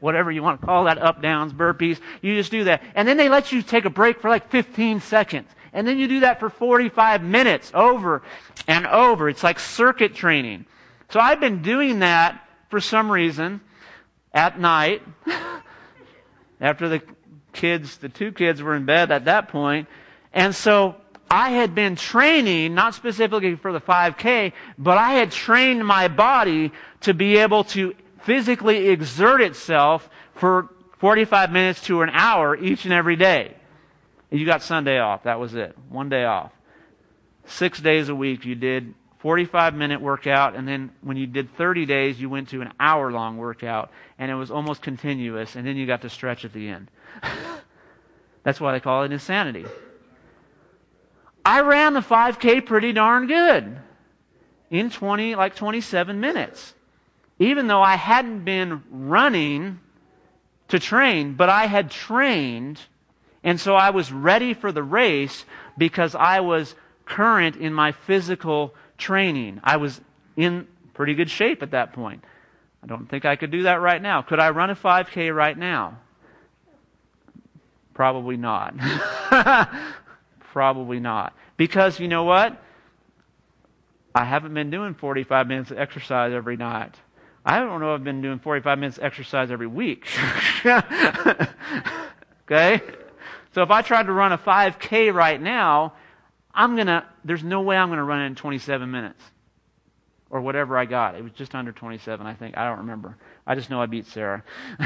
whatever 0.00 0.32
you 0.32 0.42
want 0.42 0.60
to 0.60 0.66
call 0.66 0.84
that, 0.84 0.98
up, 0.98 1.22
downs, 1.22 1.52
burpees. 1.52 1.98
You 2.20 2.34
just 2.34 2.50
do 2.50 2.64
that. 2.64 2.82
And 2.94 3.06
then 3.06 3.16
they 3.16 3.28
let 3.28 3.52
you 3.52 3.62
take 3.62 3.84
a 3.84 3.90
break 3.90 4.20
for 4.20 4.28
like 4.28 4.50
15 4.50 5.00
seconds. 5.00 5.48
And 5.72 5.86
then 5.86 5.98
you 5.98 6.06
do 6.06 6.20
that 6.20 6.38
for 6.40 6.50
45 6.50 7.22
minutes 7.22 7.70
over 7.74 8.22
and 8.68 8.86
over. 8.86 9.28
It's 9.28 9.42
like 9.42 9.58
circuit 9.58 10.14
training. 10.14 10.66
So 11.10 11.20
I've 11.20 11.40
been 11.40 11.62
doing 11.62 12.00
that 12.00 12.46
for 12.68 12.80
some 12.80 13.10
reason 13.10 13.60
at 14.32 14.58
night 14.58 15.02
after 16.60 16.88
the 16.88 17.02
kids, 17.52 17.98
the 17.98 18.08
two 18.08 18.32
kids 18.32 18.62
were 18.62 18.74
in 18.74 18.84
bed 18.84 19.10
at 19.10 19.26
that 19.26 19.48
point. 19.48 19.88
And 20.32 20.54
so 20.54 20.96
I 21.30 21.50
had 21.50 21.74
been 21.74 21.96
training, 21.96 22.74
not 22.74 22.94
specifically 22.94 23.56
for 23.56 23.72
the 23.72 23.80
5K, 23.80 24.52
but 24.78 24.98
I 24.98 25.12
had 25.12 25.30
trained 25.32 25.86
my 25.86 26.08
body 26.08 26.72
to 27.02 27.14
be 27.14 27.38
able 27.38 27.64
to 27.64 27.94
physically 28.22 28.88
exert 28.88 29.40
itself 29.40 30.08
for 30.34 30.68
45 30.98 31.50
minutes 31.50 31.80
to 31.82 32.02
an 32.02 32.10
hour 32.10 32.56
each 32.56 32.84
and 32.84 32.92
every 32.92 33.16
day. 33.16 33.56
You 34.32 34.46
got 34.46 34.62
Sunday 34.62 34.98
off. 34.98 35.24
That 35.24 35.38
was 35.38 35.54
it. 35.54 35.76
One 35.90 36.08
day 36.08 36.24
off. 36.24 36.52
Six 37.44 37.80
days 37.80 38.08
a 38.08 38.14
week 38.14 38.44
you 38.44 38.54
did 38.54 38.94
45 39.18 39.74
minute 39.74 40.00
workout, 40.00 40.56
and 40.56 40.66
then 40.66 40.90
when 41.02 41.16
you 41.16 41.26
did 41.26 41.54
30 41.56 41.86
days, 41.86 42.20
you 42.20 42.28
went 42.28 42.48
to 42.48 42.60
an 42.60 42.72
hour 42.80 43.12
long 43.12 43.36
workout, 43.36 43.90
and 44.18 44.30
it 44.30 44.34
was 44.34 44.50
almost 44.50 44.82
continuous, 44.82 45.54
and 45.54 45.64
then 45.66 45.76
you 45.76 45.86
got 45.86 46.02
to 46.02 46.08
stretch 46.08 46.44
at 46.44 46.52
the 46.52 46.68
end. 46.68 46.90
That's 48.42 48.60
why 48.60 48.72
they 48.72 48.80
call 48.80 49.04
it 49.04 49.12
insanity. 49.12 49.64
I 51.44 51.60
ran 51.60 51.92
the 51.92 52.00
5K 52.00 52.66
pretty 52.66 52.92
darn 52.92 53.26
good 53.26 53.78
in 54.70 54.90
20, 54.90 55.34
like 55.34 55.54
27 55.54 56.18
minutes. 56.18 56.74
Even 57.38 57.66
though 57.66 57.82
I 57.82 57.96
hadn't 57.96 58.44
been 58.44 58.82
running 58.90 59.80
to 60.68 60.78
train, 60.78 61.34
but 61.34 61.48
I 61.48 61.66
had 61.66 61.90
trained, 61.90 62.80
and 63.44 63.60
so 63.60 63.74
I 63.74 63.90
was 63.90 64.12
ready 64.12 64.54
for 64.54 64.72
the 64.72 64.82
race 64.82 65.44
because 65.76 66.14
I 66.14 66.40
was 66.40 66.74
current 67.04 67.56
in 67.56 67.74
my 67.74 67.92
physical 67.92 68.74
training. 68.98 69.60
I 69.64 69.76
was 69.76 70.00
in 70.36 70.66
pretty 70.94 71.14
good 71.14 71.30
shape 71.30 71.62
at 71.62 71.72
that 71.72 71.92
point. 71.92 72.24
I 72.82 72.86
don't 72.86 73.08
think 73.08 73.24
I 73.24 73.36
could 73.36 73.50
do 73.50 73.64
that 73.64 73.80
right 73.80 74.00
now. 74.00 74.22
Could 74.22 74.40
I 74.40 74.50
run 74.50 74.70
a 74.70 74.76
5K 74.76 75.34
right 75.34 75.56
now? 75.56 75.98
Probably 77.94 78.36
not. 78.36 78.74
Probably 80.52 81.00
not. 81.00 81.34
Because 81.56 82.00
you 82.00 82.08
know 82.08 82.24
what? 82.24 82.60
I 84.14 84.24
haven't 84.24 84.54
been 84.54 84.70
doing 84.70 84.94
45 84.94 85.46
minutes 85.46 85.70
of 85.70 85.78
exercise 85.78 86.32
every 86.32 86.56
night. 86.56 86.94
I 87.44 87.58
don't 87.58 87.80
know 87.80 87.94
if 87.94 88.00
I've 88.00 88.04
been 88.04 88.22
doing 88.22 88.38
45 88.38 88.78
minutes 88.78 88.98
of 88.98 89.04
exercise 89.04 89.50
every 89.50 89.66
week. 89.66 90.06
okay? 92.44 92.80
So 93.54 93.62
if 93.62 93.70
I 93.70 93.82
tried 93.82 94.06
to 94.06 94.12
run 94.12 94.32
a 94.32 94.38
5K 94.38 95.12
right 95.12 95.40
now, 95.40 95.92
I'm 96.54 96.74
going 96.74 96.86
to, 96.86 97.04
there's 97.24 97.44
no 97.44 97.62
way 97.62 97.76
I'm 97.76 97.88
going 97.88 97.98
to 97.98 98.04
run 98.04 98.20
it 98.22 98.26
in 98.26 98.34
27 98.34 98.90
minutes. 98.90 99.22
Or 100.30 100.40
whatever 100.40 100.78
I 100.78 100.86
got. 100.86 101.14
It 101.14 101.22
was 101.22 101.32
just 101.32 101.54
under 101.54 101.72
27, 101.72 102.26
I 102.26 102.32
think. 102.32 102.56
I 102.56 102.66
don't 102.66 102.78
remember. 102.78 103.18
I 103.46 103.54
just 103.54 103.68
know 103.68 103.82
I 103.82 103.86
beat 103.86 104.06
Sarah. 104.06 104.42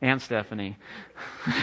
and 0.00 0.22
Stephanie. 0.22 0.76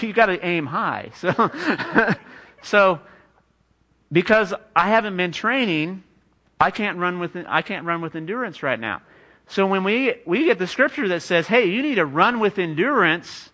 you 0.00 0.12
got 0.12 0.26
to 0.26 0.44
aim 0.44 0.66
high. 0.66 1.10
So, 1.16 1.32
so 2.62 3.00
because 4.12 4.54
I 4.76 4.88
haven't 4.88 5.16
been 5.16 5.32
training, 5.32 6.04
I 6.62 6.70
can't 6.70 6.98
run 6.98 7.18
with 7.18 7.36
I 7.48 7.62
can't 7.62 7.84
run 7.84 8.00
with 8.00 8.14
endurance 8.14 8.62
right 8.62 8.78
now. 8.78 9.02
So 9.48 9.66
when 9.66 9.82
we 9.84 10.14
we 10.24 10.46
get 10.46 10.58
the 10.58 10.66
scripture 10.66 11.08
that 11.08 11.22
says, 11.22 11.46
"Hey, 11.46 11.66
you 11.66 11.82
need 11.82 11.96
to 11.96 12.06
run 12.06 12.38
with 12.38 12.58
endurance 12.58 13.50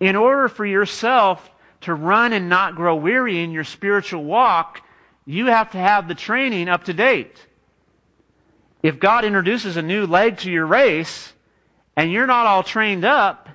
in 0.00 0.16
order 0.16 0.48
for 0.48 0.66
yourself 0.66 1.50
to 1.82 1.94
run 1.94 2.32
and 2.32 2.48
not 2.48 2.74
grow 2.74 2.96
weary 2.96 3.42
in 3.42 3.52
your 3.52 3.64
spiritual 3.64 4.24
walk, 4.24 4.82
you 5.24 5.46
have 5.46 5.70
to 5.70 5.78
have 5.78 6.08
the 6.08 6.14
training 6.14 6.68
up 6.68 6.84
to 6.84 6.92
date. 6.92 7.46
If 8.82 8.98
God 8.98 9.24
introduces 9.24 9.76
a 9.76 9.82
new 9.82 10.06
leg 10.06 10.38
to 10.38 10.50
your 10.50 10.66
race 10.66 11.32
and 11.96 12.10
you're 12.10 12.26
not 12.26 12.46
all 12.46 12.62
trained 12.62 13.04
up, 13.04 13.48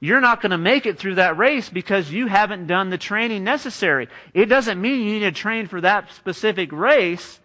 you're 0.00 0.20
not 0.20 0.40
going 0.40 0.50
to 0.50 0.58
make 0.58 0.86
it 0.86 0.98
through 0.98 1.16
that 1.16 1.38
race 1.38 1.68
because 1.68 2.10
you 2.10 2.26
haven't 2.26 2.66
done 2.66 2.90
the 2.90 2.98
training 2.98 3.44
necessary. 3.44 4.08
It 4.34 4.46
doesn't 4.46 4.80
mean 4.80 5.00
you 5.00 5.12
need 5.14 5.20
to 5.20 5.32
train 5.32 5.66
for 5.66 5.80
that 5.80 6.12
specific 6.12 6.72
race, 6.72 7.40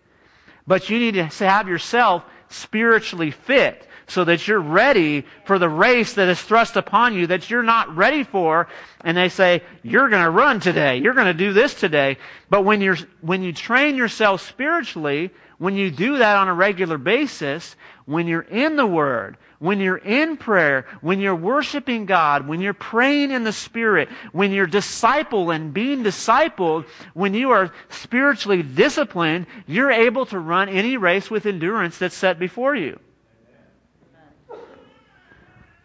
but 0.67 0.89
you 0.89 0.99
need 0.99 1.13
to 1.13 1.25
have 1.25 1.67
yourself 1.67 2.23
spiritually 2.49 3.31
fit 3.31 3.87
so 4.07 4.25
that 4.25 4.45
you're 4.45 4.59
ready 4.59 5.25
for 5.45 5.57
the 5.57 5.69
race 5.69 6.13
that 6.13 6.27
is 6.27 6.41
thrust 6.41 6.75
upon 6.75 7.15
you 7.15 7.27
that 7.27 7.49
you're 7.49 7.63
not 7.63 7.95
ready 7.95 8.23
for. 8.23 8.67
And 9.05 9.15
they 9.15 9.29
say, 9.29 9.63
you're 9.83 10.09
going 10.09 10.23
to 10.23 10.29
run 10.29 10.59
today. 10.59 10.97
You're 10.97 11.13
going 11.13 11.27
to 11.27 11.33
do 11.33 11.53
this 11.53 11.73
today. 11.73 12.17
But 12.49 12.65
when 12.65 12.81
you're, 12.81 12.97
when 13.21 13.41
you 13.41 13.53
train 13.53 13.95
yourself 13.95 14.45
spiritually, 14.45 15.31
when 15.59 15.75
you 15.75 15.91
do 15.91 16.17
that 16.17 16.35
on 16.35 16.49
a 16.49 16.53
regular 16.53 16.97
basis, 16.97 17.75
when 18.05 18.27
you're 18.27 18.41
in 18.41 18.75
the 18.75 18.85
Word, 18.85 19.37
when 19.61 19.79
you're 19.79 19.95
in 19.95 20.37
prayer, 20.37 20.87
when 21.01 21.19
you're 21.19 21.35
worshiping 21.35 22.07
God, 22.07 22.47
when 22.47 22.61
you're 22.61 22.73
praying 22.73 23.29
in 23.29 23.43
the 23.43 23.53
Spirit, 23.53 24.09
when 24.31 24.51
you're 24.51 24.65
disciple 24.65 25.51
and 25.51 25.71
being 25.71 26.03
discipled, 26.03 26.87
when 27.13 27.35
you 27.35 27.51
are 27.51 27.71
spiritually 27.89 28.63
disciplined, 28.63 29.45
you're 29.67 29.91
able 29.91 30.25
to 30.25 30.39
run 30.39 30.67
any 30.67 30.97
race 30.97 31.29
with 31.29 31.45
endurance 31.45 31.99
that's 31.99 32.15
set 32.15 32.39
before 32.39 32.75
you. 32.75 32.99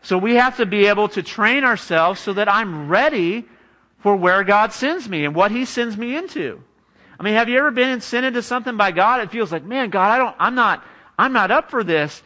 So 0.00 0.16
we 0.16 0.36
have 0.36 0.56
to 0.56 0.64
be 0.64 0.86
able 0.86 1.08
to 1.10 1.22
train 1.22 1.62
ourselves 1.62 2.18
so 2.18 2.32
that 2.32 2.48
I'm 2.48 2.88
ready 2.88 3.44
for 3.98 4.16
where 4.16 4.42
God 4.42 4.72
sends 4.72 5.06
me 5.06 5.26
and 5.26 5.34
what 5.34 5.50
He 5.50 5.66
sends 5.66 5.98
me 5.98 6.16
into. 6.16 6.62
I 7.20 7.22
mean, 7.22 7.34
have 7.34 7.50
you 7.50 7.58
ever 7.58 7.70
been 7.70 8.00
sent 8.00 8.24
into 8.24 8.40
something 8.40 8.78
by 8.78 8.92
God? 8.92 9.20
It 9.20 9.30
feels 9.30 9.52
like, 9.52 9.64
man, 9.64 9.90
God, 9.90 10.08
I 10.08 10.16
don't, 10.16 10.36
I'm 10.38 10.54
not, 10.54 10.82
I'm 11.18 11.34
not 11.34 11.50
up 11.50 11.70
for 11.70 11.84
this. 11.84 12.22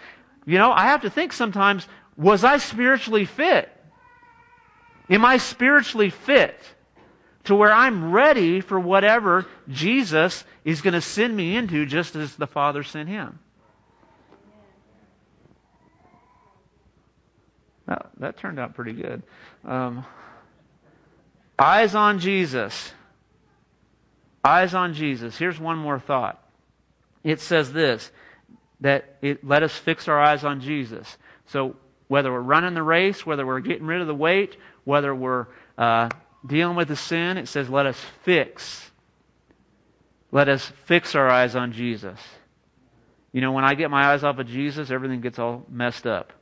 You 0.46 0.58
know, 0.58 0.72
I 0.72 0.86
have 0.86 1.02
to 1.02 1.10
think 1.10 1.32
sometimes, 1.32 1.86
was 2.16 2.44
I 2.44 2.58
spiritually 2.58 3.24
fit? 3.24 3.70
Am 5.08 5.24
I 5.24 5.38
spiritually 5.38 6.10
fit 6.10 6.58
to 7.44 7.54
where 7.54 7.72
I'm 7.72 8.12
ready 8.12 8.60
for 8.60 8.78
whatever 8.78 9.46
Jesus 9.68 10.44
is 10.64 10.80
going 10.80 10.94
to 10.94 11.00
send 11.00 11.36
me 11.36 11.56
into 11.56 11.86
just 11.86 12.16
as 12.16 12.36
the 12.36 12.46
Father 12.46 12.82
sent 12.82 13.08
him? 13.08 13.38
That, 18.20 18.36
turned 18.36 18.60
out 18.60 18.74
pretty 18.74 18.92
good. 18.92 19.22
Um, 19.64 20.04
eyes 21.58 21.94
on 21.94 22.20
Jesus. 22.20 22.92
Eyes 24.44 24.74
on 24.74 24.94
Jesus. 24.94 25.36
Here's 25.36 25.58
one 25.58 25.78
more 25.78 25.98
thought. 25.98 26.42
It 27.24 27.40
says 27.40 27.72
this 27.72 28.10
that 28.80 29.16
it, 29.22 29.44
let 29.44 29.62
us 29.62 29.72
fix 29.72 30.08
our 30.08 30.18
eyes 30.20 30.44
on 30.44 30.60
Jesus. 30.60 31.18
So 31.46 31.76
whether 32.08 32.32
we're 32.32 32.40
running 32.40 32.74
the 32.74 32.82
race, 32.82 33.24
whether 33.24 33.46
we're 33.46 33.60
getting 33.60 33.86
rid 33.86 34.00
of 34.00 34.06
the 34.06 34.14
weight, 34.14 34.56
whether 34.84 35.14
we're 35.14 35.46
uh, 35.78 36.08
dealing 36.46 36.76
with 36.76 36.88
the 36.88 36.96
sin, 36.96 37.36
it 37.36 37.48
says 37.48 37.68
let 37.68 37.86
us 37.86 38.00
fix. 38.22 38.90
Let 40.32 40.48
us 40.48 40.72
fix 40.84 41.14
our 41.14 41.28
eyes 41.28 41.54
on 41.54 41.72
Jesus. 41.72 42.18
You 43.32 43.40
know, 43.40 43.52
when 43.52 43.64
I 43.64 43.74
get 43.74 43.90
my 43.90 44.12
eyes 44.12 44.24
off 44.24 44.38
of 44.38 44.46
Jesus, 44.46 44.90
everything 44.90 45.20
gets 45.20 45.38
all 45.38 45.64
messed 45.68 46.06
up. 46.06 46.32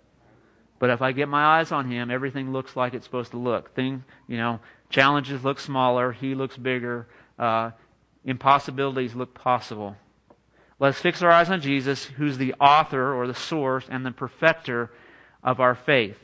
But 0.79 0.91
if 0.91 1.03
I 1.03 1.13
get 1.13 1.29
my 1.29 1.59
eyes 1.59 1.73
on 1.73 1.91
Him, 1.91 2.11
everything 2.11 2.53
looks 2.53 2.77
like 2.77 2.95
it's 2.95 3.05
supposed 3.05 3.33
to 3.33 3.39
look. 3.39 3.75
Thing, 3.75 4.05
you 4.27 4.37
know, 4.37 4.61
challenges 4.91 5.45
look 5.45 5.59
smaller, 5.59 6.13
He 6.13 6.35
looks 6.35 6.57
bigger, 6.57 7.09
uh, 7.39 7.73
impossibilities 8.25 9.15
look 9.15 9.35
possible. 9.35 9.97
Let's 10.81 11.01
fix 11.01 11.23
our 11.23 11.31
eyes 11.31 11.51
on 11.51 11.61
Jesus, 11.61 12.05
who's 12.05 12.39
the 12.39 12.55
author 12.55 13.15
or 13.15 13.27
the 13.27 13.35
source 13.35 13.85
and 13.91 14.07
the 14.07 14.13
perfecter 14.13 14.91
of 15.43 15.61
our 15.61 15.75
faith. 15.75 16.19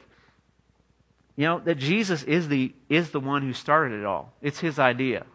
You 1.36 1.44
know, 1.46 1.58
that 1.60 1.76
Jesus 1.76 2.22
is 2.22 2.48
the, 2.48 2.72
is 2.88 3.10
the 3.10 3.18
one 3.18 3.42
who 3.42 3.52
started 3.52 4.00
it 4.00 4.04
all. 4.04 4.32
It's 4.40 4.60
his 4.60 4.78
idea. 4.78 5.26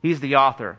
He's 0.00 0.20
the 0.20 0.36
author. 0.36 0.78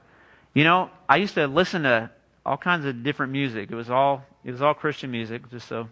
You 0.54 0.64
know, 0.64 0.90
I 1.10 1.18
used 1.18 1.34
to 1.36 1.48
listen 1.48 1.84
to 1.84 2.10
all 2.46 2.58
kinds 2.58 2.86
of 2.86 3.04
different 3.04 3.34
music. 3.34 3.70
It 3.70 3.76
was 3.76 3.90
all, 3.90 4.24
it 4.46 4.52
was 4.52 4.62
all 4.62 4.74
Christian 4.74 5.12
music, 5.12 5.50
just 5.50 5.68
so 5.68 5.82
you 5.82 5.90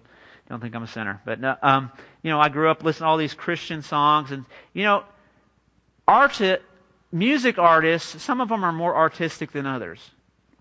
don't 0.49 0.61
think 0.61 0.75
I'm 0.75 0.83
a 0.83 0.87
sinner. 0.87 1.21
But, 1.25 1.41
no, 1.41 1.55
um, 1.61 1.91
you 2.23 2.29
know, 2.29 2.39
I 2.39 2.47
grew 2.47 2.69
up 2.69 2.83
listening 2.83 3.05
to 3.05 3.09
all 3.09 3.17
these 3.17 3.33
Christian 3.33 3.81
songs 3.81 4.31
and, 4.31 4.45
you 4.73 4.83
know, 4.83 5.03
art, 6.07 6.39
music 7.11 7.57
artists, 7.57 8.21
some 8.21 8.39
of 8.39 8.47
them 8.47 8.63
are 8.63 8.71
more 8.71 8.95
artistic 8.95 9.51
than 9.51 9.65
others. 9.65 10.11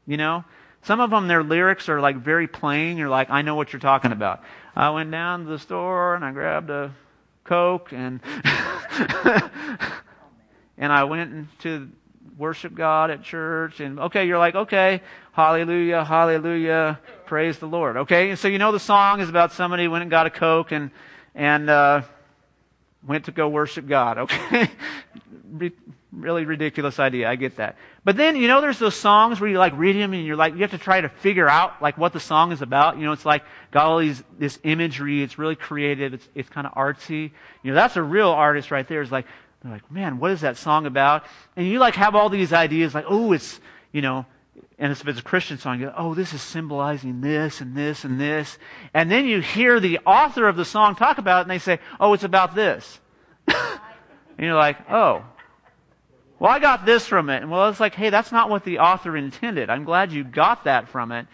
You 0.07 0.17
know, 0.17 0.45
some 0.83 1.01
of 1.01 1.11
them, 1.11 1.29
their 1.29 1.43
lyrics 1.43 1.89
are 1.89 2.01
like 2.01 2.17
very 2.17 2.47
plain. 2.47 2.97
You're 2.97 3.09
like, 3.09 3.31
I 3.31 3.43
know 3.43 3.55
what 3.55 3.73
you're 3.73 3.81
talking 3.81 4.13
about. 4.13 4.43
I 4.75 4.91
went 4.91 5.11
down 5.11 5.45
to 5.45 5.51
the 5.51 5.59
store 5.59 6.15
and 6.15 6.25
I 6.25 6.33
grabbed 6.33 6.71
a 6.71 6.95
Coke 7.45 7.93
and, 7.93 8.21
and 10.79 10.93
I 10.93 11.05
went 11.05 11.49
to 11.61 11.91
worship 12.39 12.75
God 12.75 13.11
at 13.11 13.23
church. 13.23 13.81
And 13.81 14.01
okay, 14.01 14.27
you're 14.27 14.39
like, 14.39 14.55
okay, 14.55 15.03
hallelujah, 15.33 16.05
hallelujah, 16.05 16.99
praise 17.27 17.59
the 17.59 17.67
Lord. 17.67 17.99
Okay, 17.99 18.31
and 18.31 18.39
so 18.39 18.49
you 18.49 18.59
know 18.59 18.73
the 18.73 18.81
song 18.81 19.21
is 19.21 19.29
about 19.29 19.53
somebody 19.53 19.87
went 19.89 20.03
and 20.03 20.11
got 20.11 20.27
a 20.27 20.31
Coke 20.31 20.73
and, 20.73 20.91
and, 21.35 21.69
uh, 21.69 22.03
went 23.07 23.27
to 23.27 23.33
go 23.33 23.49
worship 23.49 23.87
God. 23.87 24.19
Okay? 24.19 24.71
really 26.13 26.45
ridiculous 26.45 26.99
idea. 26.99 27.29
I 27.29 27.37
get 27.37 27.57
that. 27.57 27.77
But 28.05 28.17
then, 28.17 28.37
you 28.37 28.49
know, 28.49 28.61
there's 28.61 28.79
those 28.79 28.97
songs 28.97 29.41
where 29.41 29.49
you 29.49 29.59
like 29.59 29.77
read 29.77 29.97
them 29.97 30.13
and 30.13 30.25
you're 30.25 30.37
like, 30.37 30.55
you 30.55 30.61
have 30.61 30.73
to 30.73 30.79
try 30.79 31.01
to 31.01 31.09
figure 31.09 31.49
out 31.49 31.81
like 31.81 31.97
what 31.99 32.13
the 32.13 32.21
song 32.21 32.53
is 32.53 32.63
about. 32.63 32.99
You 32.99 33.05
know, 33.05 33.13
it's 33.13 33.27
like 33.27 33.45
got 33.71 33.87
all 33.87 33.99
these, 33.99 34.23
this 34.39 34.59
imagery. 34.65 35.23
It's 35.23 35.39
really 35.39 35.57
creative. 35.57 36.15
It's, 36.15 36.29
it's 36.35 36.49
kind 36.49 36.67
of 36.67 36.75
artsy. 36.75 37.31
You 37.63 37.71
know, 37.71 37.75
that's 37.75 37.97
a 37.97 38.03
real 38.03 38.31
artist 38.31 38.71
right 38.71 38.87
there. 38.87 39.03
It's 39.03 39.13
like, 39.13 39.27
they're 39.63 39.73
like, 39.73 39.91
man, 39.91 40.19
what 40.19 40.31
is 40.31 40.41
that 40.41 40.57
song 40.57 40.87
about? 40.87 41.25
And 41.55 41.67
you 41.67 41.79
like 41.79 41.95
have 41.95 42.15
all 42.15 42.29
these 42.29 42.53
ideas 42.53 42.95
like, 42.95 43.05
oh, 43.09 43.33
it's, 43.33 43.61
you 43.93 44.01
know, 44.01 44.27
and 44.79 44.91
if 44.93 45.07
it's 45.07 45.21
a 45.21 45.23
Christian 45.23 45.59
song, 45.59 45.79
you 45.79 45.87
go, 45.87 45.95
oh, 45.95 46.15
this 46.15 46.33
is 46.33 46.41
symbolizing 46.41 47.21
this 47.21 47.61
and 47.61 47.77
this 47.77 48.05
and 48.05 48.19
this. 48.19 48.59
And 48.95 49.11
then 49.11 49.27
you 49.27 49.41
hear 49.41 49.79
the 49.79 49.99
author 50.07 50.49
of 50.49 50.57
the 50.57 50.65
song 50.65 50.95
talk 50.95 51.19
about 51.19 51.41
it 51.41 51.43
and 51.43 51.51
they 51.51 51.59
say, 51.59 51.81
oh, 52.01 52.15
it's 52.15 52.25
about 52.25 52.55
this. 52.55 52.99
and 53.47 53.59
you're 54.39 54.55
like, 54.55 54.79
oh, 54.91 55.23
well, 56.41 56.51
I 56.51 56.59
got 56.59 56.87
this 56.87 57.07
from 57.07 57.29
it. 57.29 57.43
And 57.43 57.51
well, 57.51 57.69
it's 57.69 57.79
like, 57.79 57.95
hey, 57.95 58.09
that's 58.09 58.33
not 58.33 58.49
what 58.49 58.65
the 58.65 58.79
author 58.79 59.17
intended. 59.17 59.69
I'm 59.69 59.85
glad 59.85 60.11
you 60.11 60.25
got 60.25 60.65
that 60.65 60.89
from 60.89 61.13
it, 61.13 61.27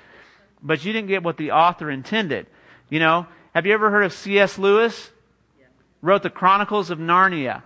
but 0.60 0.84
you 0.84 0.92
didn't 0.92 1.08
get 1.08 1.22
what 1.22 1.36
the 1.36 1.52
author 1.52 1.90
intended. 1.90 2.48
You 2.90 2.98
know, 2.98 3.26
have 3.54 3.66
you 3.66 3.72
ever 3.72 3.90
heard 3.90 4.02
of 4.02 4.12
C.S. 4.12 4.58
Lewis? 4.58 5.10
Wrote 6.02 6.22
the 6.22 6.30
Chronicles 6.30 6.90
of 6.90 6.98
Narnia. 6.98 7.62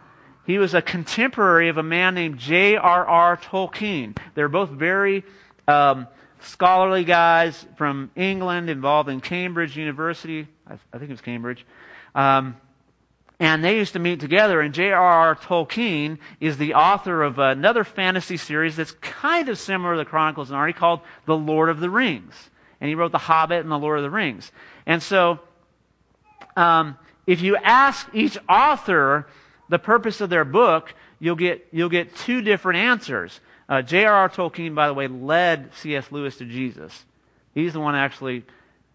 He 0.47 0.59
was 0.59 0.75
a 0.75 0.83
contemporary 0.83 1.69
of 1.69 1.79
a 1.79 1.83
man 1.83 2.15
named 2.15 2.39
J.R.R. 2.39 3.37
Tolkien. 3.39 4.17
They're 4.35 4.49
both 4.49 4.71
very 4.71 5.25
um, 5.67 6.09
scholarly 6.41 7.05
guys 7.05 7.67
from 7.77 8.11
England 8.17 8.69
involved 8.71 9.09
in 9.09 9.21
Cambridge 9.21 9.77
University. 9.77 10.47
I, 10.67 10.75
I 10.93 10.99
think 10.99 11.11
it 11.11 11.11
was 11.11 11.21
Cambridge. 11.21 11.67
Um, 12.15 12.57
and 13.41 13.65
they 13.65 13.79
used 13.79 13.95
to 13.95 13.99
meet 13.99 14.21
together, 14.21 14.61
and 14.61 14.75
J.R.R. 14.75 15.35
Tolkien 15.35 16.19
is 16.41 16.59
the 16.59 16.75
author 16.75 17.23
of 17.23 17.39
another 17.39 17.85
fantasy 17.85 18.37
series 18.37 18.77
that's 18.77 18.93
kind 18.93 19.49
of 19.49 19.59
similar 19.59 19.95
to 19.95 19.99
the 19.99 20.05
Chronicles 20.05 20.51
of 20.51 20.57
Narnia 20.57 20.77
called 20.77 21.01
The 21.25 21.37
Lord 21.37 21.71
of 21.71 21.81
the 21.81 21.89
Rings. 21.89 22.51
And 22.83 22.89
he 22.89 22.95
wrote 22.95 23.13
The 23.13 23.19
Hobbit 23.19 23.61
and 23.61 23.71
The 23.71 23.79
Lord 23.79 23.99
of 23.99 24.03
the 24.03 24.11
Rings. 24.11 24.53
And 24.85 25.03
so, 25.03 25.41
um, 26.55 26.99
if 27.27 27.41
you 27.41 27.57
ask 27.57 28.07
each 28.13 28.37
author 28.47 29.27
the 29.71 29.79
purpose 29.79 30.21
of 30.21 30.29
their 30.29 30.45
book, 30.45 30.93
you'll 31.19 31.37
get, 31.37 31.67
you'll 31.73 31.89
get 31.89 32.15
two 32.15 32.43
different 32.43 32.79
answers. 32.81 33.41
Uh, 33.71 33.81
J.R.R. 33.81 34.29
Tolkien, 34.29 34.75
by 34.75 34.87
the 34.87 34.95
way, 34.95 35.09
led 35.09 35.75
C.S. 35.77 36.13
Lewis 36.13 36.37
to 36.39 36.45
Jesus. 36.45 37.05
He's 37.55 37.73
the 37.73 37.81
one 37.81 37.95
that 37.95 38.01
actually 38.01 38.45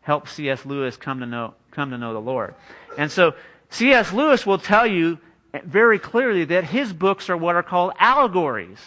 helped 0.02 0.30
C.S. 0.30 0.68
Lewis 0.68 0.98
come 0.98 1.22
to 1.22 1.26
know, 1.26 1.56
come 1.72 1.90
to 1.90 1.98
know 1.98 2.14
the 2.14 2.22
Lord. 2.22 2.54
And 2.96 3.12
so, 3.12 3.34
C.S. 3.70 4.14
Lewis 4.14 4.46
will 4.46 4.58
tell 4.58 4.88
you 4.88 5.20
very 5.64 6.00
clearly 6.00 6.46
that 6.46 6.66
his 6.66 6.94
books 6.94 7.30
are 7.30 7.38
what 7.38 7.56
are 7.56 7.64
called 7.64 7.94
allegories. 8.00 8.80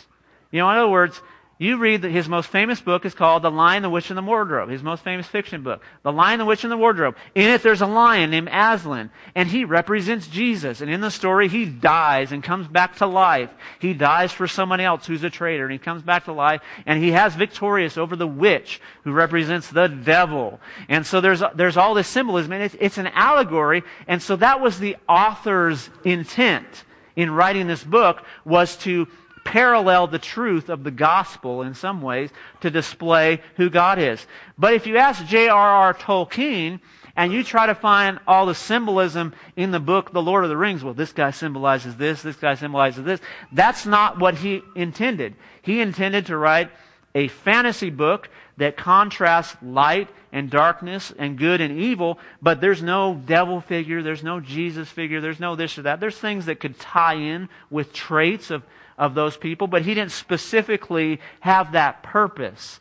You 0.51 0.61
know, 0.61 0.71
in 0.71 0.77
other 0.77 0.89
words, 0.89 1.21
you 1.59 1.77
read 1.79 2.03
that 2.03 2.13
his 2.13 2.29
most 2.29 2.49
famous 2.49 2.81
book 2.81 3.05
is 3.05 3.15
called 3.15 3.43
The 3.43 3.51
Lion, 3.51 3.83
the 3.83 3.91
Witch, 3.91 4.11
and 4.11 4.17
the 4.17 4.23
Wardrobe, 4.23 4.69
his 4.69 4.83
most 4.83 5.03
famous 5.03 5.27
fiction 5.27 5.65
book. 5.65 5.83
The 6.05 6.13
Lion, 6.13 6.39
the 6.39 6.45
Witch, 6.45 6.63
and 6.63 6.71
the 6.71 6.77
Wardrobe. 6.77 7.17
In 7.35 7.51
it, 7.51 7.63
there's 7.63 7.81
a 7.81 7.87
lion 7.87 8.31
named 8.31 8.49
Aslan, 8.49 9.11
and 9.35 9.49
he 9.49 9.65
represents 9.65 10.29
Jesus. 10.29 10.81
And 10.81 10.89
in 10.89 11.01
the 11.01 11.11
story, 11.11 11.49
he 11.49 11.65
dies 11.65 12.31
and 12.31 12.45
comes 12.45 12.69
back 12.69 12.97
to 12.99 13.07
life. 13.07 13.51
He 13.81 13.93
dies 13.93 14.31
for 14.31 14.47
someone 14.47 14.79
else 14.79 15.05
who's 15.05 15.25
a 15.25 15.31
traitor, 15.31 15.65
and 15.65 15.73
he 15.73 15.79
comes 15.79 16.03
back 16.03 16.27
to 16.27 16.33
life, 16.33 16.61
and 16.87 17.03
he 17.03 17.11
has 17.11 17.35
victorious 17.35 17.99
over 17.99 18.15
the 18.15 18.27
witch, 18.29 18.81
who 19.03 19.11
represents 19.11 19.69
the 19.69 19.89
devil. 19.89 20.61
And 20.89 21.05
so 21.05 21.21
there's, 21.21 21.43
there's 21.57 21.77
all 21.77 21.95
this 21.95 22.07
symbolism, 22.07 22.53
and 22.53 22.63
it's, 22.63 22.77
it's 22.79 22.99
an 22.99 23.09
allegory, 23.09 23.83
and 24.07 24.23
so 24.23 24.37
that 24.37 24.61
was 24.61 24.79
the 24.79 24.97
author's 25.09 25.91
intent 26.05 26.85
in 27.17 27.33
writing 27.33 27.67
this 27.67 27.83
book, 27.83 28.23
was 28.45 28.77
to 28.77 29.09
parallel 29.49 30.07
the 30.07 30.19
truth 30.19 30.69
of 30.69 30.85
the 30.85 30.91
gospel 30.91 31.63
in 31.63 31.75
some 31.75 32.03
ways 32.03 32.31
to 32.61 32.71
display 32.71 33.41
who 33.57 33.71
God 33.71 33.99
is. 33.99 34.27
But 34.59 34.75
if 34.75 34.87
you 34.87 34.99
ask 34.99 35.25
J.R.R. 35.25 35.95
Tolkien, 35.95 36.81
and 37.17 37.33
you 37.33 37.43
try 37.43 37.67
to 37.67 37.75
find 37.75 38.21
all 38.29 38.47
the 38.47 38.55
symbolism 38.55 39.35
in 39.57 39.73
the 39.73 39.81
book 39.81 40.13
The 40.13 40.23
Lord 40.23 40.45
of 40.45 40.51
the 40.51 40.57
Rings, 40.57 40.85
well, 40.85 40.95
this 40.95 41.13
guy 41.13 41.33
symbolizes 41.33 41.97
this, 41.97 42.23
this 42.23 42.37
guy 42.37 42.55
symbolizes 42.55 43.05
this. 43.05 43.21
That's 43.51 43.87
not 43.87 44.21
what 44.21 44.37
he 44.37 44.63
intended. 44.77 45.35
He 45.63 45.81
intended 45.81 46.27
to 46.27 46.37
write 46.37 46.71
a 47.17 47.27
fantasy 47.27 47.91
book 47.91 48.29
that 48.59 48.77
contrasts 48.77 49.57
light 49.63 50.09
and 50.31 50.49
darkness 50.49 51.13
and 51.19 51.39
good 51.39 51.61
and 51.61 51.77
evil, 51.77 52.21
but 52.41 52.61
there's 52.61 52.83
no 52.83 53.21
devil 53.27 53.61
figure, 53.61 54.03
there's 54.03 54.23
no 54.23 54.39
Jesus 54.39 54.89
figure, 54.89 55.21
there's 55.21 55.41
no 55.41 55.57
this 55.57 55.77
or 55.79 55.83
that. 55.83 55.99
There's 55.99 56.19
things 56.19 56.47
that 56.47 56.61
could 56.61 56.79
tie 56.79 57.17
in 57.17 57.49
with 57.71 57.93
traits 57.93 58.53
of, 58.53 58.63
of 58.99 59.15
those 59.15 59.37
people, 59.37 59.67
but 59.67 59.83
he 59.83 59.95
didn't 59.95 60.13
specifically 60.13 61.21
have 61.41 61.73
that 61.73 62.03
purpose. 62.03 62.81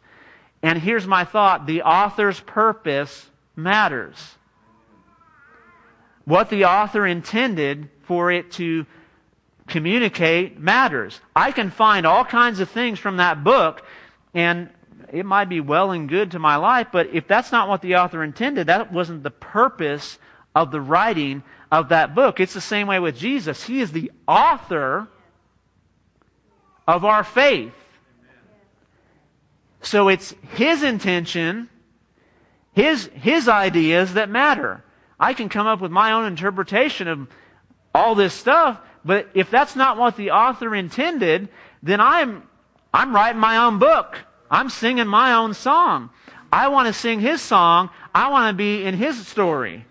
And 0.63 0.80
here's 0.80 1.05
my 1.05 1.24
thought 1.24 1.68
the 1.68 1.84
author's 1.84 2.39
purpose 2.39 3.30
matters. 3.55 4.18
What 6.26 6.49
the 6.49 6.65
author 6.65 7.05
intended 7.05 7.89
for 8.03 8.32
it 8.32 8.51
to 8.53 8.86
communicate 9.68 10.59
matters. 10.59 11.20
I 11.36 11.51
can 11.51 11.70
find 11.70 12.05
all 12.05 12.26
kinds 12.26 12.59
of 12.59 12.70
things 12.70 12.99
from 12.99 13.18
that 13.18 13.43
book, 13.43 13.86
and 14.34 14.70
it 15.11 15.26
might 15.26 15.49
be 15.49 15.61
well 15.61 15.91
and 15.91 16.09
good 16.09 16.32
to 16.32 16.39
my 16.39 16.55
life, 16.55 16.88
but 16.91 17.07
if 17.13 17.28
that's 17.28 17.51
not 17.51 17.70
what 17.70 17.82
the 17.82 17.95
author 17.95 18.24
intended, 18.24 18.68
that 18.68 18.91
wasn't 18.91 19.24
the 19.24 19.32
purpose 19.32 20.18
of 20.55 20.72
the 20.72 20.82
writing 20.82 21.43
of 21.72 21.89
that 21.89 22.15
book. 22.15 22.39
It's 22.39 22.53
the 22.53 22.61
same 22.61 22.88
way 22.88 22.99
with 22.99 23.18
Jesus. 23.18 23.63
He 23.65 23.80
is 23.80 23.91
the 23.91 24.11
author 24.28 25.07
of 26.88 27.06
our 27.06 27.24
faith. 27.24 27.74
So 29.82 30.08
it's 30.08 30.34
his 30.56 30.84
intention 30.84 31.70
his, 32.78 33.10
his 33.16 33.48
ideas 33.48 34.14
that 34.14 34.30
matter. 34.30 34.84
I 35.20 35.34
can 35.34 35.50
come 35.50 35.66
up 35.66 35.82
with 35.82 35.90
my 35.90 36.12
own 36.12 36.26
interpretation 36.26 37.08
of 37.08 37.28
all 37.92 38.14
this 38.14 38.36
stuff, 38.36 38.80
but 39.04 39.28
if 39.34 39.50
that's 39.50 39.76
not 39.76 39.98
what 39.98 40.16
the 40.16 40.30
author 40.30 40.76
intended, 40.76 41.50
then 41.82 42.00
I'm, 42.00 42.44
I'm 42.94 43.16
writing 43.16 43.42
my 43.42 43.58
own 43.58 43.80
book. 43.80 44.20
I'm 44.52 44.70
singing 44.70 45.08
my 45.08 45.34
own 45.34 45.56
song. 45.56 46.12
I 46.54 46.68
want 46.68 46.86
to 46.86 46.94
sing 46.94 47.20
his 47.20 47.42
song. 47.42 47.90
I 48.14 48.30
want 48.30 48.54
to 48.54 48.56
be 48.56 48.84
in 48.84 48.94
his 48.94 49.26
story. 49.26 49.84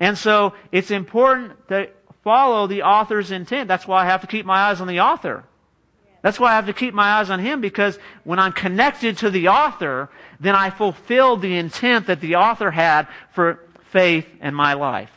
And 0.00 0.16
so 0.16 0.54
it's 0.72 0.90
important 0.90 1.68
to 1.68 1.90
follow 2.24 2.68
the 2.68 2.84
author's 2.84 3.30
intent. 3.30 3.68
That's 3.68 3.86
why 3.86 4.00
I 4.00 4.06
have 4.06 4.22
to 4.22 4.26
keep 4.26 4.46
my 4.46 4.70
eyes 4.70 4.80
on 4.80 4.88
the 4.88 5.00
author. 5.00 5.44
That's 6.22 6.38
why 6.38 6.52
I 6.52 6.54
have 6.54 6.66
to 6.66 6.72
keep 6.72 6.94
my 6.94 7.14
eyes 7.14 7.30
on 7.30 7.40
him 7.40 7.60
because 7.60 7.98
when 8.22 8.38
I'm 8.38 8.52
connected 8.52 9.18
to 9.18 9.30
the 9.30 9.48
author, 9.48 10.08
then 10.38 10.54
I 10.54 10.70
fulfill 10.70 11.36
the 11.36 11.56
intent 11.56 12.06
that 12.06 12.20
the 12.20 12.36
author 12.36 12.70
had 12.70 13.08
for 13.32 13.58
faith 13.90 14.26
in 14.40 14.54
my 14.54 14.74
life. 14.74 15.10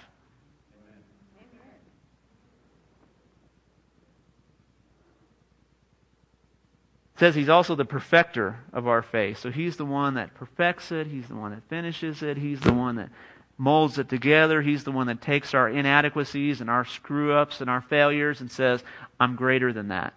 It 7.14 7.20
says 7.20 7.36
he's 7.36 7.50
also 7.50 7.76
the 7.76 7.86
perfecter 7.86 8.58
of 8.74 8.88
our 8.88 9.02
faith. 9.02 9.40
So 9.40 9.50
he's 9.50 9.78
the 9.78 9.86
one 9.86 10.16
that 10.16 10.34
perfects 10.34 10.92
it, 10.92 11.08
he's 11.08 11.28
the 11.28 11.36
one 11.36 11.52
that 11.52 11.64
finishes 11.70 12.22
it, 12.22 12.36
he's 12.36 12.60
the 12.60 12.74
one 12.74 12.98
that 12.98 13.10
molds 13.58 13.98
it 14.00 14.10
together, 14.10 14.62
he's 14.62 14.84
the 14.84 14.92
one 14.92 15.08
that 15.08 15.22
takes 15.22 15.54
our 15.54 15.70
inadequacies 15.70 16.60
and 16.60 16.70
our 16.70 16.84
screw 16.84 17.32
ups 17.32 17.62
and 17.62 17.70
our 17.70 17.80
failures 17.80 18.42
and 18.42 18.52
says, 18.52 18.84
I'm 19.18 19.38
greater 19.38 19.72
than 19.72 19.90
that. 19.90 20.14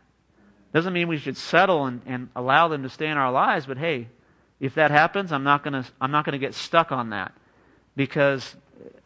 Doesn't 0.72 0.92
mean 0.92 1.08
we 1.08 1.18
should 1.18 1.36
settle 1.36 1.86
and, 1.86 2.02
and 2.06 2.28
allow 2.36 2.68
them 2.68 2.82
to 2.82 2.88
stay 2.88 3.06
in 3.06 3.16
our 3.16 3.32
lives, 3.32 3.66
but 3.66 3.78
hey, 3.78 4.08
if 4.60 4.74
that 4.74 4.90
happens, 4.90 5.32
I'm 5.32 5.44
not 5.44 5.62
gonna 5.62 5.84
I'm 6.00 6.10
not 6.10 6.24
gonna 6.24 6.38
get 6.38 6.54
stuck 6.54 6.92
on 6.92 7.10
that. 7.10 7.32
Because 7.96 8.56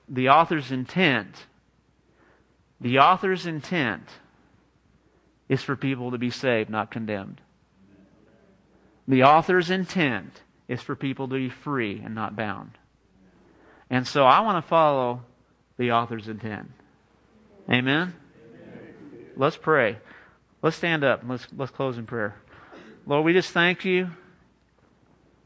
the 0.09 0.29
author's 0.31 0.73
intent, 0.73 1.47
the 2.81 2.99
author's 2.99 3.47
intent 3.47 4.09
is 5.49 5.63
for 5.63 5.77
people 5.77 6.11
to 6.11 6.19
be 6.19 6.31
saved, 6.31 6.71
not 6.71 6.91
condemned. 6.91 7.41
The 9.07 9.25
author's 9.25 9.71
intent 9.71 10.43
is 10.69 10.81
for 10.81 10.97
people 10.97 11.29
to 11.29 11.35
be 11.35 11.49
free 11.49 12.01
and 12.05 12.15
not 12.15 12.37
bound. 12.37 12.73
And 13.91 14.07
so 14.07 14.25
I 14.25 14.41
want 14.41 14.65
to 14.65 14.69
follow 14.69 15.23
the 15.77 15.93
author's 15.93 16.29
intent. 16.29 16.71
Amen? 17.69 18.15
Amen. 18.15 18.15
Let's 19.37 19.57
pray. 19.57 19.99
Let's 20.63 20.77
stand 20.77 21.03
up. 21.03 21.23
Let's, 21.27 21.47
let's 21.57 21.73
close 21.73 21.99
in 21.99 22.07
prayer. 22.07 22.37
Lord, 23.05 23.25
we 23.25 23.33
just 23.33 23.51
thank 23.51 23.85
you 23.85 24.11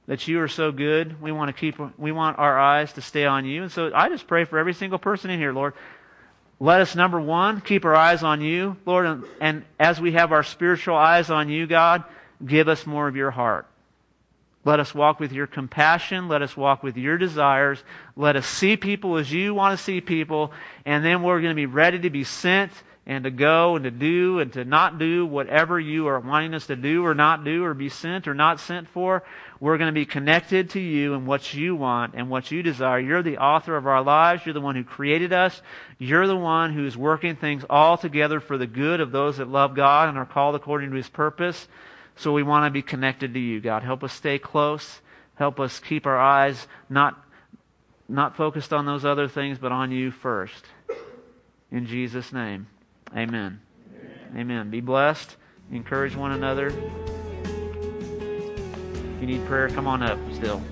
that 0.07 0.29
you 0.29 0.41
are 0.41 0.49
so 0.49 0.71
good. 0.71 1.21
We 1.21 1.33
want 1.33 1.49
to 1.49 1.59
keep, 1.59 1.77
we 1.99 2.13
want 2.13 2.39
our 2.39 2.59
eyes 2.59 2.93
to 2.93 3.01
stay 3.01 3.25
on 3.25 3.47
you. 3.47 3.63
And 3.63 3.73
so 3.73 3.91
I 3.95 4.11
just 4.11 4.27
pray 4.27 4.45
for 4.45 4.59
every 4.59 4.75
single 4.75 4.99
person 4.99 5.31
in 5.31 5.41
here, 5.41 5.53
Lord. 5.53 5.73
Let 6.61 6.81
us, 6.81 6.95
number 6.95 7.21
one, 7.21 7.61
keep 7.61 7.85
our 7.85 7.95
eyes 7.95 8.23
on 8.23 8.41
you, 8.41 8.77
Lord. 8.87 9.07
And, 9.07 9.25
and 9.41 9.65
as 9.81 10.01
we 10.01 10.13
have 10.13 10.33
our 10.33 10.43
spiritual 10.43 10.97
eyes 10.97 11.31
on 11.31 11.49
you, 11.49 11.67
God, 11.67 12.05
give 12.45 12.69
us 12.69 12.87
more 12.87 13.09
of 13.09 13.17
your 13.17 13.31
heart. 13.31 13.67
Let 14.65 14.81
us 14.81 14.95
walk 14.95 15.21
with 15.21 15.33
your 15.33 15.47
compassion. 15.47 16.29
Let 16.29 16.43
us 16.43 16.57
walk 16.57 16.83
with 16.83 16.97
your 16.97 17.19
desires. 17.19 17.83
Let 18.17 18.37
us 18.37 18.47
see 18.47 18.77
people 18.77 19.17
as 19.17 19.33
you 19.33 19.55
want 19.55 19.79
to 19.79 19.83
see 19.83 20.01
people. 20.01 20.53
And 20.85 21.05
then 21.05 21.23
we're 21.23 21.41
going 21.41 21.53
to 21.53 21.57
be 21.57 21.67
ready 21.67 22.01
to 22.01 22.11
be 22.11 22.25
sent 22.25 22.73
and 23.07 23.23
to 23.23 23.31
go 23.31 23.77
and 23.77 23.85
to 23.85 23.91
do 23.91 24.41
and 24.41 24.53
to 24.55 24.65
not 24.65 24.99
do 24.99 25.25
whatever 25.25 25.79
you 25.79 26.09
are 26.09 26.19
wanting 26.19 26.55
us 26.55 26.67
to 26.67 26.75
do 26.75 27.07
or 27.07 27.15
not 27.15 27.45
do 27.45 27.65
or 27.65 27.73
be 27.73 27.89
sent 27.89 28.27
or 28.27 28.35
not 28.35 28.59
sent 28.59 28.89
for. 28.89 29.23
We're 29.61 29.79
going 29.79 29.95
to 29.95 29.99
be 29.99 30.07
connected 30.07 30.71
to 30.71 30.81
you 30.81 31.15
and 31.15 31.25
what 31.25 31.55
you 31.55 31.77
want 31.77 32.15
and 32.17 32.29
what 32.29 32.51
you 32.51 32.65
desire. 32.65 32.99
You're 32.99 33.23
the 33.23 33.39
author 33.39 33.77
of 33.77 33.87
our 33.87 34.03
lives. 34.03 34.45
You're 34.45 34.55
the 34.55 34.61
one 34.61 34.75
who 34.75 34.83
created 34.83 35.33
us. 35.33 35.63
You're 35.99 36.27
the 36.27 36.37
one 36.37 36.73
who's 36.73 36.97
working 36.97 37.37
things 37.37 37.65
all 37.71 37.97
together 37.97 38.41
for 38.41 38.59
the 38.59 38.67
good 38.67 39.01
of 39.01 39.13
those 39.13 39.37
that 39.37 39.49
love 39.49 39.77
God 39.77 40.09
and 40.09 40.19
are 40.19 40.27
called 40.27 40.57
according 40.57 40.91
to 40.91 40.97
his 40.97 41.09
purpose. 41.09 41.69
So 42.17 42.33
we 42.33 42.43
want 42.43 42.67
to 42.67 42.71
be 42.71 42.83
connected 42.83 43.35
to 43.35 43.41
you, 43.41 43.61
God. 43.61 43.85
Help 43.85 44.03
us 44.03 44.13
stay 44.13 44.39
close. 44.39 45.01
Help 45.37 45.61
us 45.61 45.79
keep 45.79 46.07
our 46.07 46.19
eyes 46.19 46.67
not, 46.91 47.23
not 48.09 48.37
focused 48.37 48.73
on 48.73 48.85
those 48.85 49.05
other 49.05 49.29
things, 49.29 49.59
but 49.59 49.71
on 49.71 49.93
you 49.93 50.11
first. 50.11 50.65
In 51.71 51.87
Jesus' 51.87 52.33
name. 52.33 52.67
Amen. 53.15 53.61
Amen. 54.35 54.71
Be 54.71 54.81
blessed. 54.81 55.37
Encourage 55.71 56.17
one 56.17 56.33
another. 56.33 56.69
If 56.69 56.75
you 59.21 59.27
need 59.27 59.45
prayer, 59.47 59.69
come 59.69 59.87
on 59.87 60.03
up 60.03 60.19
still. 60.33 60.63